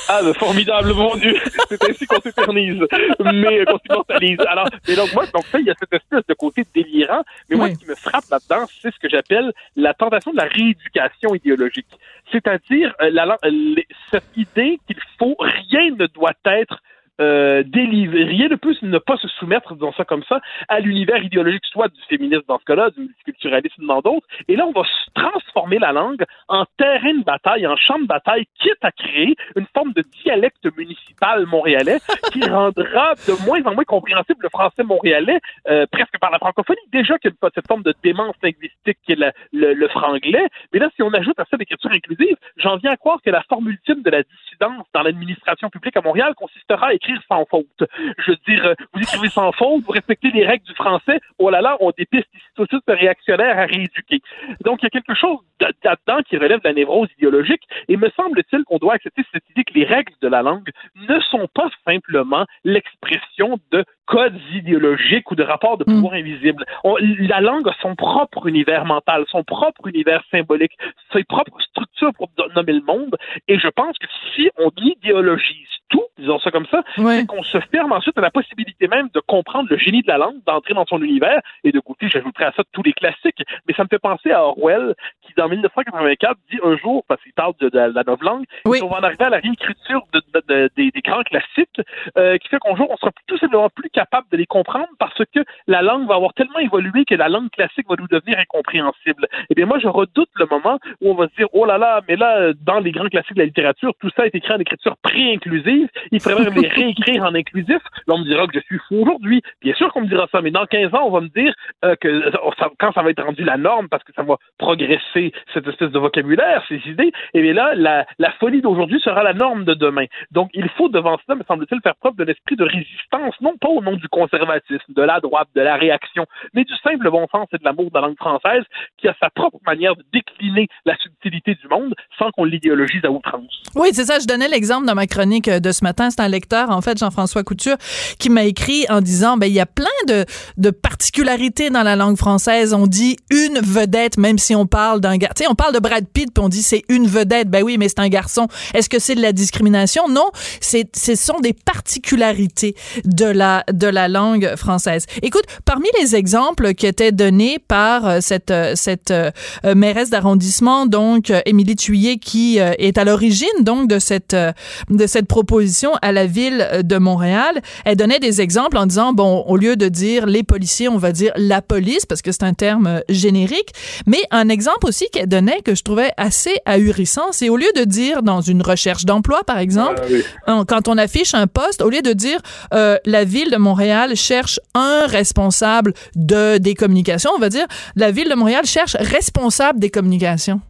Ah, 0.08 0.20
le 0.22 0.32
formidable, 0.32 0.92
mon 0.92 1.16
Dieu! 1.16 1.36
C'est 1.68 1.82
ainsi 1.88 2.06
qu'on 2.06 2.20
s'éternise, 2.20 2.80
mais 3.20 3.64
qu'on 3.64 3.78
s'immortalise. 3.78 4.38
Alors, 4.48 4.68
mais 4.86 4.96
donc, 4.96 5.12
moi, 5.12 5.26
donc, 5.26 5.44
ça, 5.46 5.58
il 5.58 5.66
y 5.66 5.70
a 5.70 5.74
cette 5.78 5.92
espèce 5.92 6.26
de 6.26 6.34
côté 6.34 6.64
délirant, 6.74 7.22
mais 7.48 7.56
moi, 7.56 7.70
ce 7.70 7.78
qui 7.78 7.86
me 7.86 7.94
frappe 7.94 8.24
là-dedans, 8.30 8.66
c'est 8.80 8.92
ce 8.94 8.98
que 8.98 9.08
j'appelle 9.08 9.52
la 9.74 9.94
tentation 9.94 10.32
de 10.32 10.36
la 10.36 10.44
rééducation 10.44 11.34
idéologique. 11.34 11.88
C'est-à-dire, 12.32 12.94
euh, 13.02 13.74
cette 14.10 14.36
idée 14.36 14.78
qu'il 14.86 15.00
faut, 15.18 15.36
rien 15.38 15.90
ne 15.90 16.06
doit 16.06 16.32
être 16.44 16.80
euh, 17.20 17.62
délivrer, 17.64 18.24
rien 18.24 18.48
de 18.48 18.56
plus 18.56 18.80
ne 18.82 18.98
pas 18.98 19.16
se 19.16 19.28
soumettre, 19.28 19.74
disons 19.74 19.92
ça 19.92 20.04
comme 20.04 20.22
ça, 20.28 20.40
à 20.68 20.80
l'univers 20.80 21.22
idéologique, 21.22 21.64
soit 21.66 21.88
du 21.88 22.00
féminisme 22.08 22.42
dans 22.46 22.58
ce 22.58 22.64
cas-là, 22.64 22.90
du 22.90 23.00
multiculturalisme 23.00 23.86
dans 23.86 24.00
d'autres. 24.00 24.26
Et 24.48 24.56
là, 24.56 24.66
on 24.66 24.72
va 24.72 24.82
transformer 25.14 25.78
la 25.78 25.92
langue 25.92 26.24
en 26.48 26.64
terrain 26.76 27.14
de 27.14 27.24
bataille, 27.24 27.66
en 27.66 27.76
champ 27.76 27.98
de 27.98 28.06
bataille, 28.06 28.46
quitte 28.58 28.82
à 28.82 28.92
créer 28.92 29.34
une 29.56 29.66
forme 29.74 29.92
de 29.92 30.02
dialecte 30.22 30.66
municipal 30.76 31.46
montréalais 31.46 31.98
qui 32.32 32.44
rendra 32.44 33.14
de 33.26 33.46
moins 33.46 33.62
en 33.64 33.74
moins 33.74 33.84
compréhensible 33.84 34.42
le 34.42 34.48
français 34.50 34.82
montréalais, 34.82 35.40
euh, 35.68 35.86
presque 35.90 36.18
par 36.20 36.30
la 36.30 36.38
francophonie. 36.38 36.78
Déjà 36.92 37.18
qu'il 37.18 37.30
y 37.30 37.46
a 37.46 37.50
cette 37.54 37.66
forme 37.66 37.82
de 37.82 37.94
démence 38.02 38.36
linguistique 38.42 38.98
qui 39.04 39.12
est 39.12 39.32
le, 39.52 39.74
le, 39.74 39.88
franglais. 39.88 40.46
Mais 40.72 40.80
là, 40.80 40.90
si 40.94 41.02
on 41.02 41.12
ajoute 41.14 41.38
à 41.38 41.44
ça 41.50 41.56
l'écriture 41.56 41.90
inclusive, 41.90 42.36
j'en 42.56 42.76
viens 42.76 42.92
à 42.92 42.96
croire 42.96 43.20
que 43.24 43.30
la 43.30 43.42
forme 43.42 43.68
ultime 43.68 44.02
de 44.02 44.10
la 44.10 44.22
dissidence 44.22 44.86
dans 44.92 45.02
l'administration 45.02 45.70
publique 45.70 45.96
à 45.96 46.02
Montréal 46.02 46.34
consistera 46.34 46.88
à 46.88 46.92
sans 47.28 47.44
faute. 47.46 47.84
Je 48.18 48.30
veux 48.30 48.38
dire, 48.46 48.64
euh, 48.66 48.74
vous 48.92 49.00
écrivez 49.00 49.28
sans 49.28 49.52
faute, 49.52 49.82
vous 49.84 49.92
respectez 49.92 50.30
les 50.30 50.46
règles 50.46 50.64
du 50.64 50.74
français, 50.74 51.20
oh 51.38 51.50
là 51.50 51.60
là, 51.60 51.76
on 51.80 51.90
dépiste 51.96 52.28
ici 52.34 52.44
tout 52.54 52.64
de 52.64 52.68
suite 52.68 52.82
réactionnaire 52.86 53.58
à 53.58 53.66
rééduquer. 53.66 54.20
Donc, 54.64 54.82
il 54.82 54.84
y 54.84 54.86
a 54.86 54.90
quelque 54.90 55.14
chose 55.14 55.38
là-dedans 55.60 56.22
qui 56.28 56.36
relève 56.36 56.60
de 56.60 56.68
la 56.68 56.74
névrose 56.74 57.08
idéologique, 57.18 57.62
et 57.88 57.96
me 57.96 58.10
semble-t-il 58.10 58.64
qu'on 58.64 58.78
doit 58.78 58.94
accepter 58.94 59.22
cette 59.32 59.48
idée 59.50 59.64
que 59.64 59.74
les 59.74 59.84
règles 59.84 60.12
de 60.20 60.28
la 60.28 60.42
langue 60.42 60.70
ne 60.96 61.20
sont 61.20 61.48
pas 61.54 61.70
simplement 61.84 62.46
l'expression 62.64 63.58
de 63.72 63.84
codes 64.06 64.38
idéologiques 64.52 65.30
ou 65.30 65.34
de 65.34 65.42
rapports 65.42 65.78
de 65.78 65.84
mm. 65.86 65.94
pouvoir 65.94 66.14
invisibles. 66.14 66.64
la 66.84 67.40
langue 67.40 67.68
a 67.68 67.74
son 67.80 67.94
propre 67.94 68.46
univers 68.46 68.84
mental, 68.84 69.24
son 69.28 69.44
propre 69.44 69.88
univers 69.88 70.22
symbolique, 70.30 70.72
ses 71.12 71.24
propres 71.24 71.60
structures 71.60 72.12
pour 72.14 72.30
nommer 72.54 72.72
le 72.72 72.82
monde, 72.82 73.16
et 73.48 73.58
je 73.58 73.68
pense 73.68 73.98
que 73.98 74.06
si 74.34 74.50
on 74.58 74.70
idéologise 74.76 75.68
tout, 75.88 76.02
disons 76.18 76.38
ça 76.40 76.50
comme 76.50 76.66
ça, 76.66 76.82
c'est 76.96 77.26
qu'on 77.26 77.42
se 77.42 77.60
ferme 77.60 77.92
ensuite 77.92 78.18
à 78.18 78.20
la 78.20 78.30
possibilité 78.30 78.88
même 78.88 79.08
de 79.14 79.20
comprendre 79.20 79.68
le 79.70 79.78
génie 79.78 80.02
de 80.02 80.08
la 80.08 80.18
langue, 80.18 80.36
d'entrer 80.46 80.74
dans 80.74 80.86
son 80.86 81.00
univers, 81.02 81.40
et 81.64 81.72
de 81.72 81.80
côté, 81.80 82.08
j'ajouterais 82.08 82.46
à 82.46 82.52
ça 82.52 82.62
tous 82.72 82.82
les 82.82 82.92
classiques, 82.92 83.42
mais 83.66 83.74
ça 83.74 83.84
me 83.84 83.88
fait 83.88 83.98
penser 83.98 84.30
à 84.30 84.42
Orwell, 84.44 84.94
qui 85.22 85.32
dans 85.36 85.48
1984 85.48 86.36
dit 86.50 86.58
un 86.62 86.76
jour, 86.76 87.04
parce 87.08 87.22
qu'il 87.22 87.32
parle 87.32 87.54
de, 87.60 87.70
la 87.72 87.88
nouvelle 87.88 88.16
langue, 88.22 88.44
oui. 88.64 88.80
on 88.82 88.88
va 88.88 88.98
en 88.98 89.02
arriver 89.02 89.24
à 89.24 89.30
la 89.30 89.38
réécriture 89.38 90.02
de, 90.12 90.70
des, 90.76 90.90
grands 91.02 91.22
classiques, 91.22 91.80
euh, 92.16 92.38
qui 92.38 92.48
fait 92.48 92.58
qu'un 92.58 92.76
jour, 92.76 92.88
on 92.90 92.96
sera 92.96 93.10
tout 93.26 93.38
simplement 93.38 93.68
plus 93.70 93.90
capable 93.96 94.26
de 94.30 94.36
les 94.36 94.46
comprendre 94.46 94.88
parce 94.98 95.22
que 95.34 95.40
la 95.66 95.80
langue 95.80 96.06
va 96.06 96.16
avoir 96.16 96.34
tellement 96.34 96.58
évolué 96.58 97.06
que 97.06 97.14
la 97.14 97.30
langue 97.30 97.50
classique 97.50 97.86
va 97.88 97.96
nous 97.98 98.06
devenir 98.08 98.38
incompréhensible. 98.38 99.26
Eh 99.48 99.54
bien 99.54 99.64
moi, 99.64 99.78
je 99.78 99.88
redoute 99.88 100.28
le 100.36 100.46
moment 100.50 100.78
où 101.00 101.12
on 101.12 101.14
va 101.14 101.28
se 101.28 101.34
dire, 101.36 101.48
oh 101.54 101.64
là 101.64 101.78
là, 101.78 102.02
mais 102.06 102.16
là, 102.16 102.52
dans 102.60 102.78
les 102.78 102.92
grands 102.92 103.08
classiques 103.08 103.36
de 103.36 103.40
la 103.40 103.46
littérature, 103.46 103.92
tout 103.98 104.10
ça 104.14 104.26
est 104.26 104.34
écrit 104.34 104.52
en 104.52 104.58
écriture 104.58 104.96
pré-inclusive, 105.02 105.88
il 106.12 106.20
faudrait 106.20 106.44
même 106.44 106.60
les 106.60 106.68
réécrire 106.68 107.22
en 107.24 107.34
inclusif. 107.34 107.80
Là, 108.06 108.14
on 108.14 108.18
me 108.18 108.24
dira 108.24 108.46
que 108.46 108.58
je 108.58 108.64
suis 108.66 108.78
fou 108.86 108.96
aujourd'hui. 109.02 109.40
Bien 109.62 109.74
sûr 109.74 109.90
qu'on 109.92 110.02
me 110.02 110.08
dira 110.08 110.26
ça, 110.30 110.42
mais 110.42 110.50
dans 110.50 110.66
15 110.66 110.94
ans, 110.94 111.04
on 111.04 111.10
va 111.10 111.22
me 111.22 111.28
dire 111.28 111.54
euh, 111.84 111.96
que 111.96 112.30
quand 112.78 112.92
ça 112.92 113.02
va 113.02 113.10
être 113.10 113.24
rendu 113.24 113.44
la 113.44 113.56
norme, 113.56 113.88
parce 113.88 114.04
que 114.04 114.12
ça 114.12 114.22
va 114.22 114.36
progresser 114.58 115.32
cette 115.54 115.66
espèce 115.66 115.90
de 115.90 115.98
vocabulaire, 115.98 116.62
ces 116.68 116.80
idées, 116.86 117.12
eh 117.32 117.40
bien 117.40 117.54
là, 117.54 118.04
la 118.18 118.30
folie 118.32 118.60
d'aujourd'hui 118.60 119.00
sera 119.00 119.22
la 119.22 119.32
norme 119.32 119.64
de 119.64 119.72
demain. 119.72 120.04
Donc, 120.30 120.50
il 120.52 120.68
faut 120.76 120.90
devant 120.90 121.16
cela, 121.24 121.36
me 121.36 121.44
semble-t-il, 121.44 121.80
faire 121.80 121.96
preuve 121.96 122.16
d'un 122.16 122.26
esprit 122.26 122.56
de 122.56 122.64
résistance, 122.64 123.34
non 123.40 123.56
pas 123.56 123.68
au 123.68 123.80
du 123.92 124.08
conservatisme, 124.08 124.92
de 124.92 125.02
la 125.02 125.20
droite, 125.20 125.48
de 125.54 125.60
la 125.60 125.76
réaction, 125.76 126.26
mais 126.54 126.64
du 126.64 126.74
simple 126.82 127.10
bon 127.10 127.26
sens 127.30 127.46
et 127.52 127.58
de 127.58 127.64
l'amour 127.64 127.86
de 127.86 127.94
la 127.94 128.00
langue 128.02 128.16
française, 128.16 128.64
qui 128.98 129.08
a 129.08 129.14
sa 129.22 129.30
propre 129.30 129.58
manière 129.66 129.94
de 129.96 130.04
décliner 130.12 130.68
la 130.84 130.96
subtilité 130.96 131.54
du 131.54 131.68
monde 131.68 131.94
sans 132.18 132.30
qu'on 132.32 132.44
l'idéologise 132.44 133.04
à 133.04 133.10
outrance. 133.10 133.62
Oui, 133.74 133.88
c'est 133.92 134.04
ça. 134.04 134.18
Je 134.18 134.26
donnais 134.26 134.48
l'exemple 134.48 134.86
dans 134.86 134.94
ma 134.94 135.06
chronique 135.06 135.48
de 135.48 135.72
ce 135.72 135.84
matin. 135.84 136.10
C'est 136.10 136.20
un 136.20 136.28
lecteur, 136.28 136.70
en 136.70 136.80
fait, 136.80 136.98
Jean-François 136.98 137.44
Couture, 137.44 137.76
qui 138.18 138.30
m'a 138.30 138.44
écrit 138.44 138.86
en 138.88 139.00
disant, 139.00 139.36
ben, 139.36 139.46
il 139.46 139.54
y 139.54 139.60
a 139.60 139.66
plein 139.66 139.86
de, 140.08 140.24
de 140.56 140.70
particularités 140.70 141.70
dans 141.70 141.82
la 141.82 141.96
langue 141.96 142.16
française. 142.16 142.74
On 142.74 142.86
dit 142.86 143.16
une 143.30 143.58
vedette, 143.60 144.18
même 144.18 144.38
si 144.38 144.54
on 144.54 144.66
parle 144.66 145.00
d'un 145.00 145.16
gars. 145.16 145.30
Tu 145.36 145.44
sais, 145.44 145.50
on 145.50 145.54
parle 145.54 145.74
de 145.74 145.78
Brad 145.78 146.06
Pitt, 146.06 146.32
puis 146.32 146.42
on 146.42 146.48
dit 146.48 146.62
c'est 146.62 146.82
une 146.88 147.06
vedette. 147.06 147.48
Ben 147.48 147.62
oui, 147.62 147.76
mais 147.78 147.88
c'est 147.88 148.00
un 148.00 148.08
garçon. 148.08 148.48
Est-ce 148.74 148.88
que 148.88 148.98
c'est 148.98 149.14
de 149.14 149.22
la 149.22 149.32
discrimination? 149.32 150.08
Non. 150.08 150.30
Ce 150.60 151.14
sont 151.14 151.40
des 151.40 151.52
particularités 151.52 152.74
de 153.04 153.26
la, 153.26 153.64
de 153.76 153.86
la 153.86 154.08
langue 154.08 154.54
française. 154.56 155.06
Écoute, 155.22 155.44
parmi 155.64 155.88
les 156.00 156.16
exemples 156.16 156.74
qui 156.74 156.86
étaient 156.86 157.12
donnés 157.12 157.58
par 157.58 158.06
euh, 158.06 158.18
cette, 158.20 158.50
euh, 158.50 158.72
cette 158.74 159.10
euh, 159.10 159.30
mairesse 159.74 160.10
d'arrondissement, 160.10 160.86
donc 160.86 161.32
Émilie 161.44 161.76
Thuillier, 161.76 162.18
qui 162.18 162.58
est 162.58 162.98
à 162.98 163.04
l'origine 163.04 163.48
donc 163.60 163.88
de 163.88 163.98
cette, 163.98 164.34
de 164.34 165.06
cette 165.06 165.26
proposition 165.26 165.92
à 166.02 166.12
la 166.12 166.26
ville 166.26 166.82
de 166.82 166.98
Montréal, 166.98 167.60
elle 167.84 167.96
donnait 167.96 168.18
des 168.18 168.40
exemples 168.40 168.76
en 168.76 168.86
disant, 168.86 169.12
bon, 169.12 169.44
au 169.46 169.56
lieu 169.56 169.76
de 169.76 169.88
dire 169.88 170.26
les 170.26 170.42
policiers, 170.42 170.88
on 170.88 170.98
va 170.98 171.12
dire 171.12 171.32
la 171.36 171.62
police, 171.62 172.06
parce 172.06 172.22
que 172.22 172.32
c'est 172.32 172.44
un 172.44 172.54
terme 172.54 173.02
générique, 173.08 173.72
mais 174.06 174.20
un 174.30 174.48
exemple 174.48 174.86
aussi 174.86 175.06
qu'elle 175.12 175.28
donnait 175.28 175.60
que 175.62 175.74
je 175.74 175.82
trouvais 175.82 176.12
assez 176.16 176.56
ahurissant, 176.64 177.32
c'est 177.32 177.48
au 177.48 177.56
lieu 177.56 177.70
de 177.76 177.84
dire 177.84 178.22
dans 178.22 178.40
une 178.40 178.62
recherche 178.62 179.04
d'emploi, 179.04 179.42
par 179.44 179.58
exemple, 179.58 180.02
ah 180.46 180.62
quand 180.66 180.88
on 180.88 180.98
affiche 180.98 181.34
un 181.34 181.46
poste, 181.46 181.82
au 181.82 181.90
lieu 181.90 182.02
de 182.02 182.12
dire 182.12 182.40
la 182.72 183.24
ville 183.24 183.50
de 183.50 183.56
Montréal 183.66 184.14
cherche 184.14 184.60
un 184.74 185.06
responsable 185.06 185.92
de, 186.14 186.58
des 186.58 186.74
communications, 186.74 187.30
on 187.34 187.40
va 187.40 187.48
dire, 187.48 187.66
la 187.96 188.10
ville 188.10 188.28
de 188.28 188.34
Montréal 188.34 188.64
cherche 188.64 188.96
responsable 189.00 189.78
des 189.80 189.90
communications. 189.90 190.60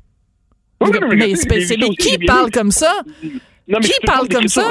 mais, 0.81 1.35
c'est 1.37 1.77
qui 1.95 2.19
parle 2.19 2.51
comme 2.51 2.71
ça? 2.71 2.93
Non, 3.69 3.79
mais 3.83 3.89
Qui 3.89 4.01
parle 4.07 4.29
comme 4.29 4.47
ça? 4.49 4.63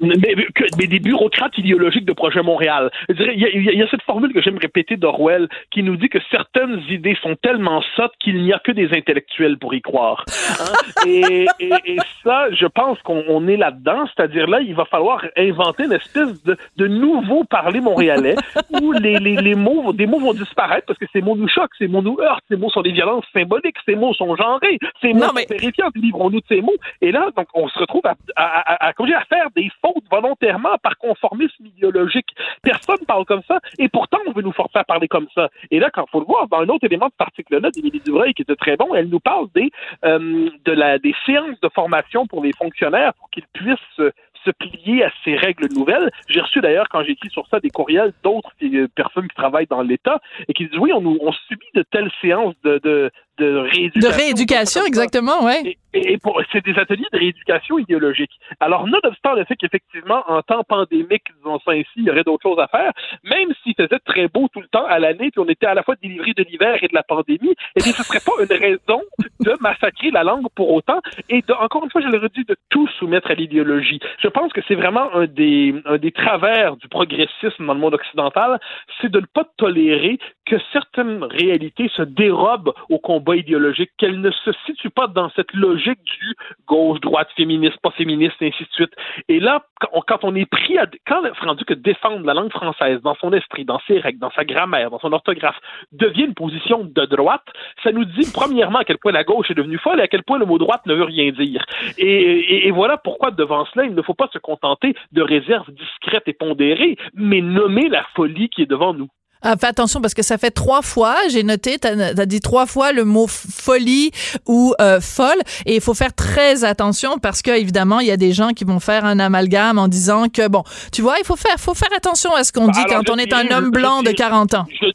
mais, 0.00 0.12
mais- 0.24 0.34
mais 0.78 0.86
des 0.86 1.00
bureaucrates 1.00 1.56
idéologiques 1.58 2.04
de 2.06 2.12
Projet 2.12 2.42
Montréal. 2.42 2.90
Il 3.08 3.20
y, 3.20 3.70
y 3.72 3.76
y 3.76 3.82
a 3.82 3.88
cette 3.90 4.02
formule 4.02 4.32
que 4.32 4.40
j'aime 4.40 4.58
répéter 4.58 4.96
d'Orwell 4.96 5.48
qui 5.70 5.82
nous 5.82 5.96
dit 5.96 6.08
que 6.08 6.18
certaines 6.30 6.80
idées 6.88 7.16
sont 7.22 7.36
tellement 7.36 7.82
sottes 7.96 8.14
qu'il 8.20 8.42
n'y 8.42 8.52
a 8.52 8.58
que 8.58 8.72
des 8.72 8.88
intellectuels 8.96 9.58
pour 9.58 9.74
y 9.74 9.82
croire. 9.82 10.24
Hein? 10.60 10.72
et, 11.06 11.46
et- 11.60 11.72
et 11.84 11.96
ça, 12.24 12.50
je 12.52 12.66
pense 12.66 12.98
qu'on 13.02 13.22
on 13.28 13.46
est 13.48 13.56
là-dedans. 13.56 14.06
C'est-à-dire 14.14 14.46
là, 14.46 14.60
il 14.60 14.74
va 14.74 14.84
falloir 14.86 15.24
inventer 15.36 15.84
une 15.84 15.92
espèce 15.92 16.42
de, 16.44 16.56
de 16.76 16.86
nouveau 16.86 17.44
parler 17.44 17.80
montréalais 17.80 18.36
où 18.80 18.92
les, 18.92 19.18
les, 19.18 19.36
les 19.36 19.54
mots, 19.54 19.92
des 19.92 20.06
mots 20.06 20.20
vont 20.20 20.32
disparaître 20.34 20.86
parce 20.86 20.98
que 20.98 21.06
ces 21.12 21.20
mots 21.20 21.36
nous 21.36 21.48
choquent, 21.48 21.74
ces 21.78 21.88
mots 21.88 22.02
nous 22.02 22.18
heurtent, 22.20 22.44
ces 22.50 22.56
mots 22.56 22.70
sont 22.70 22.82
des 22.82 22.92
violences 22.92 23.24
symboliques, 23.32 23.76
ces 23.86 23.94
mots 23.94 24.14
sont 24.14 24.34
genrés, 24.36 24.78
ces 25.02 25.12
mots 25.12 25.24
sont 25.24 25.34
terrifiants. 25.48 25.88
Délivrons-nous 25.94 26.40
de 26.40 26.46
ces 26.48 26.60
mots. 26.62 26.76
Et 27.02 27.12
là, 27.12 27.28
donc, 27.36 27.46
on 27.54 27.68
se 27.68 27.78
retrouve 27.78 28.02
à, 28.06 28.14
à, 28.38 28.86
à, 28.86 28.88
à, 28.88 28.90
à 28.90 29.24
faire 29.24 29.48
des 29.56 29.70
fautes 29.82 30.04
volontairement 30.10 30.76
par 30.82 30.96
conformisme 30.98 31.66
idéologique. 31.66 32.28
Personne 32.62 33.04
parle 33.06 33.24
comme 33.24 33.42
ça, 33.48 33.60
et 33.78 33.88
pourtant, 33.88 34.18
on 34.26 34.32
veut 34.32 34.42
nous 34.42 34.52
forcer 34.52 34.78
à 34.78 34.84
parler 34.84 35.08
comme 35.08 35.28
ça. 35.34 35.48
Et 35.70 35.78
là, 35.78 35.90
quand 35.92 36.06
faut 36.10 36.20
le 36.20 36.26
voir, 36.26 36.48
dans 36.48 36.60
un 36.60 36.68
autre 36.68 36.84
élément 36.84 37.06
de 37.06 37.12
cet 37.12 37.22
article-là 37.22 37.70
d'Émilie 37.70 38.00
Dubreuil, 38.00 38.34
qui 38.34 38.42
était 38.42 38.56
très 38.56 38.76
bon, 38.76 38.94
elle 38.94 39.08
nous 39.08 39.20
parle 39.20 39.48
des, 39.54 39.70
euh, 40.04 40.50
de 40.64 40.72
la, 40.72 40.98
des 40.98 41.14
séances 41.26 41.60
de 41.60 41.68
formation 41.68 42.26
pour 42.26 42.42
les 42.42 42.52
fonctionnaires 42.52 43.14
pour 43.14 43.30
qu'ils 43.30 43.46
puissent 43.52 43.78
se, 43.96 44.12
se 44.44 44.50
plier 44.50 45.04
à 45.04 45.10
ces 45.24 45.36
règles 45.36 45.68
nouvelles. 45.74 46.10
J'ai 46.28 46.40
reçu 46.40 46.60
d'ailleurs, 46.60 46.88
quand 46.88 47.02
j'ai 47.02 47.12
écrit 47.12 47.30
sur 47.30 47.46
ça, 47.48 47.60
des 47.60 47.70
courriels 47.70 48.12
d'autres 48.22 48.52
euh, 48.62 48.88
personnes 48.94 49.28
qui 49.28 49.34
travaillent 49.34 49.66
dans 49.66 49.82
l'État 49.82 50.20
et 50.46 50.52
qui 50.52 50.66
disent 50.66 50.78
oui, 50.78 50.92
on, 50.92 51.04
on 51.04 51.32
subit 51.32 51.66
de 51.74 51.82
telles 51.82 52.10
séances 52.20 52.54
de, 52.62 52.78
de, 52.78 53.10
de 53.38 53.56
rééducation. 53.56 54.10
De 54.10 54.14
rééducation, 54.14 54.84
exactement, 54.84 55.44
ouais. 55.44 55.76
Et, 55.94 56.12
et 56.12 56.18
pour, 56.18 56.40
c'est 56.52 56.64
des 56.64 56.78
ateliers 56.78 57.06
de 57.12 57.18
rééducation 57.18 57.78
idéologique. 57.78 58.30
Alors, 58.60 58.86
nonobstant 58.86 59.34
le 59.34 59.44
fait 59.44 59.56
qu'effectivement, 59.56 60.22
en 60.26 60.42
temps 60.42 60.62
pandémique, 60.64 61.24
disons 61.38 61.58
ça 61.64 61.72
ainsi, 61.72 61.88
il 61.96 62.04
y 62.04 62.10
aurait 62.10 62.24
d'autres 62.24 62.42
choses 62.42 62.58
à 62.58 62.68
faire, 62.68 62.92
même 63.24 63.48
s'il 63.62 63.74
faisait 63.74 63.98
très 64.04 64.28
beau 64.28 64.48
tout 64.52 64.60
le 64.60 64.68
temps 64.68 64.84
à 64.84 64.98
l'année, 64.98 65.30
puis 65.30 65.40
on 65.40 65.48
était 65.48 65.66
à 65.66 65.74
la 65.74 65.82
fois 65.82 65.94
délivré 66.02 66.32
de 66.36 66.44
l'hiver 66.44 66.78
et 66.82 66.88
de 66.88 66.94
la 66.94 67.02
pandémie, 67.02 67.54
eh 67.76 67.82
bien, 67.82 67.92
ce 67.92 68.02
serait 68.02 68.20
pas 68.20 68.32
une 68.40 68.58
raison 68.58 69.02
de 69.40 69.54
massacrer 69.60 70.10
la 70.10 70.24
langue 70.24 70.46
pour 70.54 70.70
autant 70.72 71.00
et 71.28 71.42
de, 71.42 71.52
encore 71.54 71.84
une 71.84 71.90
fois, 71.90 72.00
je 72.00 72.08
le 72.08 72.18
redis, 72.18 72.44
de 72.44 72.56
tout 72.70 72.86
soumettre 72.98 73.30
à 73.30 73.34
l'idéologie. 73.34 74.00
Je 74.18 74.28
pense 74.28 74.52
que 74.52 74.60
c'est 74.68 74.74
vraiment 74.74 75.12
un 75.14 75.26
des, 75.26 75.74
un 75.86 75.98
des 75.98 76.12
travers 76.12 76.76
du 76.76 76.88
progressisme 76.88 77.66
dans 77.66 77.74
le 77.74 77.80
monde 77.80 77.94
occidental, 77.94 78.60
c'est 79.00 79.10
de 79.10 79.20
ne 79.20 79.26
pas 79.26 79.44
tolérer 79.56 80.18
que 80.46 80.56
certaines 80.72 81.24
réalités 81.24 81.88
se 81.94 82.02
dérobent 82.02 82.72
au 82.88 82.98
combat 82.98 83.27
idéologique, 83.36 83.90
qu'elles 83.98 84.20
ne 84.20 84.30
se 84.30 84.50
situent 84.66 84.90
pas 84.90 85.06
dans 85.06 85.30
cette 85.30 85.52
logique 85.52 86.02
du 86.04 86.34
gauche, 86.66 87.00
droite, 87.00 87.28
féministe, 87.36 87.78
pas 87.82 87.90
féministe, 87.90 88.36
et 88.40 88.48
ainsi 88.48 88.64
de 88.64 88.70
suite. 88.72 88.92
Et 89.28 89.40
là, 89.40 89.64
quand 90.06 90.24
on, 90.24 90.34
est 90.34 90.46
pris 90.46 90.78
à, 90.78 90.86
quand 91.06 91.22
rendu 91.42 91.64
que 91.64 91.74
défendre 91.74 92.24
la 92.24 92.34
langue 92.34 92.52
française 92.52 93.00
dans 93.02 93.14
son 93.16 93.32
esprit, 93.32 93.64
dans 93.64 93.80
ses 93.86 93.98
règles, 93.98 94.18
dans 94.18 94.30
sa 94.30 94.44
grammaire, 94.44 94.90
dans 94.90 94.98
son 94.98 95.12
orthographe, 95.12 95.58
devient 95.92 96.24
une 96.24 96.34
position 96.34 96.84
de 96.84 97.04
droite, 97.04 97.46
ça 97.82 97.92
nous 97.92 98.04
dit 98.04 98.30
premièrement 98.32 98.80
à 98.80 98.84
quel 98.84 98.98
point 98.98 99.12
la 99.12 99.24
gauche 99.24 99.50
est 99.50 99.54
devenue 99.54 99.78
folle 99.78 100.00
et 100.00 100.04
à 100.04 100.08
quel 100.08 100.22
point 100.22 100.38
le 100.38 100.46
mot 100.46 100.58
droite 100.58 100.86
ne 100.86 100.94
veut 100.94 101.04
rien 101.04 101.30
dire. 101.32 101.64
Et 101.98 102.70
voilà 102.70 102.96
pourquoi 102.96 103.30
devant 103.30 103.64
cela, 103.66 103.84
il 103.84 103.94
ne 103.94 104.02
faut 104.02 104.14
pas 104.14 104.28
se 104.32 104.38
contenter 104.38 104.94
de 105.12 105.22
réserves 105.22 105.70
discrètes 105.72 106.26
et 106.26 106.32
pondérées, 106.32 106.96
mais 107.14 107.40
nommer 107.40 107.88
la 107.88 108.04
folie 108.14 108.48
qui 108.48 108.62
est 108.62 108.66
devant 108.66 108.94
nous. 108.94 109.08
Ah, 109.42 109.56
fais 109.56 109.66
attention 109.68 110.00
parce 110.00 110.14
que 110.14 110.22
ça 110.22 110.36
fait 110.36 110.50
trois 110.50 110.82
fois, 110.82 111.16
j'ai 111.30 111.42
noté, 111.44 111.78
t'as 111.78 111.94
as 112.16 112.26
dit 112.26 112.40
trois 112.40 112.66
fois 112.66 112.92
le 112.92 113.04
mot 113.04 113.26
folie 113.28 114.10
ou 114.46 114.74
euh, 114.80 115.00
folle 115.00 115.38
et 115.66 115.76
il 115.76 115.80
faut 115.80 115.94
faire 115.94 116.12
très 116.14 116.64
attention 116.64 117.18
parce 117.18 117.40
que 117.42 117.50
évidemment 117.52 118.00
il 118.00 118.08
y 118.08 118.10
a 118.10 118.16
des 118.16 118.32
gens 118.32 118.48
qui 118.50 118.64
vont 118.64 118.80
faire 118.80 119.04
un 119.04 119.18
amalgame 119.20 119.78
en 119.78 119.86
disant 119.88 120.28
que 120.28 120.48
bon, 120.48 120.64
tu 120.92 121.02
vois, 121.02 121.14
il 121.20 121.24
faut 121.24 121.36
faire, 121.36 121.54
faut 121.58 121.74
faire 121.74 121.92
attention 121.96 122.34
à 122.34 122.42
ce 122.44 122.52
qu'on 122.52 122.68
dit 122.68 122.80
Alors, 122.80 123.04
quand 123.04 123.10
on 123.12 123.16
est 123.16 123.26
dirais- 123.26 123.52
un 123.52 123.56
homme 123.56 123.70
blanc 123.70 123.98
de 123.98 124.04
dirais- 124.10 124.14
40 124.16 124.54
ans. 124.54 124.66
Je, 124.80 124.86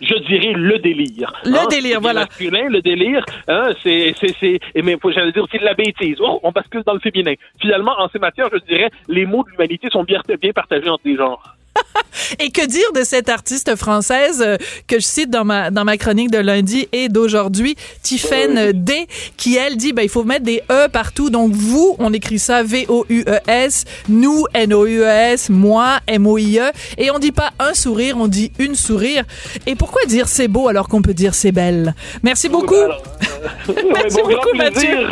je 0.00 0.14
dirais 0.26 0.52
le 0.56 0.78
délire. 0.80 1.32
Le 1.44 1.56
Hein, 1.56 1.66
délire, 1.70 1.96
c'est 1.98 2.02
voilà. 2.02 2.20
masculin, 2.26 2.68
le 2.68 2.82
délire, 2.82 3.24
hein, 3.46 3.70
c'est, 3.84 4.14
c'est, 4.20 4.58
mais 4.82 4.96
j'allais 5.14 5.30
dire 5.32 5.44
aussi 5.44 5.58
de 5.58 5.64
la 5.64 5.74
bêtise. 5.74 6.16
Oh, 6.20 6.40
on 6.42 6.50
bascule 6.50 6.82
dans 6.84 6.94
le 6.94 7.00
féminin. 7.00 7.34
Finalement, 7.60 7.92
en 7.98 8.08
ces 8.08 8.18
matières, 8.18 8.48
je 8.52 8.58
dirais, 8.66 8.90
les 9.08 9.26
mots 9.26 9.44
de 9.44 9.50
l'humanité 9.50 9.88
sont 9.92 10.02
bien, 10.02 10.20
bien 10.40 10.52
partagés 10.52 10.88
entre 10.88 11.02
les 11.04 11.16
genres. 11.16 11.54
Et 12.38 12.50
que 12.50 12.66
dire 12.66 12.92
de 12.94 13.02
cette 13.04 13.28
artiste 13.28 13.76
française 13.76 14.42
euh, 14.44 14.56
que 14.86 14.96
je 14.96 15.06
cite 15.06 15.30
dans 15.30 15.44
ma, 15.44 15.70
dans 15.70 15.84
ma 15.84 15.96
chronique 15.96 16.30
de 16.30 16.38
lundi 16.38 16.88
et 16.92 17.08
d'aujourd'hui, 17.08 17.76
Tiffaine 18.02 18.72
D, 18.72 19.06
qui 19.36 19.56
elle 19.56 19.76
dit, 19.76 19.92
ben, 19.92 20.02
il 20.02 20.08
faut 20.08 20.24
mettre 20.24 20.44
des 20.44 20.62
E 20.70 20.88
partout. 20.88 21.30
Donc 21.30 21.52
vous, 21.52 21.96
on 21.98 22.12
écrit 22.12 22.38
ça 22.38 22.62
V-O-U-E-S, 22.62 23.84
nous, 24.08 24.44
N-O-U-E-S, 24.54 25.48
moi, 25.50 26.00
M-O-I-E. 26.06 26.70
Et 26.98 27.10
on 27.10 27.18
dit 27.18 27.32
pas 27.32 27.52
un 27.58 27.74
sourire, 27.74 28.16
on 28.18 28.28
dit 28.28 28.52
une 28.58 28.74
sourire. 28.74 29.24
Et 29.66 29.74
pourquoi 29.74 30.04
dire 30.06 30.28
c'est 30.28 30.48
beau 30.48 30.68
alors 30.68 30.88
qu'on 30.88 31.02
peut 31.02 31.14
dire 31.14 31.34
c'est 31.34 31.52
belle? 31.52 31.94
Merci 32.22 32.48
beaucoup. 32.48 32.74
Merci 33.94 34.16
bon, 34.16 34.28
grand 34.28 34.42
beaucoup, 34.42 34.56
Mathieu. 34.56 35.08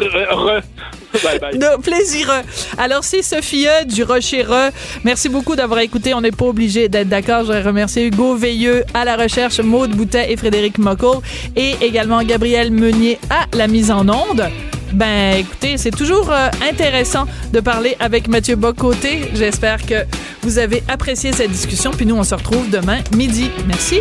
Bye 1.25 1.39
bye. 1.39 1.59
De 1.59 1.81
plaisir. 1.81 2.31
Alors, 2.79 3.05
c'est 3.05 3.23
Sophie 3.23 3.67
du 3.87 4.03
Rocher-Re. 4.05 4.71
Merci 5.05 5.29
beaucoup 5.29 5.57
d'avoir 5.57 5.81
écouté. 5.81 6.15
On 6.15 6.21
n'est 6.21 6.31
pas 6.31 6.47
obligé 6.47 6.89
d'être 6.89 7.09
d'accord. 7.09 7.45
Je 7.45 7.53
remercier 7.53 8.07
Hugo 8.07 8.37
Veilleux 8.37 8.85
à 8.95 9.05
la 9.05 9.17
recherche, 9.17 9.61
Maude 9.61 9.91
Boutet 9.91 10.33
et 10.33 10.37
Frédéric 10.37 10.79
Mocco, 10.79 11.23
et 11.57 11.75
également 11.81 12.23
Gabriel 12.23 12.71
Meunier 12.71 13.19
à 13.29 13.47
la 13.57 13.67
mise 13.67 13.91
en 13.91 14.09
onde. 14.09 14.49
Ben, 14.93 15.37
écoutez, 15.37 15.77
c'est 15.77 15.93
toujours 15.93 16.31
euh, 16.33 16.49
intéressant 16.69 17.27
de 17.53 17.61
parler 17.61 17.97
avec 18.01 18.27
Mathieu 18.29 18.57
Bocoté. 18.57 19.31
J'espère 19.35 19.85
que 19.87 20.05
vous 20.43 20.59
avez 20.59 20.83
apprécié 20.89 21.33
cette 21.33 21.53
discussion. 21.53 21.93
Puis 21.93 22.07
nous, 22.07 22.17
on 22.17 22.25
se 22.25 22.35
retrouve 22.35 22.69
demain 22.71 22.99
midi. 23.15 23.51
Merci. 23.67 24.01